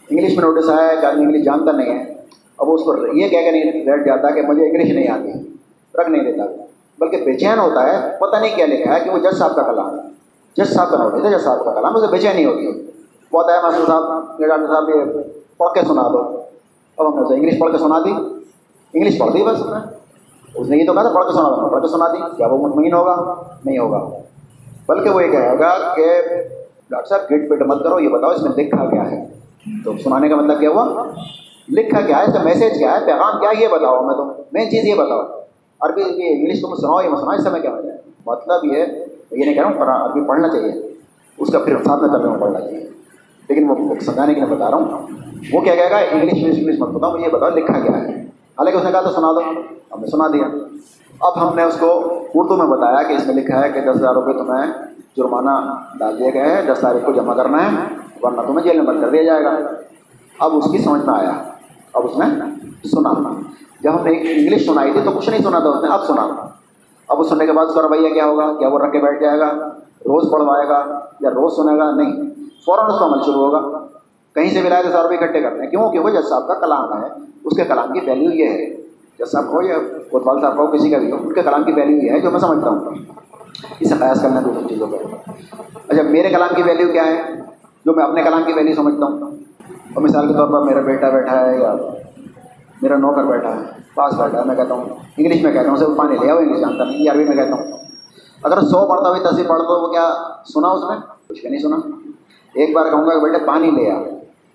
[0.09, 2.13] انگلش میں نوٹس آیا ہے کہ آدمی انگلش جانتا نہیں ہے۔
[2.57, 5.55] اب اس کو یہ کہہ کے نہیں بیٹھ جاتا کہ مجھے انگلش نہیں آتی،
[5.99, 6.43] رکھ نہیں دیتا۔
[6.99, 9.63] بلکہ بے چین ہوتا ہے، پتہ نہیں کیا لکھا ہے کہ وہ جج صاحب کا
[9.63, 10.10] کلام ہے۔
[10.57, 12.71] جج صاحب کا نوٹس ہے جج صاحب کا کلام اسے بے چینی ہوتی ہے۔
[13.33, 15.21] وہ آتا ہے ماسٹر صاحب یہ ڈاکٹر صاحب، یہ
[15.57, 16.41] پڑھ کے سنا دو۔
[16.97, 18.11] اب ہم نے اسے انگلش پڑھ کے سنا دی۔
[18.93, 19.63] انگلش پڑھ دی بس۔
[20.55, 22.47] اس نے یہ تو کہا تھا، پڑھ کے سنا دو۔ پڑھ کے سنا دی۔ کیا
[22.47, 23.35] وہ مطمئن ہوگا؟
[23.65, 24.09] نہیں ہوگا۔
[24.87, 26.21] بلکہ وہ یہ کہے گا کہ
[26.89, 29.33] ڈاکٹر صاحب، گیٹ پیٹ مت کرو، یہ بتاؤ اس میں لکھا کیا ہے۔
[29.85, 31.05] تو سنانے کا مطلب کیا ہوا؟
[31.69, 34.25] لکھا کیا ہے، اس کا میسج کیا ہے، پیغام کیا ہے، یہ بتاؤ میں تو۔
[34.51, 35.21] مین چیز یہ بتاؤ۔
[35.81, 37.93] عربی یہ انگلش تم سناؤ، یہ سناؤ، اس میں کیا مطلب
[38.25, 38.85] مطلب یہ
[39.31, 40.93] یہ نہیں کہہ رہا ہوں عربی پڑھنا چاہیے۔
[41.37, 42.89] اس کا پھر ساتھ میں ترجمہ پڑھنا چاہیے۔
[43.49, 45.07] لیکن وہ سمجھانے کے لیے بتا رہا ہوں۔
[45.53, 48.21] وہ کیا کہے گا؟ انگلش میں انگلش مت بتاؤ، مجھے یہ بتاؤ، لکھا کیا ہے۔
[48.23, 49.39] حالانکہ اس نے کہا تو سنا دو۔
[49.91, 50.43] ہم نے سنا دیا۔
[51.19, 53.95] اب ہم نے اس کو اردو میں بتایا کہ اس میں لکھا ہے کہ دس
[53.95, 54.71] ہزار روپئے تمہیں
[55.17, 58.85] جرمانہ ڈال دیا گیا ہے، دس تاریخ کو جمع کرنا ہے، ورنہ تمہیں جیل میں
[58.85, 59.49] بند کر دیا جائے گا۔
[60.39, 61.31] اب اس کی سمجھ میں آیا۔
[61.93, 62.25] اب اس نے
[62.83, 63.41] سنا۔
[63.79, 66.47] جب ہم نے انگلش سنائی تھی تو کچھ نہیں سنا تھا، اس نے اب سنا۔
[67.11, 69.23] اب اس سننے کے بعد اس کا رویہ کیا ہوگا؟ کیا وہ رکھ کے بیٹھ
[69.23, 69.51] جائے گا؟
[69.85, 72.33] روز پڑھوائے گا یا روز سنے گا؟ نہیں،
[72.65, 73.87] فوراً اس کا عمل شروع ہوگا۔
[74.35, 76.53] کہیں سے بھی لائے تو روپئے اکٹھے کرتے ہیں۔ کیوں؟ کہ وہ جج صاحب کا
[76.53, 77.07] کلام ہے۔
[77.43, 78.69] اس کے کلام کی ویلیو یہ ہے۔
[79.19, 79.75] جج صاحب ہو یا
[80.11, 82.31] کوتوال صاحب ہو، کسی کا بھی ہو، ان کے کلام کی ویلیو یہ ہے جو
[82.31, 82.79] میں سمجھتا ہوں۔
[83.79, 85.31] اسے قیاس کرنا دوسری چیزوں پر۔
[85.87, 87.21] اچھا میرے کلام کی ویلیو کیا ہے؟
[87.85, 89.19] جو میں اپنے کلام کی ویلیو سمجھتا ہوں۔
[89.93, 91.75] اور مثال کے طور پر میرا بیٹا بیٹھا ہے یا
[92.81, 94.85] میرا نوکر بیٹھا ہے۔ پاس بیٹھا ہے میں کہتا ہوں
[95.17, 97.63] انگلش میں کہتا ہوں اسے پانی لیا وہ انگلش جانتا نہیں عربی میں کہتا ہوں۔
[98.43, 100.13] اگر سو مرتبہ ہوئی تصویر پڑھ دو، وہ کیا
[100.53, 100.97] سنا اس نے؟
[101.29, 101.75] کچھ بھی نہیں سنا۔
[102.55, 103.95] ایک بار کہوں گا کہ بیٹے، پانی لے آ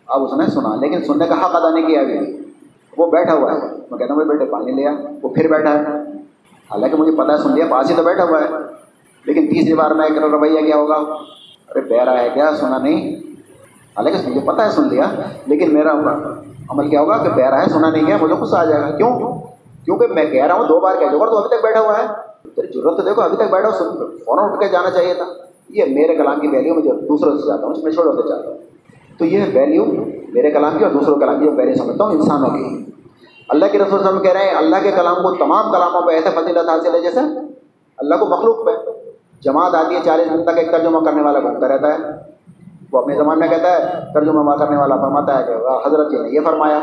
[0.07, 2.39] اب اس نے سنا، لیکن سننے کا حق ادا نہیں کیا ابھی۔
[2.99, 3.61] وہ بیٹھا ہوا ہے۔
[3.91, 5.82] میں کہتا ہوں، بھائی بیٹے، پانی لے آ وہ پھر بیٹھا ہے۔
[6.70, 8.47] حالانکہ مجھے پتہ ہے، سن لیا، پاس ہی تو بیٹھا ہوا ہے۔
[9.24, 13.16] لیکن تیسری بار میں ایک رویہ کیا ہوگا؟ ارے، پیارا ہے کیا؟ سنا نہیں۔
[13.97, 15.05] حالانکہ مجھے پتہ ہے، سن لیا۔
[15.47, 15.93] لیکن میرا
[16.70, 19.18] عمل کیا ہوگا؟ کہ پیارا ہے، سنا نہیں ہے مجھے غصہ آ جائے گا۔ کیوں؟
[19.84, 21.98] کیونکہ میں کہہ رہا ہوں، دو بار کہہ دوں گا تو ابھی تک بیٹھا ہوا
[21.98, 22.06] ہے۔
[22.56, 25.24] تیری ضرورت تو دیکھو، ابھی تک بیٹھا ہو فوراً اٹھ کے جانا چاہیے تھا۔
[25.68, 28.28] یہ میرے کلام کی ویلیو میں جو دوسروں سے جاتا ہوں اس میں چھوڑ ہوتے
[28.28, 28.58] چاہتا ہوں۔
[29.18, 29.84] تو یہ ویلیو
[30.28, 32.84] میرے کلام کی اور دوسروں کلام کی ویلیو سمجھتا ہوں انسانوں کی۔
[33.48, 36.12] اللہ کے رسول صلی وسلم کہہ رہے ہیں، اللہ کے کلام کو تمام کلاموں پہ
[36.12, 37.20] ایسے فضیلت حاصل ہے جیسے
[37.98, 38.70] اللہ کو مخلوق پہ۔
[39.40, 41.98] جماعت آتی ہے چالیس دن تک، ایک ترجمہ کرنے والا گھومتا رہتا ہے۔
[42.93, 45.53] وہ اپنے زمان میں کہتا ہے، ترجمہ کرنے والا فرماتا ہے کہ
[45.89, 46.80] حضرت جی نے یہ فرمایا۔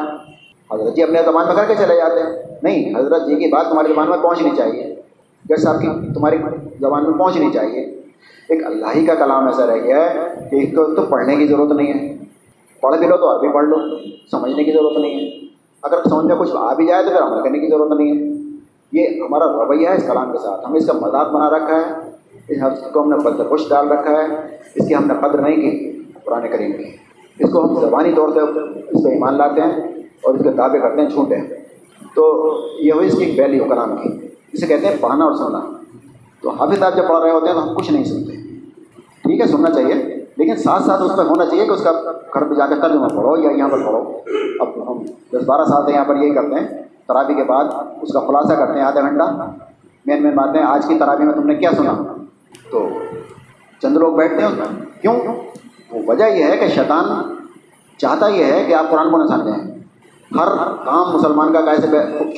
[0.73, 3.65] حضرت جی اپنے زبان میں کر کے چلے جاتے ہیں۔ نہیں، حضرت جی کی بات
[3.69, 4.95] تمہاری زبان میں پہنچنی چاہیے۔
[5.45, 6.37] جج صاحب کی تمہاری
[6.79, 7.81] زبان میں پہنچنی چاہیے۔
[8.49, 11.71] ایک اللہ ہی کا کلام ایسا رہ گیا ہے کہ ایک تو پڑھنے کی ضرورت
[11.71, 12.17] نہیں ہے۔
[12.81, 13.77] پڑھ بھی لو تو عربی پڑھ لو۔
[14.31, 15.47] سمجھنے کی ضرورت نہیں ہے۔
[15.81, 18.33] اگر سمجھ میں کچھ آ بھی جائے تو پھر عمل کرنے کی ضرورت نہیں ہے۔
[18.91, 22.12] یہ ہمارا رویہ ہے اس کلام کے ساتھ۔ ہم اس کا مذاق بنا رکھا ہے۔
[22.47, 25.41] اس حفظ کو ہم نے بدر خوش ڈال رکھا ہے، اس کی ہم نے قدر
[25.41, 26.91] نہیں کی، قرآن کریم کی۔
[27.39, 28.39] اس کو ہم زبانی طور پہ
[28.91, 29.79] اس پہ ایمان لاتے ہیں
[30.23, 31.47] اور اس کے دعوے کرتے ہیں جھوٹے ہیں۔
[32.15, 35.59] تو یہ ہوئی اس کی ایک ویلیو کلام کی۔ اسے کہتے ہیں پڑھنا اور سننا
[36.41, 38.31] تو حافظ آپ جب پڑھ رہے ہوتے ہیں تو ہم کچھ نہیں سنتے۔
[39.23, 39.93] ٹھیک ہے، سننا چاہیے۔
[40.37, 41.91] لیکن ساتھ ساتھ اس پہ ہونا چاہیے کہ اس کا
[42.33, 44.13] گھر پہ جا کے ترجمہ پڑھو یا یہاں پر پڑھو۔
[44.59, 46.67] اب ہم دس بارہ سال سے یہاں پر یہی کرتے ہیں۔
[47.07, 47.65] ترابی کے بعد
[48.01, 49.45] اس کا خلاصہ کرتے ہیں، آدھا گھنٹہ۔
[50.05, 52.12] مین مین باتیں، آج کی ترابی میں تم نے کیا سنا؟
[52.73, 52.89] تو
[53.81, 55.15] چند لوگ بیٹھتے ہیں اس میں۔ کیوں؟
[55.91, 57.35] وہ وجہ یہ ہے کہ شیطان
[57.97, 59.73] چاہتا یہ ہے کہ آپ قرآن کو نہ سمجھیں۔
[60.39, 60.47] ہر
[60.85, 61.87] کام مسلمان کا کیسے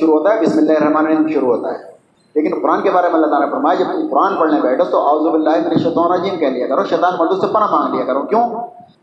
[0.00, 1.96] شروع ہوتا ہے؟ بسم اللہ الرحمن الرحیم شروع ہوتا ہے۔
[2.34, 5.08] لیکن قرآن کے بارے میں اللہ تعالیٰ نے فرمایا، جب تم قرآن پڑھنے بیٹھو تو
[5.08, 8.22] اعوذ باللہ من الشیطان الرجیم کہہ لیا کرو۔ شیطان مردوں سے پناہ مانگ لیا کرو۔
[8.22, 8.48] کیوں؟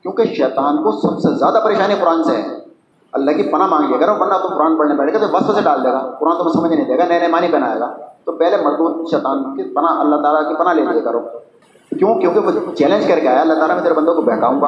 [0.01, 2.62] کیونکہ شیطان کو سب سے زیادہ پریشانی قرآن سے ہے۔
[3.13, 5.61] اللہ کی پناہ مانگ لیا کرو ورنہ تم قرآن پڑھنے بیٹھے گا تو بس سے
[5.61, 7.93] ڈال دے گا۔ قرآن تمہیں سمجھ نہیں دے گا، نئے نئے معنی بنائے گا۔
[8.23, 11.19] تو پہلے مردود شیطان کی پناہ، اللہ تعالیٰ کی پناہ لے لیا کرو۔
[11.99, 14.67] کیوں؟ کیونکہ وہ چیلنج کر کے آیا۔ اللہ تعالیٰ میں تیرے بندوں کو بہکاؤں گا۔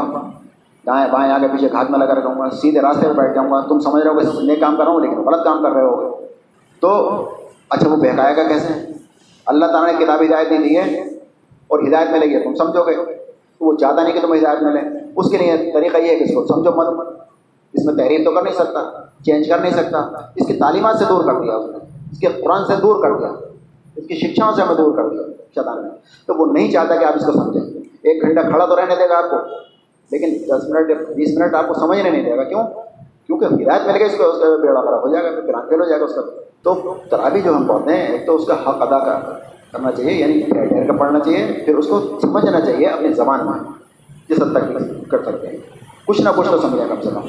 [0.86, 3.62] دائیں بائیں، آگے پیچھے گھات میں لگا رکھوں گا۔ سیدھے راستے پہ بیٹھ جاؤں گا۔
[3.62, 5.82] تم سمجھ رہے ہو کہ نئے کام کر رہا ہوں، لیکن غلط کام کر رہے
[5.82, 6.22] ہو
[6.82, 7.20] تو
[7.70, 8.74] اچھا وہ بہکائے گا کیسے؟
[9.46, 11.00] اللہ تعالیٰ نے کتاب ہدایت نہیں دی ہے
[11.68, 12.96] اور ہدایت ملے گی۔ تم سمجھو گے،
[13.62, 14.80] وہ چاہتا نہیں کہ تمہیں ہدایت ملے۔
[15.16, 17.16] اس کے لیے طریقہ یہ ہے کہ اس کو سمجھو مت۔
[17.78, 19.98] اس میں تحریر تو کر نہیں سکتا چینج کر نہیں سکتا۔
[20.36, 21.78] اس کی تعلیمات سے دور کر دیا اس نے۔
[22.12, 23.32] اس کے قرآن سے دور کر دیا۔
[23.96, 25.22] اس کی شکشاؤں سے ہمیں دور کر دیا۔
[25.56, 25.90] شیطان نے۔
[26.28, 29.10] تو وہ نہیں چاہتا کہ آپ اس کو سمجھیں۔ ایک گھنٹہ کھڑا تو رہنے دے
[29.10, 29.38] گا آپ کو۔
[30.12, 32.64] لیکن دس منٹ، بیس منٹ آپ کو سمجھنے نہیں دے گا۔ کیوں؟
[33.28, 35.80] کیونکہ ہدایت مل گئی اس کو، اس کا بیڑا خراب ہو جائے گا، پھر فیل
[35.80, 36.22] ہو جائے گا اس کا۔
[36.64, 40.42] تو ترابی جو ہم پڑھتے ہیں، ایک تو اس کا حق ادا کرنا چاہیے یعنی
[40.42, 43.60] ٹھہر کا پڑھنا چاہیے، پھر اس کو سمجھنا چاہیے اپنی زبان میں۔
[44.30, 45.58] جس حد تک کر سکتے ہیں۔
[46.08, 47.22] کچھ نہ کچھ تو سمجھیں کم سے کم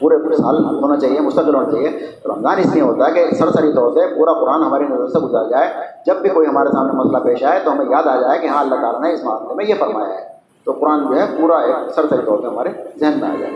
[0.00, 1.88] پورے سال ہونا چاہیے، مستقل ہونا چاہیے۔
[2.26, 5.44] رمضان اس لیے ہوتا ہے کہ سرسری طور سے پورا قرآن ہماری نظر سے گزار
[5.50, 5.68] جائے۔
[6.06, 8.60] جب بھی کوئی ہمارے سامنے مسئلہ پیش آئے تو ہمیں یاد آ جائے کہ ہاں
[8.60, 10.28] اللہ تعالیٰ نے اس معاملے میں یہ فرمایا ہے۔
[10.64, 12.68] تو قرآن جو ہے پورا ایک سرسری طور سے ہمارے
[13.00, 13.52] ذہن میں آ جائے۔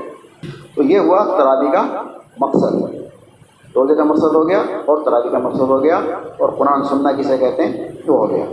[0.76, 1.82] تو یہ ہوا ترابی کا
[2.40, 2.74] مقصد۔
[3.76, 5.96] روزے کا مقصد ہو گیا اور ترابی کا مقصد ہو گیا
[6.38, 8.44] اور قرآن سننا کسے کہتے ہیں وہ ہو گیا۔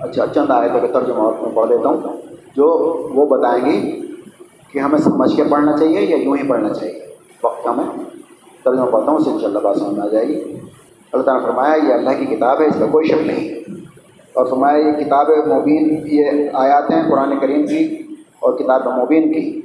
[0.00, 1.98] اچھا چند آئے تو ترجمہ میں پڑھ دیتا ہوں۔
[2.56, 2.66] جو
[3.14, 4.00] وہ بتائیں گی
[4.72, 7.06] کہ ہمیں سمجھ کے پڑھنا چاہیے یا یوں ہی پڑھنا چاہیے؟
[7.44, 8.04] وقت کا میں
[8.64, 10.54] ترجمہ پڑھتا ہوں، اس سے ان شاء اللہ بات سمجھ میں آ جائے گی۔
[11.12, 13.70] اللہ تعالیٰ نے فرمایا، یہ اللہ کی کتاب ہے، اس کا کوئی شک نہیں۔
[14.32, 17.98] اور فرمایا، یہ کتاب مبین، یہ آیات ہیں قرآن کریم کی
[18.40, 19.60] اور کتاب مبین کی۔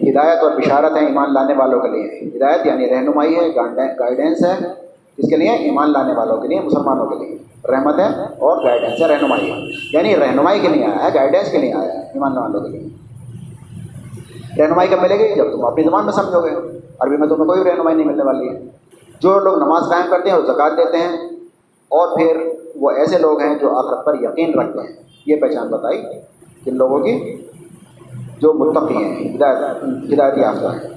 [0.00, 3.54] ہدایت اور بشارت ہیں ایمان لانے والوں کے لیے۔ ہدایت یعنی رہنمائی ہے
[3.98, 4.72] گائیڈنس ہے۔
[5.16, 7.38] اس کے لیے؟ ایمان لانے والوں کے لیے، مسلمانوں کے لیے۔
[7.68, 9.56] رحمت ہے اور گائیڈنس ہے، رہنمائی ہے۔
[9.92, 13.01] یعنی رہنمائی کے لیے آیا ہے گائیڈنس کے لیے آیا ہے، ایمان والوں کے لیے۔
[14.58, 16.50] رہنمائی کب ملے گی؟ جب تم اپنی زبان میں سمجھو گے۔
[17.00, 18.60] عربی میں تمہیں کوئی رہنمائی نہیں ملنے والی ہے۔
[19.20, 21.16] جو لوگ نماز قائم کرتے ہیں اور زکوٰۃ دیتے ہیں
[21.88, 26.02] اور پھر وہ ایسے لوگ ہیں جو آخرت پر یقین رکھتے ہیں۔ یہ پہچان بتائی
[26.66, 27.42] جن لوگوں کی
[28.38, 29.84] جو متقی ہیں، ہدایت
[30.14, 30.88] ہدایت یافتہ ہے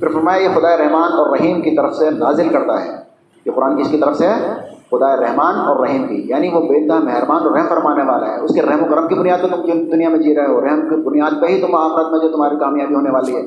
[0.00, 3.04] پھر فرمایا، یہ خدا رحمان اور رحیم کی طرف سے نازل کرتا ہے۔
[3.46, 4.52] یہ قرآن کس کی طرف سے ہے،
[4.90, 8.54] خدا رحمان اور رحیم کی۔ یعنی وہ بیتا، مہربان اور رحم فرمانے والا ہے۔ اس
[8.54, 10.96] کے رحم و کرم کی بنیاد پہ تم دنیا میں جی رہے ہو؟ رحم کی
[10.96, 13.42] بنیاد پہ ہی تم آخرت میں جو تمہاری کامیابی ہونے والی ہے۔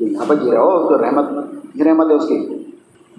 [0.00, 1.24] جو یہاں پہ جی رہے ہو، اس کو رحمت
[1.86, 2.64] رحمت ہے اس کی۔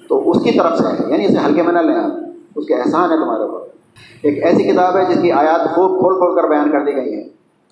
[0.09, 2.11] تو اس کی طرف سے ہے یعنی اسے ہلکے میں نہ لیں آپ
[2.55, 3.65] اس کے احسان ہے تمہارے اوپر۔
[4.21, 7.13] ایک ایسی کتاب ہے جس کی آیات خوب کھول کھول کر بیان کر دی گئی
[7.13, 7.23] ہیں۔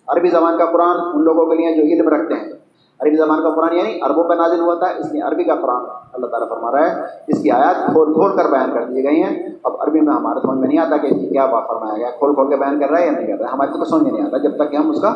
[0.07, 2.54] عربی زبان کا قرآن ان لوگوں کے لیے جو علم رکھتے ہیں۔
[2.99, 5.81] عربی زبان کا قرآن یعنی عربوں پہ نازل ہوا تھا، اس لیے عربی کا قرآن
[6.13, 9.23] اللہ تعالیٰ فرما رہا ہے۔ اس کی آیات کھول کھول کر بیان کر دی گئی
[9.23, 12.33] ہیں۔ اب عربی میں ہمارے سمجھ میں نہیں آتا کہ کیا بات فرمایا گیا، کھول
[12.33, 14.03] کھول کے بیان کر رہا ہے یا نہیں کر رہا ہے۔ ہمارے کو تو سمجھ
[14.03, 15.13] میں نہیں آتا جب تک کہ ہم اس کا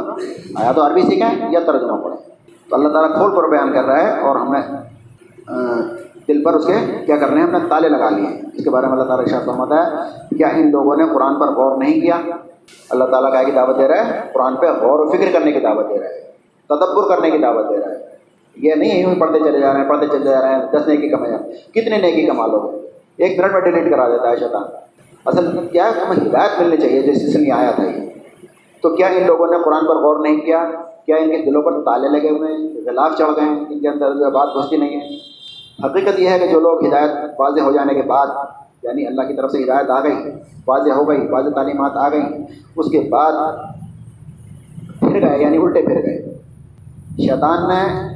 [0.55, 2.17] آیا تو عربی سیکھیں یا ترجمہ پڑھیں۔
[2.69, 4.61] تو اللہ تعالیٰ کھول کر بیان کر رہا ہے اور ہم نے
[6.27, 6.73] دل پر اس کے
[7.05, 9.25] کیا کرنے ہیں، ہم نے تالے لگا لیے۔ ہیں اس کے بارے میں اللہ تعالیٰ
[9.25, 12.15] ارشاد فرماتا ہے کیا ان لوگوں نے قرآن پر غور نہیں کیا؟
[12.89, 15.59] اللہ تعالیٰ کا کی دعوت دے رہا ہے، قرآن پہ غور و فکر کرنے کی
[15.59, 16.28] دعوت دے رہا ہے۔
[16.70, 18.09] تدبر کرنے کی دعوت دے رہا ہے۔
[18.55, 21.09] یہ نہیں یوں پڑھتے چلے جا رہے ہیں، پڑھتے چلے جا رہے ہیں، دس نیکی
[21.09, 21.38] کمائیں
[21.72, 22.82] کتنے نیکی کما لو؟
[23.17, 24.63] ایک منٹ میں ڈیلیٹ کرا دیتا ہے شیطان۔
[25.26, 28.09] اصل کیا ہے؟ ہمیں ہدایت ملنی چاہیے، جس اس لیے آیا تھا یہ۔
[28.82, 30.72] تو کیا ان لوگوں نے قرآن پر غور نہیں کیا؟
[31.05, 33.88] کیا ان کے دلوں پر تالے لگے ہوئے ہیں؟ غلاف چڑھ گئے ہیں، ان کے
[33.88, 35.07] اندر جو بات گھستی نہیں ہے۔
[35.86, 38.28] حقیقت یہ ہے کہ جو لوگ ہدایت واضح ہو جانے کے بعد
[38.84, 40.15] یعنی اللہ کی طرف سے ہدایت آ گئی،
[40.67, 42.30] واضح ہو گئی، واضح تعلیمات آ گئیں،
[42.76, 43.32] اس کے بعد
[44.99, 46.28] پھر گئے یعنی الٹے پھر گئے۔
[47.22, 48.07] شیطان نے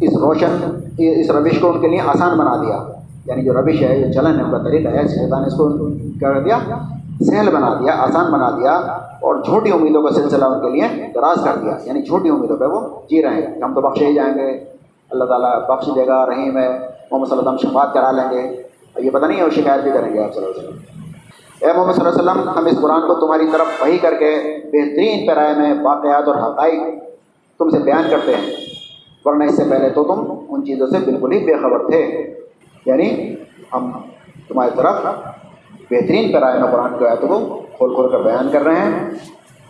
[0.00, 2.78] اس روشن، اس روش کو ان کے لیے آسان بنا دیا۔
[3.26, 5.88] یعنی جو روش ہے، جو چلن ہے، ان کا طریقہ ہے، شیطان اس کو
[6.18, 6.58] کیا کر دیا،
[7.20, 8.72] سہل بنا دیا، آسان بنا دیا
[9.20, 12.64] اور جھوٹی امیدوں کا سلسلہ ان کے لیے دراز کر دیا۔ یعنی جھوٹی امیدوں پہ
[12.64, 14.64] وہ جی رہے ہیں۔ ہم تو بخشے ہی جائیں گے۔
[15.10, 16.68] اللہ تعالیٰ بخش دے گا، رحیم ہے۔
[17.10, 18.62] محمد صلی اللہ علیہ وسلم شفاعت کرا لیں گے۔
[18.96, 20.80] یہ پتہ نہیں ہے، وہ شکایت بھی کریں گے آپ صلی اللہ علیہ وسلم۔
[21.60, 24.58] اے محمد صلی اللہ علیہ وسلم، ہم اس قرآن کو تمہاری طرف وہی کر کے
[24.64, 26.80] بہترین پیرائے میں واقعات اور حقائق
[27.64, 28.56] تم سے بیان کرتے ہیں۔
[29.24, 32.34] ورنہ اس سے پہلے تو تم ان چیزوں سے بالکل ہی بے خبر تھے۔
[32.86, 33.34] یعنی
[33.74, 33.90] ہم
[34.48, 34.94] تمہاری طرف
[35.90, 39.10] بہترین پیرائے میں قرآن کی آیتوں کو کھول کھول کر بیان کر رہے ہیں۔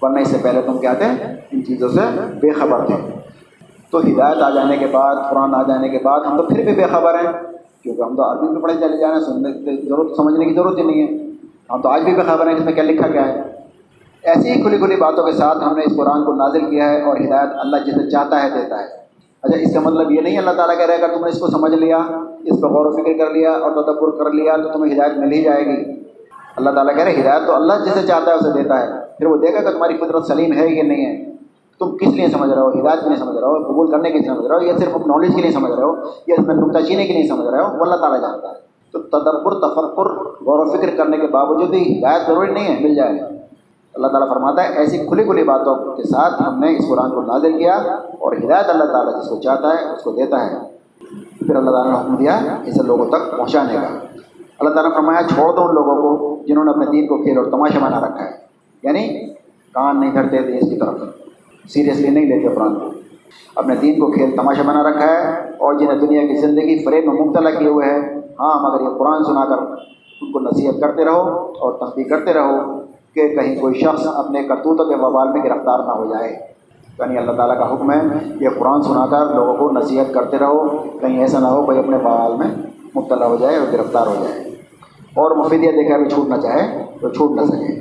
[0.03, 1.07] ورنہ اس سے پہلے تم کیا تھے؟
[1.53, 2.01] ان چیزوں سے
[2.41, 2.97] بے خبر تھے۔
[3.91, 6.73] تو ہدایت آ جانے کے بعد، قرآن آ جانے کے بعد ہم تو پھر بھی
[6.73, 7.33] بے خبر ہیں۔
[7.83, 10.55] کیونکہ ہم تو عربی میں پڑھے چلے جا رہے ہیں سننے کی ضرورت، سمجھنے کی
[10.55, 11.27] ضرورت ہی نہیں ہے۔
[11.71, 13.52] ہم تو آج بھی بے خبر ہیں، اس میں کیا لکھا گیا ہے؟
[14.23, 17.03] ایسی ہی کھلی کھلی باتوں کے ساتھ ہم نے اس قرآن کو نازل کیا ہے
[17.03, 18.85] اور ہدایت اللہ جسے چاہتا ہے دیتا ہے۔
[19.43, 21.47] اچھا اس کا مطلب یہ نہیں اللہ تعالیٰ کہہ رہے اگر تم نے اس کو
[21.47, 21.99] سمجھ لیا،
[22.45, 25.33] اس پہ غور و فکر کر لیا اور تدبر کر لیا تو تمہیں ہدایت مل
[25.33, 26.03] ہی جائے گی۔
[26.57, 28.87] اللہ تعالیٰ کہہ رہے ہدایت تو اللہ جسے چاہتا ہے اسے دیتا ہے۔
[29.19, 31.33] پھر وہ دیکھا کہ تمہاری فطرت سلیم ہے یا نہیں ہے۔
[31.79, 34.19] تم کس لیے سمجھ رہے ہو؟ ہدایت کے لیے سمجھ رہے ہو؟ قبول کرنے کے
[34.19, 35.95] لیے سمجھ رہے ہو یا صرف نالج کے لیے سمجھ رہے ہو؟
[36.27, 38.55] یا اس میں نقطہ چینے کے لیے سمجھ رہے ہو؟ وہ اللہ تعالیٰ جانتا ہے۔
[38.93, 42.95] تو تدبر، تفکر، غور و فکر کرنے کے باوجود بھی ہدایت ضروری نہیں ہے، مل
[42.95, 43.42] جائے گا
[43.95, 47.23] اللہ تعالیٰ فرماتا ہے، ایسی کھلی کھلی باتوں کے ساتھ ہم نے اس قرآن کو
[47.23, 47.75] نازل کیا
[48.19, 50.57] اور ہدایت اللہ تعالیٰ جس کو چاہتا ہے اس کو دیتا ہے۔
[51.39, 53.89] پھر اللہ تعالیٰ نے حکم دیا اسے لوگوں تک پہنچانے کا۔
[54.59, 57.39] اللہ تعالیٰ نے فرمایا، چھوڑ دو ان لوگوں کو جنہوں نے اپنے دین کو کھیل
[57.39, 58.31] اور تماشا بنا رکھا ہے۔
[58.83, 59.27] یعنی
[59.73, 60.95] کان نہیں دھرتے تھے اس کی طرف۔
[61.69, 62.87] سیریسلی نہیں لیتے قرآن کو۔
[63.55, 67.21] اپنے دین کو کھیل تماشا بنا رکھا ہے اور جنہیں دنیا کی زندگی فریب میں
[67.21, 69.59] مبتلا کیے ہوئے ہیں ہاں مگر یہ قرآن سنا کر
[70.21, 71.21] ان کو نصیحت کرتے رہو
[71.61, 72.82] اور تنقید کرتے رہو۔
[73.15, 76.53] کہ کہیں کوئی شخص اپنے کرتوتوں کے وبال میں گرفتار نہ ہو جائے۔
[76.99, 78.01] یعنی اللہ تعالیٰ کا حکم ہے
[78.41, 80.69] یہ قرآن سنا کر لوگوں کو نصیحت کرتے رہو،
[81.01, 82.47] کہیں ایسا نہ ہو کوئی اپنے بوال میں
[82.97, 84.41] مبتلا ہو جائے اور گرفتار ہو جائے۔
[85.17, 87.81] اور مفیدیت دے کر بھی چھوٹ نہ چاہے تو چھوٹ نہ سکے۔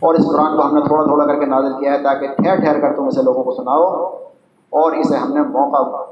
[0.00, 2.56] اور اس قرآن کو ہم نے تھوڑا تھوڑا کر کے نازل کیا ہے تاکہ ٹھہر
[2.56, 4.06] ٹھہر کر تم اسے لوگوں کو سناؤ۔
[4.70, 6.02] اور اسے ہم نے موقع،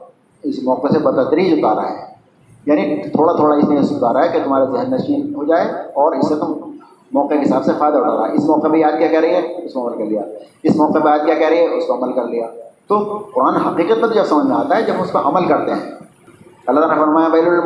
[0.43, 2.19] اس موقع سے بتدریج اتارا ہے۔
[2.67, 6.35] یعنی تھوڑا تھوڑا اس نے اتارا ہے کہ تمہارا ذہن نشین ہو جائے اور اسے
[6.35, 6.68] تم
[7.13, 9.31] موقع کے حساب سے فائدہ اٹھا رہا ہے۔ اس موقع پہ یاد کیا کہہ رہی
[9.31, 10.23] ہے اس کو عمل کر لیا۔
[10.63, 12.47] اس موقع پہ یاد کیا کہہ رہی ہے اس کو عمل کر لیا۔
[12.89, 15.91] تو قرآن حقیقت میں جب سمجھ میں آتا ہے، جب اس پر عمل کرتے ہیں۔
[16.67, 17.61] اللہ تعالیٰ نے فرمایا بہل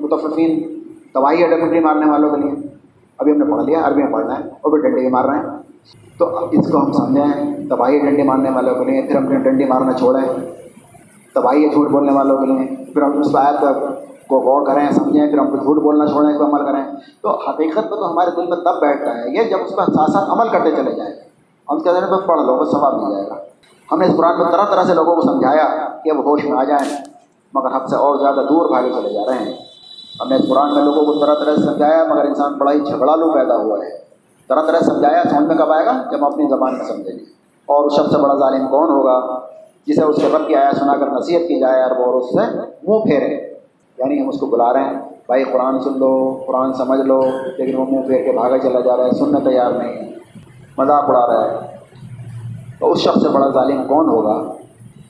[0.00, 0.80] متفقین
[1.14, 2.52] تباہی ہے ڈنڈی مارنے والوں کے لیے۔
[3.18, 5.36] ابھی ہم نے پڑھ لیا، عربی میں پڑھنا ہے۔ اور پھر ڈنڈی بھی مار رہے
[5.36, 5.44] ہیں۔
[6.18, 9.64] تو اس کو ہم سمجھیں، تباہی ڈنڈی مارنے والوں کے لیے۔ پھر ہم نے ڈنڈی
[9.64, 10.50] مارنا چھوڑیں
[11.34, 13.64] تباہی ہے جھوٹ بولنے والوں کے لیے۔ پھر ہم اس آیت
[14.28, 16.84] کو غور کریں، سمجھیں، پھر ہم کو جھوٹ بولنا چھوڑیں اس عمل کریں۔
[17.22, 20.10] تو حقیقت میں تو ہمارے دل میں تب بیٹھتا ہے، یہ جب اس پر ساتھ
[20.10, 21.14] ساتھ عمل کرتے چلے جائیں۔
[21.70, 23.34] ہم کہتے ہیں تو پڑھ لو، بس ثواب مل جائے گا۔
[23.92, 26.58] ہم نے اس قرآن کو طرح طرح سے لوگوں کو سمجھایا کہ وہ ہوش میں
[26.58, 26.96] آ جائیں،
[27.54, 29.56] مگر ہم سے اور زیادہ دور بھاگے چلے جا رہے ہیں۔
[30.20, 32.80] ہم نے اس قرآن میں لوگوں کو طرح طرح سے سمجھایا، مگر انسان بڑا ہی
[32.80, 34.04] جھگڑا لو پیدا ہوا ہے۔
[34.48, 37.24] طرح طرح سمجھایا، سمجھ میں کب آئے گا؟ جب ہم اپنی زبان میں سمجھیں گے۔
[37.66, 39.40] اور اس سب سے بڑا ظالم کون ہوگا؟
[39.86, 42.56] جسے اس کے رب کی آیا سنا کر نصیحت کی جائے اور وہ اس سے
[42.88, 43.53] منہ پھیرے۔
[43.98, 47.20] یعنی ہم اس کو بلا رہے ہیں۔ بھائی قرآن سن لو، قرآن سمجھ لو،
[47.58, 49.94] لیکن وہ منہ پھیر کے بھاگا چلا جا رہا ہے، سننے تیار نہیں
[50.78, 51.74] مذاق اڑا رہا ہے۔
[52.78, 54.52] تو اس شخص سے بڑا ظالم کون ہوگا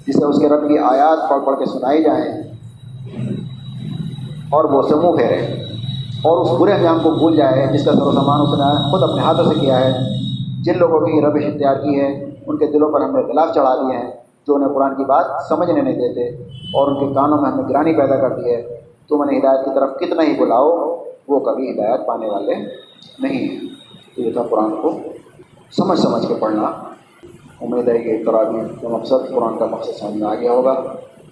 [0.06, 2.42] جسے اس کے رب کی آیات پڑھ پڑھ کے سنائی جائیں
[4.50, 5.46] اور وہ اسے منہ پھیرے
[6.24, 9.02] اور اس برے انجام کو بھول جائے جس کا سر و سامان اس نے خود
[9.02, 9.92] اپنے ہاتھوں سے کیا ہے۔
[10.62, 13.74] جن لوگوں کی ربش اختیار کی ہے، ان کے دلوں پر ہم نے غلاف چڑھا
[13.74, 14.10] دیے ہیں۔
[14.46, 16.28] جو انہیں قرآن کی بات سمجھنے نہیں دیتے
[16.74, 19.70] اور ان کے کانوں میں ہم گرانی پیدا کر دی ہے تم انہیں ہدایت کی
[19.74, 20.96] طرف کتنا ہی بلاؤ،
[21.28, 22.54] وہ کبھی ہدایت پانے والے
[23.18, 23.60] نہیں ہیں۔
[24.16, 24.92] تو یہ تھا قرآن کو
[25.76, 26.70] سمجھ سمجھ کے پڑھنا۔
[27.60, 30.70] امید ہے کہ تراوی کا مقصد قرآن کا مقصد سمجھ میں آ گیا ہوگا۔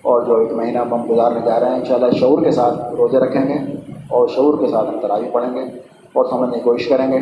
[0.02, 3.48] اور جو ایک مہینہ ہم گزارنے جا رہے ہیں، انشاءاللہ شعور کے ساتھ روزے رکھیں
[3.48, 3.72] گے
[4.08, 5.60] اور شعور کے ساتھ ہم تراوی پڑھیں گے
[6.12, 7.18] اور سمجھنے کی کوشش کریں گے۔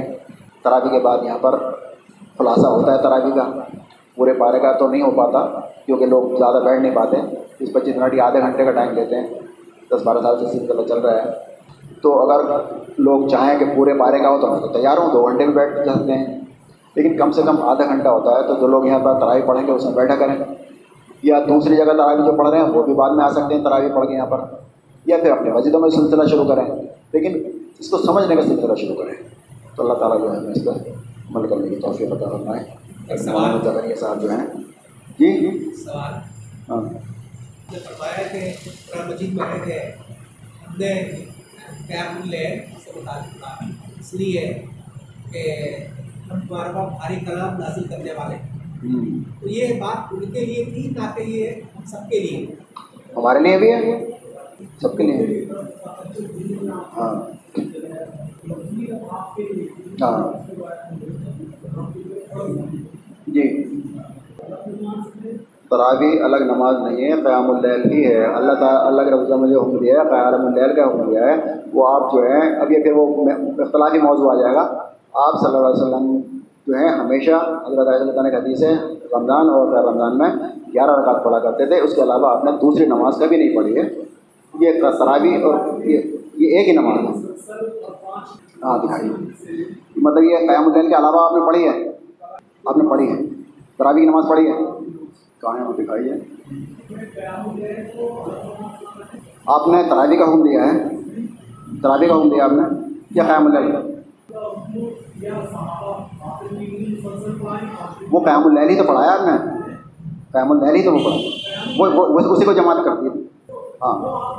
[0.62, 1.59] تراوی کے بعد یہاں پر
[2.38, 3.80] خلاصہ ہوتا ہے تراوی کا۔
[4.21, 7.16] پورے پارے کا تو نہیں ہو پاتا، کیونکہ لوگ زیادہ بیٹھ نہیں پاتے۔
[7.61, 9.27] اس پچیس منٹ یا آدھے گھنٹے کا ٹائم لیتے ہیں۔
[9.91, 11.31] دس بارہ سال سے سلسلہ چل رہا ہے۔
[12.03, 12.61] تو اگر
[12.99, 15.55] لوگ چاہیں کہ پورے پارے کا ہو تو میں تو تیار ہوں، دو گھنٹے میں
[15.55, 16.41] بیٹھ سکتے ہیں۔
[16.97, 19.66] لیکن کم سے کم آدھا گھنٹہ ہوتا ہے تو جو لوگ یہاں پر تراوی پڑھیں
[19.66, 20.35] گے، اس میں بیٹھا کریں۔
[21.23, 23.64] یا دوسری جگہ تراوی جو پڑھ رہے ہیں، وہ بھی بعد میں آ سکتے ہیں
[23.64, 24.39] تراوی پڑھ کے یہاں پر۔
[25.07, 26.64] یا پھر اپنے مسجدوں میں سلسلہ شروع کریں۔
[27.12, 29.14] لیکن اس کو سمجھنے کا سلسلہ شروع کریں۔
[29.77, 30.73] تو اللہ تعالیٰ جو ہے ہمیں اس پر
[31.35, 32.80] عمل کرنے کی توفیق عطا فرمائے۔
[33.17, 34.47] زکریہ صاحب جو ہیں
[35.19, 36.13] جی سوال۔
[36.69, 36.83] ہاں۔
[37.73, 38.53] نے فرمایا کہ
[38.91, 39.79] قرآن مجید میں ہے کہ
[40.67, 41.11] ہم نے
[41.87, 43.59] قیام اللیل سے متعلق تھا
[44.01, 44.63] اس لیے
[45.33, 45.67] کہ
[46.31, 48.37] ہم تمہارے پاس بھاری کلام نازل کرنے والے۔
[49.41, 52.47] تو یہ بات ان کے لیے تھی نہ کہ یہ ہم سب کے لیے۔
[53.17, 54.11] ہمارے لیے بھی ہے۔
[54.83, 55.45] سب کے لیے۔
[56.97, 57.15] ہاں۔
[60.03, 60.33] ہاں۔
[63.33, 63.64] جی۔
[65.70, 69.49] تراوی الگ نماز نہیں ہے، قیام اللیل ہی ہے۔ اللہ تعالیٰ اللہ کے رضا میں
[69.49, 72.72] جو حکم دیا ہے، قیام اللیل کا حکم دیا ہے۔ وہ آپ جو ہیں، اب
[72.72, 73.24] یہ پھر وہ
[73.59, 74.61] اختلافی موضوع آ جائے گا۔
[75.14, 76.20] آپ صلی اللہ علیہ وسلم
[76.66, 77.31] جو ہیں، ہمیشہ
[77.66, 78.74] حضرت علیہ اللہ کے حدیث ہے،
[79.12, 80.28] رمضان اور غیر رمضان میں
[80.74, 83.78] گیارہ رکعت پڑھا کرتے تھے۔ اس کے علاوہ آپ نے دوسری نماز کبھی نہیں پڑھی
[83.78, 83.89] ہے۔
[84.61, 85.55] یہ تراوی اور
[85.85, 85.99] یہ
[86.37, 87.31] یہ ایک ہی نماز ہے۔
[88.64, 89.12] ہاں دکھائیے۔
[89.97, 91.89] مطلب یہ قیام الدین کے علاوہ آپ نے پڑھی ہے۔
[92.67, 93.19] آپ نے پڑھی ہے؟
[93.77, 94.57] تراوی کی نماز پڑھی ہے؟
[95.41, 95.57] کہاں
[96.09, 96.19] ہے۔
[99.47, 100.89] آپ نے تراوی کا حکم دیا ہے۔
[101.83, 102.63] تراوی کا حکم دیا آپ نے۔
[103.11, 103.77] یا قیام الدین
[108.11, 109.33] وہ قیام اللیل ہی تو پڑھایا آپ نے۔
[110.33, 113.23] قیام اللیل ہی تو وہ پڑھا وہ اسی کو جماعت کرتی ہے۔
[113.83, 114.33] ہاں۔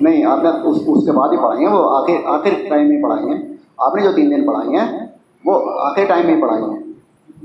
[0.00, 3.02] نہیں، آپ نے اس اس کے بعد ہی پڑھائی ہیں۔ وہ آخر آخر ٹائم میں
[3.02, 3.48] پڑھائی ہیں۔
[3.78, 5.07] آپ نے جو تین دن پڑھائی ہیں
[5.44, 6.78] وہ آخر ٹائم میں ہی پڑھائی ہیں۔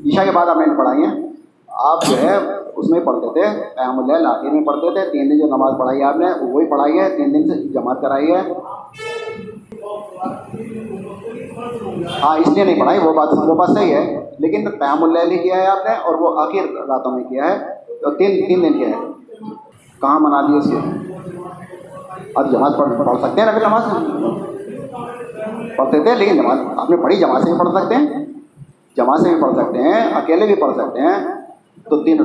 [0.05, 1.27] عشاء کے بعد آپ نے پڑھائی ہیں۔
[1.67, 2.37] آپ جو ہے،
[2.75, 5.99] اس میں پڑھتے تھے۔ قیام اللیل آخر میں پڑھتے تھے۔ تین دن جو نماز پڑھائی
[5.99, 8.41] ہے آپ نے، وہی پڑھائی ہے۔ تین دن سے جماعت کرائی ہے۔
[12.23, 15.37] ہاں اس لیے نہیں پڑھائی، وہ بات وہ بات صحیح ہے۔ لیکن قیام اللیل ہی
[15.37, 18.73] کیا ہے آپ نے اور وہ آخر راتوں میں کیا ہے۔ تو تین تین دن
[18.73, 18.93] کیا ہے
[20.01, 20.77] کہاں منا دی اس کے
[22.51, 23.83] جماعت پڑھ پڑھ سکتے ہیں نبی نماز؟
[25.78, 28.26] پڑھتے تھے، لیکن جماعت آپ نے پڑھی جماعت سے بھی پڑھ سکتے ہیں،
[28.97, 31.17] جماعت سے بھی پڑھ سکتے ہیں، اکیلے بھی پڑھ سکتے ہیں،
[31.89, 32.17] تو تین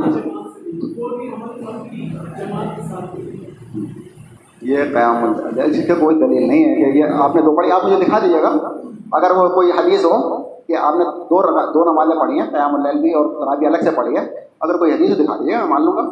[4.62, 7.70] یہ قیام اللیل اس کا کوئی دلیل نہیں ہے کہ یہ آپ نے دو پڑھی،
[7.72, 8.48] آپ مجھے دکھا دیجیے گا۔
[9.12, 10.16] اگر وہ کوئی حدیث ہو
[10.66, 11.42] کہ آپ نے دو
[11.74, 14.24] دو نمازیں پڑھی ہیں، قیام اللیل بھی اور تراوی الگ سے پڑھی ہے،
[14.60, 16.02] اگر کوئی حدیث دکھا دیجیے، میں مان لوں گا۔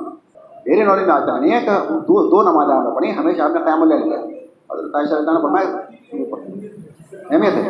[0.66, 3.42] میرے نالج میں آتا نہیں ہے کہ دو دو نمازیں آپ نے پڑھی ہیں ہمیشہ
[3.42, 4.18] آپ نے قیام اللیل کیا۔
[4.72, 5.66] حضرت عائشہ رضی نے فرمایا
[7.30, 7.68] اہمیت ہے۔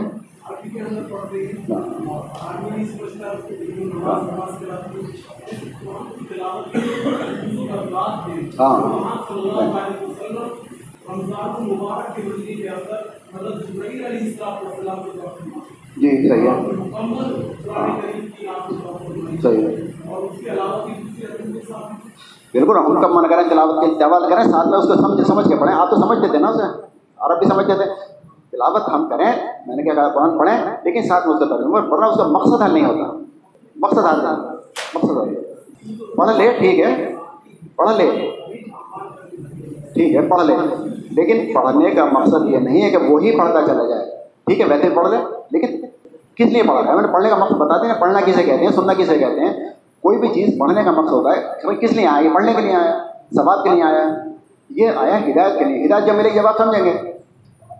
[8.60, 8.80] ہاں۔
[15.96, 16.60] جی صحیح ہے۔
[19.42, 19.76] صحیح ہے۔
[22.52, 25.48] بالکل، ہم کب من کریں، تلاوت کی تلاوت کریں، ساتھ میں اس کو سمجھ سمجھ
[25.48, 26.80] کے پڑھیں۔ آپ تو سمجھتے تھے نا اسے؟
[27.16, 28.15] عرب بھی سمجھتے تھے۔
[28.56, 29.32] تلاوت ہم کریں،
[29.66, 32.62] میں نے کہا قرآن پڑھیں، لیکن ساتھ میں اس کا ترجمہ ورنہ اس کا مقصد
[32.62, 33.24] حل نہیں ہوتا۔
[33.76, 34.36] مقصد حل نہیں
[34.94, 35.34] مقصد حل
[36.16, 37.14] پڑھ لے، ٹھیک ہے۔
[37.76, 38.30] پڑھ لے۔
[39.94, 40.56] ٹھیک ہے پڑھ لے۔
[41.10, 44.10] لیکن پڑھنے کا مقصد یہ نہیں ہے کہ وہی پڑھتا چلا جائے۔
[44.46, 45.16] ٹھیک ہے، ویسے پڑھ لے،
[45.50, 45.80] لیکن
[46.34, 48.64] کس لیے پڑھا رہا ہے؟ میں نے پڑھنے کا مقصد بتا دیں پڑھنا کسے کہتے
[48.64, 49.52] ہیں، سننا کسے کہتے ہیں۔
[50.02, 52.74] کوئی بھی چیز پڑھنے کا مقصد ہوتا ہے کس لیے آیا؟ یہ پڑھنے کے لیے
[52.74, 52.98] آیا،
[53.36, 54.04] ثواب کے لیے آیا۔
[54.70, 57.15] یہ آیا ہدایت کے لیے۔ ہدایت جب ملے گی جب آپ سمجھیں گے۔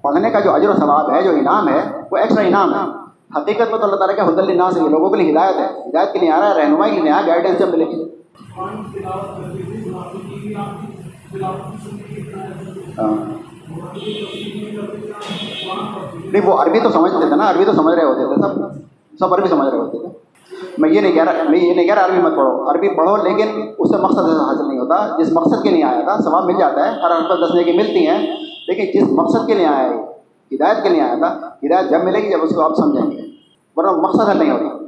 [0.07, 1.81] پڑھنے کا جو اجر و ثواب ہے، جو انعام ہے،
[2.11, 2.85] وہ ایکسٹرا انعام ہے۔
[3.37, 6.13] حقیقت میں تو اللہ تعالیٰ کا حد النا سے لوگوں کے لیے ہدایت ہے۔ ہدایت
[6.13, 8.05] کے لیے آ رہا ہے، رہنمائی کے لیے آیا گائیڈنس جب ملے گی
[16.33, 19.35] نہیں، وہ عربی تو سمجھتے تھے نا، عربی تو سمجھ رہے ہوتے تھے، سب سب
[19.35, 20.09] عربی سمجھ رہے ہوتے تھے۔
[20.79, 23.17] میں یہ نہیں کہہ رہا میں یہ نہیں کہہ رہا عربی مت پڑھو۔ عربی پڑھو،
[23.17, 23.49] لیکن
[23.79, 26.85] اس سے مقصد حاصل نہیں ہوتا، جس مقصد کے لیے آیا تھا، ثواب مل جاتا
[26.87, 29.95] ہے۔ ہر حرف دس کی ملتی ہیں۔ لیکن جس مقصد کے لیے آیا ہے
[30.55, 33.21] ہدایت کے لیے آیا تھا، ہدایت جب ملے گی جب اس کو آپ سمجھیں گے،
[33.77, 34.85] ورنہ مقصد حل نہیں ہوتا۔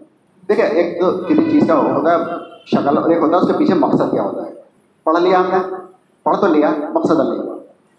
[0.48, 2.24] دیکھیں ایک تو کسی چیز کا ہوتا ہے،
[2.66, 4.50] شکل، اور ایک ہوتا ہے اس کے پیچھے مقصد کیا ہوتا ہے۔
[5.04, 5.74] پڑھ لیا ہم نے،
[6.22, 7.56] پڑھ تو لیا، مقصد حل نہیں ہوا۔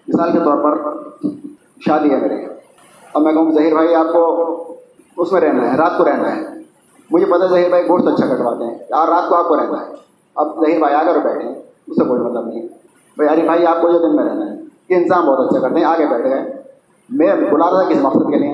[0.08, 0.92] مثال کے طور پر
[1.86, 2.46] شادی ہے میرے۔
[3.14, 4.78] اب میں کہوں ظہیر بھائی، آپ کو
[5.18, 6.42] اس میں رہنا ہے، رات کو رہنا ہے۔
[7.12, 9.82] مجھے پتہ ہے ظہیر بھائی گوشت اچھا کٹواتے ہیں یار رات کو آپ کو رہنا
[9.82, 9.94] ہے۔
[10.36, 11.56] اب ظہیر بھائی آ کر بیٹھے ہیں،
[11.88, 12.68] اس سے کوئی مطلب نہیں
[13.18, 15.80] بھائی ارے بھائی، آپ کو جو دن میں رہنا ہے۔ یہ انسان بہت اچھا کرتے
[15.80, 16.54] ہیں، آگے بیٹھ گئے۔
[17.10, 18.54] میں بلا رہا تھا کس مقصد کے لیے۔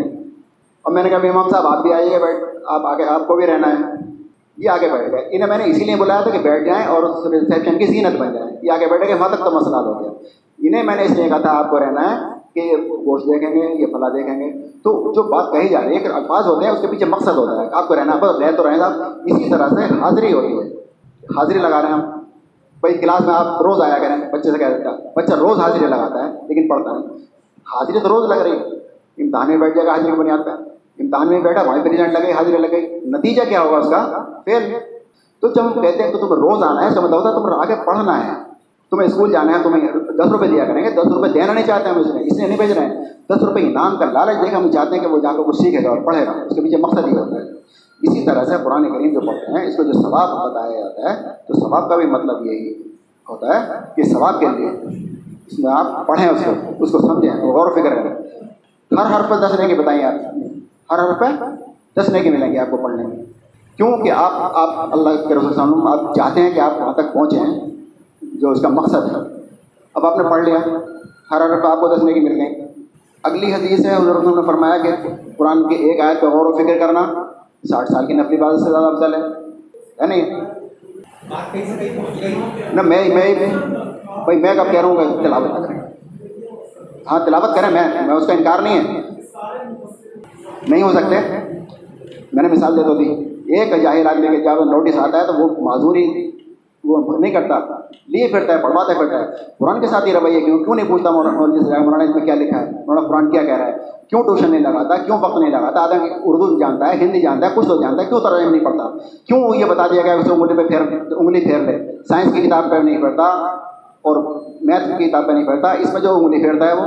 [0.82, 3.46] اور میں نے کہا، امام صاحب، آپ بھی آئیے بیٹھ، آپ آگے، آپ کو بھی
[3.46, 3.84] رہنا ہے۔
[4.58, 7.04] یہ آگے بیٹھ گئے۔ انہیں میں نے اسی لیے بلایا تھا کہ بیٹھ جائیں اور
[7.04, 10.12] ریسیپشن کی زینت بن جائیں۔ یہ آگے بیٹھے کہ وہاں تک تو مسئلہ ہو گیا۔
[10.58, 13.50] انہیں میں نے اس لیے کہا تھا، آپ کو رہنا ہے کہ یہ گوشت دیکھیں
[13.50, 16.66] گے، یہ فلاں دیکھیں گے۔ تو جو بات کہی جا رہی ہے کہ الفاظ ہوتے
[16.66, 18.94] ہیں، اس کے پیچھے مقصد ہوتا ہے۔ آپ کو رہنا بس رہ تو رہیں صاحب
[19.26, 20.74] اسی طرح سے حاضری ہوتی ہے۔
[21.38, 22.14] حاضری لگا رہے ہیں ہم۔
[22.86, 26.28] بھائی کلاس میں آپ روز آیا کریں، بچے سے کہہ دیتا بچہ روز حاضری لگاتا
[26.28, 27.18] ہے، لیکن پڑھتا نہیں۔
[27.76, 28.64] حاضری تو روز لگ رہی ہے۔
[29.24, 30.50] امتحان میں بیٹھ جائے گا، حاضری کی بنیاد پہ۔
[31.00, 34.26] امتحان میں بیٹھا، وہیں پہ رزلٹ لگے، حاضری لگ گئی۔ نتیجہ کیا ہوگا اس کا؟
[34.46, 34.74] فیل۔
[35.42, 37.34] تو جب ہم کہتے ہیں کہ تمہیں روز آنا ہے، اس کا مطلب ہوتا ہے
[37.34, 38.32] تمہیں آگے پڑھنا ہے۔
[38.92, 41.90] تمہیں اسکول جانا ہے، تمہیں دس روپے دیا کریں گے، دس روپے دینا نہیں چاہتے
[41.90, 44.56] ہم اس نے اس لیے نہیں بھیج رہے۔ ہیں دس روپے انعام کا لالچ دے
[44.56, 46.62] ہم چاہتے ہیں کہ وہ جا کر کچھ سیکھے گا اور پڑھے گا۔ اس کے
[46.62, 47.64] پیچھے مقصد ہی ہوتا ہے۔
[48.08, 51.30] اسی طرح سے قرآن کریم جو پڑھتے ہیں، اس کو جو ثواب بتایا جاتا ہے،
[51.47, 52.70] تو ثواب کا بھی مطلب یہی
[53.30, 54.70] ہوتا ہے کہ ثواب کے لیے
[55.47, 56.51] اس میں آپ پڑھیں اس کو
[56.84, 58.14] اس کو سمجھیں، غور و فکر کریں۔
[58.91, 60.14] ہر حرف پہ دس کی بتائیں آپ،
[60.91, 61.26] ہر حرف پہ
[61.99, 63.18] دس کی ملیں گے آپ کو پڑھنے میں۔
[63.78, 66.72] کیونکہ آپ آپ اللہ کے رسول صلی اللہ علیہ وسلم، آپ چاہتے ہیں کہ آپ
[66.80, 67.39] وہاں تک پہنچیں،
[68.22, 69.22] جو اس کا مقصد ہے۔
[69.93, 70.60] اب آپ نے پڑھ لیا،
[71.32, 72.66] ہر حرف پہ آپ کو دس کی مل گئی
[73.24, 74.91] اگلی حدیث ہے حضرت نے فرمایا کہ
[75.38, 77.01] قرآن کی ایک آیت پہ غور و فکر کرنا۔
[77.66, 79.20] ساٹھ سال کی نفلی بات سے زیادہ افضل ہے
[80.01, 80.41] ہے نہیں؟
[82.74, 83.36] نہ میں میں
[84.24, 85.80] بھائی میں کب کہہ رہا ہوں کہ تلاوت نہ کریں۔
[87.11, 89.01] ہاں تلاوت کریں، میں میں اس کا انکار نہیں ہے۔
[90.68, 91.16] نہیں ہو سکتے۔
[92.34, 95.34] میں نے مثال دے دو دی۔ ایک جاہر آدمی کے جب نوٹس آتا ہے تو
[95.34, 96.32] وہ معذوری
[96.84, 97.59] وہ نہیں کرتا۔
[98.07, 99.26] لیے پھرتا ہے، پڑھواتے پھرتا ہے۔
[99.59, 102.72] قرآن کے ساتھ ہی رویہ کیوں کیوں نہیں پوچھتا مولانا اس میں کیا لکھا ہے؟
[102.88, 103.74] مولانا قرآن کیا کہہ رہا ہے؟
[104.10, 107.51] کیوں ٹیوشن نہیں لگاتا؟ کیوں وقت نہیں لگاتا؟ آدمی اردو جانتا ہے، ہندی جانتا ہے،
[107.56, 108.97] کچھ تو جانتا ہے، کیوں ترجمہ نہیں پڑھتا؟
[109.28, 110.82] کیوں یہ بتا دیا گیا اسے انگلی پہ پھیر
[111.12, 113.24] انگلی پھیر لے سائنس کی کتاب پہ نہیں پڑھتا
[114.01, 116.86] اور میتھ کی کتاب پہ نہیں پڑھتا، اس میں جو انگلی پھیرتا ہے وہ؟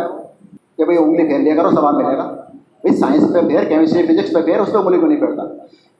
[0.78, 2.24] کہ بھائی انگلی پھیر لیا کرو سوال ملے گا۔
[2.56, 5.42] بھائی سائنس پہ پھیر، کیمسٹری، فزکس پہ پھیر، اس پہ انگلی کو نہیں پھیرتا۔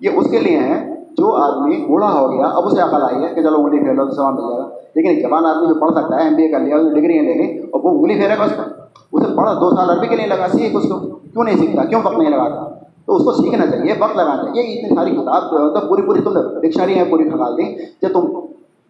[0.01, 3.35] یہ اس کے لیے ہے جو آدمی بوڑھا ہو گیا، اب اسے عقل آئی ہے
[3.35, 5.91] کہ چلو انگلی پھیر لو تو سوال مل جائے گا۔ لیکن جوان آدمی جو پڑھ
[5.91, 8.45] سکتا ہے ایم بی اے کر لیا ڈگریاں لے لی اور وہ انگلی پھیرے گا
[8.45, 10.99] اس پر اسے پڑھا، دو سال عربی کے لیے لگا سیکھ اس کو
[11.33, 12.75] کیوں نہیں سیکھتا؟ کیوں وقت نہیں لگاتا؟
[13.07, 16.03] تو اس کو سیکھنا چاہیے، وقت لگانا چاہیے۔ اتنی ساری کتاب جو ہے مطلب پوری
[16.03, 18.27] پوری تم نے ڈکشنری ہے، پوری کھنگال دی۔ جب تم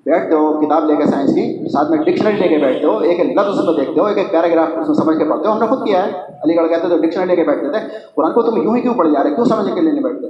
[0.07, 3.21] بیٹھتے ہو، کتاب لے کے سائنس کی، ساتھ میں ڈکشنری لے کے بیٹھتے ہو، ایک
[3.21, 5.67] لفظ میں دیکھتے ہو، ایک ایک پیراگراف اس میں سمجھ کے پڑھتے ہو۔ ہم نے
[5.67, 6.11] خود کیا ہے،
[6.45, 7.79] علی گڑھ کہتے تو ڈکشنری لے کے بیٹھتے تھے۔
[8.17, 10.27] قرآن کو تم یوں ہی کیوں پڑھ جا رہے؟ کیوں سمجھ کے لیے نہیں بیٹھتے؟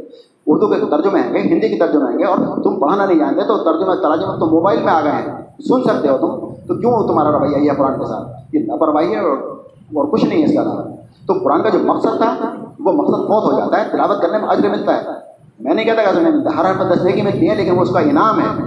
[0.47, 3.41] اردو کے ترجمے ہیں گے، ہندی کی ترجمے ہیں گے، اور تم پڑھانا نہیں جانتے
[3.41, 7.09] تو ترجمہ تراجمہ تو موبائل میں آ گئے ہیں۔ سن سکتے ہو تم، تو کیوں
[7.09, 9.58] تمہارا رویہ یہ قرآن کے ساتھ؟ یہ لاپرواہی ہے اور
[9.95, 10.83] اور کچھ نہیں ہے اس کا نام۔
[11.27, 14.49] تو قرآن کا جو مقصد تھا، وہ مقصد بہت ہو جاتا ہے، تلاوت کرنے میں
[14.49, 15.03] اجر ملتا ہے۔
[15.61, 18.01] میں نہیں کہتا کہ ملتا ہر ہر دس کی ملتی ہے، لیکن وہ اس کا
[18.01, 18.65] انعام ہے۔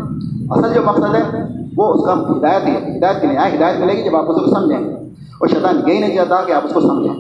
[0.50, 1.42] اصل جو مقصد ہے،
[1.78, 4.38] وہ اس کا ہدایت ہے۔ ہدایت کے لیے آئے ہدایت ملے گی جب آپ اس
[4.38, 4.78] کو سمجھیں۔
[5.12, 7.14] اور شیطان یہی نہیں چاہتا کہ آپ اس کو سمجھیں۔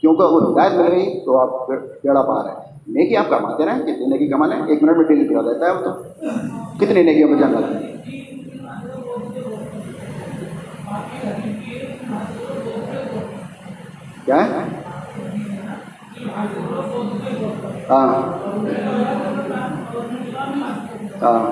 [0.00, 1.68] کیونکہ وہ ہدایت مل گئی تو آپ
[2.04, 5.28] بیڑا پار ہے نیکی آپ کماتے رہیں کتنی نیکی کما لیں؟ ایک منٹ میں ڈیلی
[5.28, 5.90] کرا دیتا ہے وہ تو۔
[6.76, 7.99] کتنی نیکیوں میں جنگل ہے۔
[14.30, 14.68] کیا ہے؟
[17.90, 18.06] ہاں
[21.22, 21.50] ہاں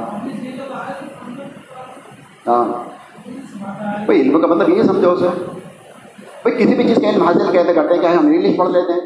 [2.46, 2.84] ہاں
[4.04, 5.26] بھائی علم کا مطلب یہ سمجھو اسے۔
[6.42, 8.92] بھائی کسی بھی چیز کا علم حاصل کیسے کرتے ہیں، کیا ہم انگلش پڑھ لیتے
[8.92, 9.00] ہیں؟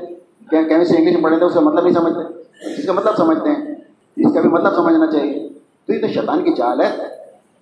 [0.51, 2.40] کیا کیمسٹری انگلش پڑھ لیتے ہیں؟ اس کا مطلب نہیں سمجھتے۔
[2.80, 3.74] اس کا مطلب سمجھتے ہیں۔
[4.16, 5.48] اس کا بھی مطلب سمجھنا چاہیے۔
[5.86, 6.96] تو یہ تو شیطان کی چال ہے۔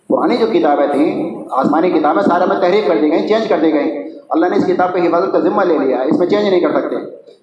[0.09, 3.73] پرانی جو کتابیں تھیں، آسمانی کتابیں سارے میں تحریر کر دی گئیں، چینج کر دی
[3.73, 6.49] گئیں۔ اللہ نے اس کتاب پہ حفاظت کا ذمہ لے لیا ہے، اس میں چینج
[6.49, 6.97] نہیں کر سکتے۔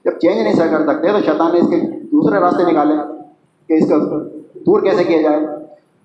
[0.05, 2.93] جب چینج نہیں کر سکتے تو شیطان نے اس کے دوسرے راستے نکالے
[3.67, 3.95] کہ اس کا
[4.53, 5.39] دور کیسے کیا جائے۔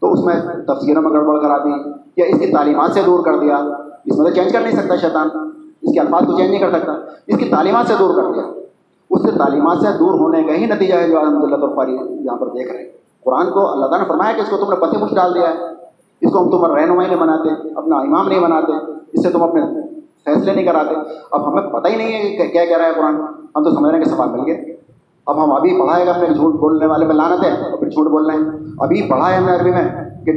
[0.01, 0.35] تو اس میں
[0.67, 3.57] تفسیروں میں گڑبڑ کرا دی یا اس کی تعلیمات سے دور کر دیا۔
[4.05, 5.29] اس میں تو چینج کر نہیں سکتا شیطان۔
[5.83, 6.93] اس کے الفاظ کو چینج نہیں کر سکتا۔
[7.27, 8.43] اس کی تعلیمات سے دور کر دیا۔
[9.11, 12.37] اس سے تعلیمات سے دور ہونے کا ہی نتیجہ ہے جو الحمد للہ طرفاری یہاں
[12.37, 12.91] پر دیکھ رہے ہیں۔
[13.25, 15.49] قرآن کو اللہ تعالیٰ نے فرمایا کہ اس کو تم نے پتے پوچھ ڈال دیا
[15.49, 15.55] ہے۔
[16.21, 18.73] اس کو ہم تم رہنمائی نہیں بناتے، اپنا امام نہیں بناتے،
[19.13, 19.61] اس سے تم اپنے
[20.25, 20.95] فیصلے نہیں کراتے۔
[21.31, 23.15] اب ہمیں پتہ ہی نہیں ہے کہ کیا کہہ رہا ہے قرآن۔
[23.57, 24.77] ہم تو سمجھ رہے ہیں کہ سوال مل گئے۔
[25.27, 28.07] اب ہم ابھی پڑھائے گا اپنے جھوٹ بولنے والے میں لانت ہے اور پھر جھوٹ
[28.07, 29.85] بول رہے ہیں ابھی پڑھا ہے ہم نے عربی میں
[30.25, 30.33] کہ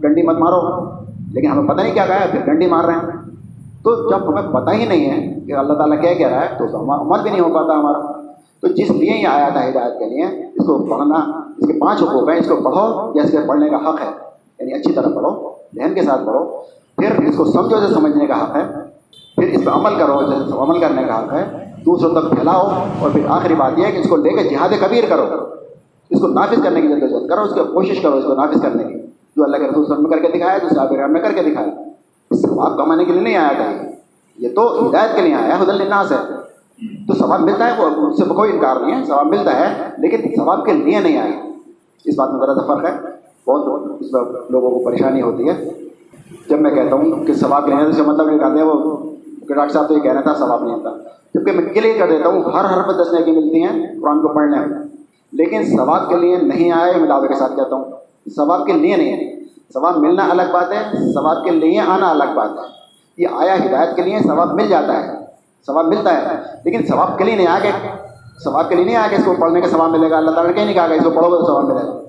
[0.00, 0.84] ڈنڈی مت مارو۔
[1.32, 3.30] لیکن ہمیں پتہ نہیں کیا کہا ہے، پھر ڈنڈی مار رہے ہیں۔
[3.82, 6.92] تو جب ہمیں پتہ ہی نہیں ہے کہ اللہ تعالیٰ کیا کہہ رہا ہے، تو
[6.92, 8.20] عمل بھی نہیں ہو پاتا ہمارا۔
[8.60, 10.24] تو جس لیے یہ آیا تھا ہدایت کے لیے،
[10.54, 13.70] اس کو پڑھنا، اس کے پانچ حقوق ہیں۔ اس کو پڑھو یا اس کے پڑھنے
[13.70, 14.10] کا حق ہے۔
[14.58, 16.44] یعنی اچھی طرح پڑھو، ذہن کے ساتھ پڑھو۔
[16.96, 18.93] پھر اس کو سمجھو سے سمجھنے کا حق ہے۔
[19.44, 20.18] پھر اس پہ عمل کرو
[20.62, 22.62] عمل کرنے کا حق ہے، دوسروں تک پھیلاؤ
[22.98, 25.24] اور پھر آخری بات یہ ہے کہ اس کو لے کے جہاد کبیر کرو۔
[26.10, 28.84] اس کو نافذ کرنے کی جدوجہد کرو، اس کی کوشش کرو اس کو نافذ کرنے
[28.84, 29.00] کی۔
[29.36, 31.70] جو اللہ کے رسول وسلم کر کے دکھایا، جو صحابہ کرام نے کر کے دکھایا۔
[32.34, 33.86] ثواب کمانے کے لیے نہیں آیا تھا۔
[34.38, 36.16] یہ تو ہدایت کے لیے آیا حد الناس ہے۔
[37.08, 40.36] تو ثواب ملتا ہے، وہ اس سے کوئی انکار نہیں ہے، ثواب ملتا ہے، لیکن
[40.36, 41.50] ثواب کے لیے نہیں آیا۔
[42.04, 42.94] اس بات میں ذرا سا فرق ہے۔
[43.46, 45.70] بہت اس میں لوگوں کو پریشانی ہوتی ہے۔
[46.50, 49.13] جب میں کہتا ہوں کہ ثواب لینے سے مطلب نکالتے ہیں وہ
[49.48, 50.90] کہ ڈاکٹر صاحب تو یہ کہنا تھا ثواب نہیں آتا
[51.34, 54.28] جبکہ میں کلیئر کر دیتا ہوں، ہر ہر پہ دس نیکی ملتی ہیں، قرآن کو
[54.28, 54.78] پڑھنے میں۔
[55.32, 57.84] لیکن ثواب کے لیے نہیں آئے، میں دعوے کے ساتھ کہتا ہوں۔
[58.36, 59.44] ثواب کے لیے نہیں ہے
[59.74, 62.84] ثواب ملنا الگ بات ہے، ثواب کے لیے آنا الگ بات ہے۔
[63.18, 65.12] یہ آیا ہدایت کے لیے ثواب مل جاتا ہے،
[65.66, 67.70] ثواب ملتا ہے۔ لیکن ثواب کے لیے نہیں آ کے
[68.44, 70.46] ثواب کے لیے نہیں آ کے اس کو پڑھنے کا ثواب ملے گا۔ اللہ تعالیٰ
[70.46, 72.00] نے کہیں نہیں کہا کہ اس کو پڑھو گے تو ثواب ملے گا۔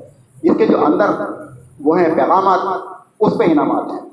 [0.44, 1.06] اس کے جو اندر
[1.80, 2.60] وہ ہیں پیغامات،
[3.20, 4.10] اس پہ انعامات ہیں۔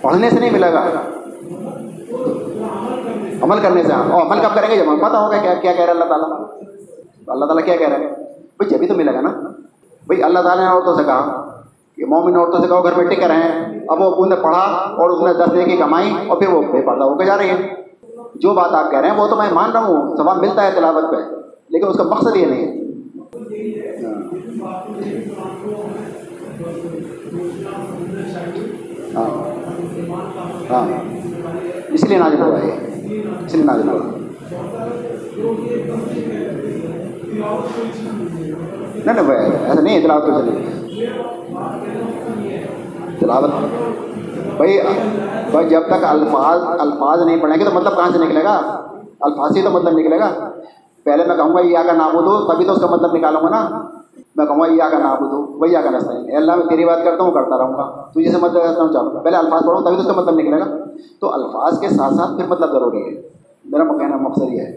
[0.00, 0.84] پڑھنے سے نہیں ملے گا۔
[3.42, 5.72] عمل کرنے سے۔ ہاں اور عمل کب کریں گے؟ جب ہمیں پتہ ہوگا کیا کیا
[5.72, 6.28] کہہ رہا ہے اللہ تعالیٰ۔
[7.26, 9.28] اللہ تعالیٰ کیا کہہ رہے ہیں؟ بھائی، جبھی تو ملے گا نا۔
[10.06, 11.50] بھائی، اللہ تعالیٰ نے عورتوں سے کہا
[11.96, 15.20] کہ مومن عورتوں سے کہو گھر میں ٹکے رہیں اب وہ انہیں پڑھا اور اس
[15.20, 17.74] نے دس دے کی کمائی اور پھر وہ بے پردہ ہو کے جا رہی ہے۔
[18.34, 20.70] جو بات آپ کہہ رہے ہیں، وہ تو میں مان رہا ہوں، ثواب ملتا ہے
[20.74, 21.16] تلاوت پہ،
[21.68, 22.83] لیکن اس کا مقصد یہ نہیں ہے۔
[29.16, 29.28] ہاں۔
[30.70, 30.86] ہاں۔
[31.88, 32.70] اس لیے نازل ہوا ہے
[33.46, 34.00] اس لیے نازل ہوا۔
[39.04, 41.06] نہیں نہیں بھائی، ایسا نہیں تلاوت تو چلیے
[43.18, 43.50] تلاوت۔
[44.56, 44.80] بھائی
[45.50, 48.84] بھائی، جب تک الفاظ الفاظ نہیں پڑھیں گے تو مطلب کہاں سے نکلے گا؟
[49.20, 50.50] الفاظ ہی تو مطلب نکلے گا۔
[51.04, 53.48] پہلے میں کہوں گا یہ کا نام دو تبھی تو اس کا مطلب نکالوں گا
[53.48, 53.80] نا۔
[54.36, 57.04] میں کہوں گا یہ کا نام دو وہی کا نستا ہے۔ اللہ، میں تیری بات
[57.04, 59.82] کرتا ہوں، کرتا رہوں گا۔ تو جسے مطلب کرتا ہوں چاہوں گا۔ پہلے الفاظ پڑھوں،
[59.82, 60.64] تبھی تو اس کا مطلب نکلے گا۔
[61.20, 63.22] تو الفاظ کے ساتھ ساتھ پھر مطلب ضروری ہے۔
[63.64, 64.76] میرا کہنا مقصد یہ ہے۔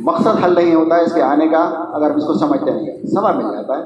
[0.00, 2.86] مقصد حل نہیں ہوتا ہے اس کے آنے کا اگر ہم اس کو سمجھتے نہیں
[2.86, 3.82] ہیں۔ ثواب مل جاتا ہے۔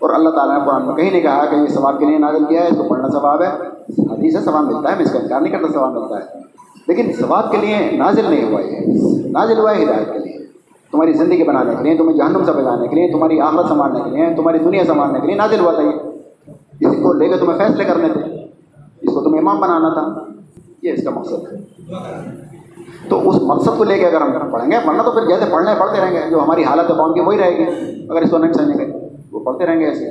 [0.00, 2.44] اور اللہ تعالیٰ نے قرآن میں کہیں نہیں کہا کہ یہ ثواب کے لیے نازل
[2.44, 3.50] کیا ہے، اس کو پڑھنا ثواب ہے۔
[3.98, 6.24] حدیث سے ثواب ملتا ہے میں اس کا انکار نہیں کرتا ثواب ملتا ہے۔
[6.88, 8.76] لیکن ثواب کے لیے نازل نہیں ہوا یہ۔
[9.30, 10.38] نازل ہوا ہے ہدایت کے لیے۔
[10.92, 14.10] تمہاری زندگی بنانے کے لیے، تمہیں جہنم سے بچانے کے لیے، تمہاری آخرت سنبھالنے کے
[14.10, 15.88] لیے، تمہاری دنیا سنبھالنے کے لیے نازل ہوا تھا یہ۔
[16.80, 18.20] اسی کو لے کے تمہیں فیصلے کرنے تھے۔
[19.00, 20.24] اس کو تمہیں امام بنانا تھا۔
[20.82, 21.56] یہ اس کا مقصد ہے۔
[23.08, 25.70] تو اس مقصد کو لے کے اگر ہم پڑھیں گے، ورنہ تو پھر جیسے پڑھنے
[25.78, 27.64] پڑھتے رہیں گے، جو ہماری حالت ہے قوم کی وہی رہے گی۔
[28.10, 28.92] اگر اس کو نہیں سمجھیں گے،
[29.32, 30.10] وہ پڑھتے رہیں گے ایسے۔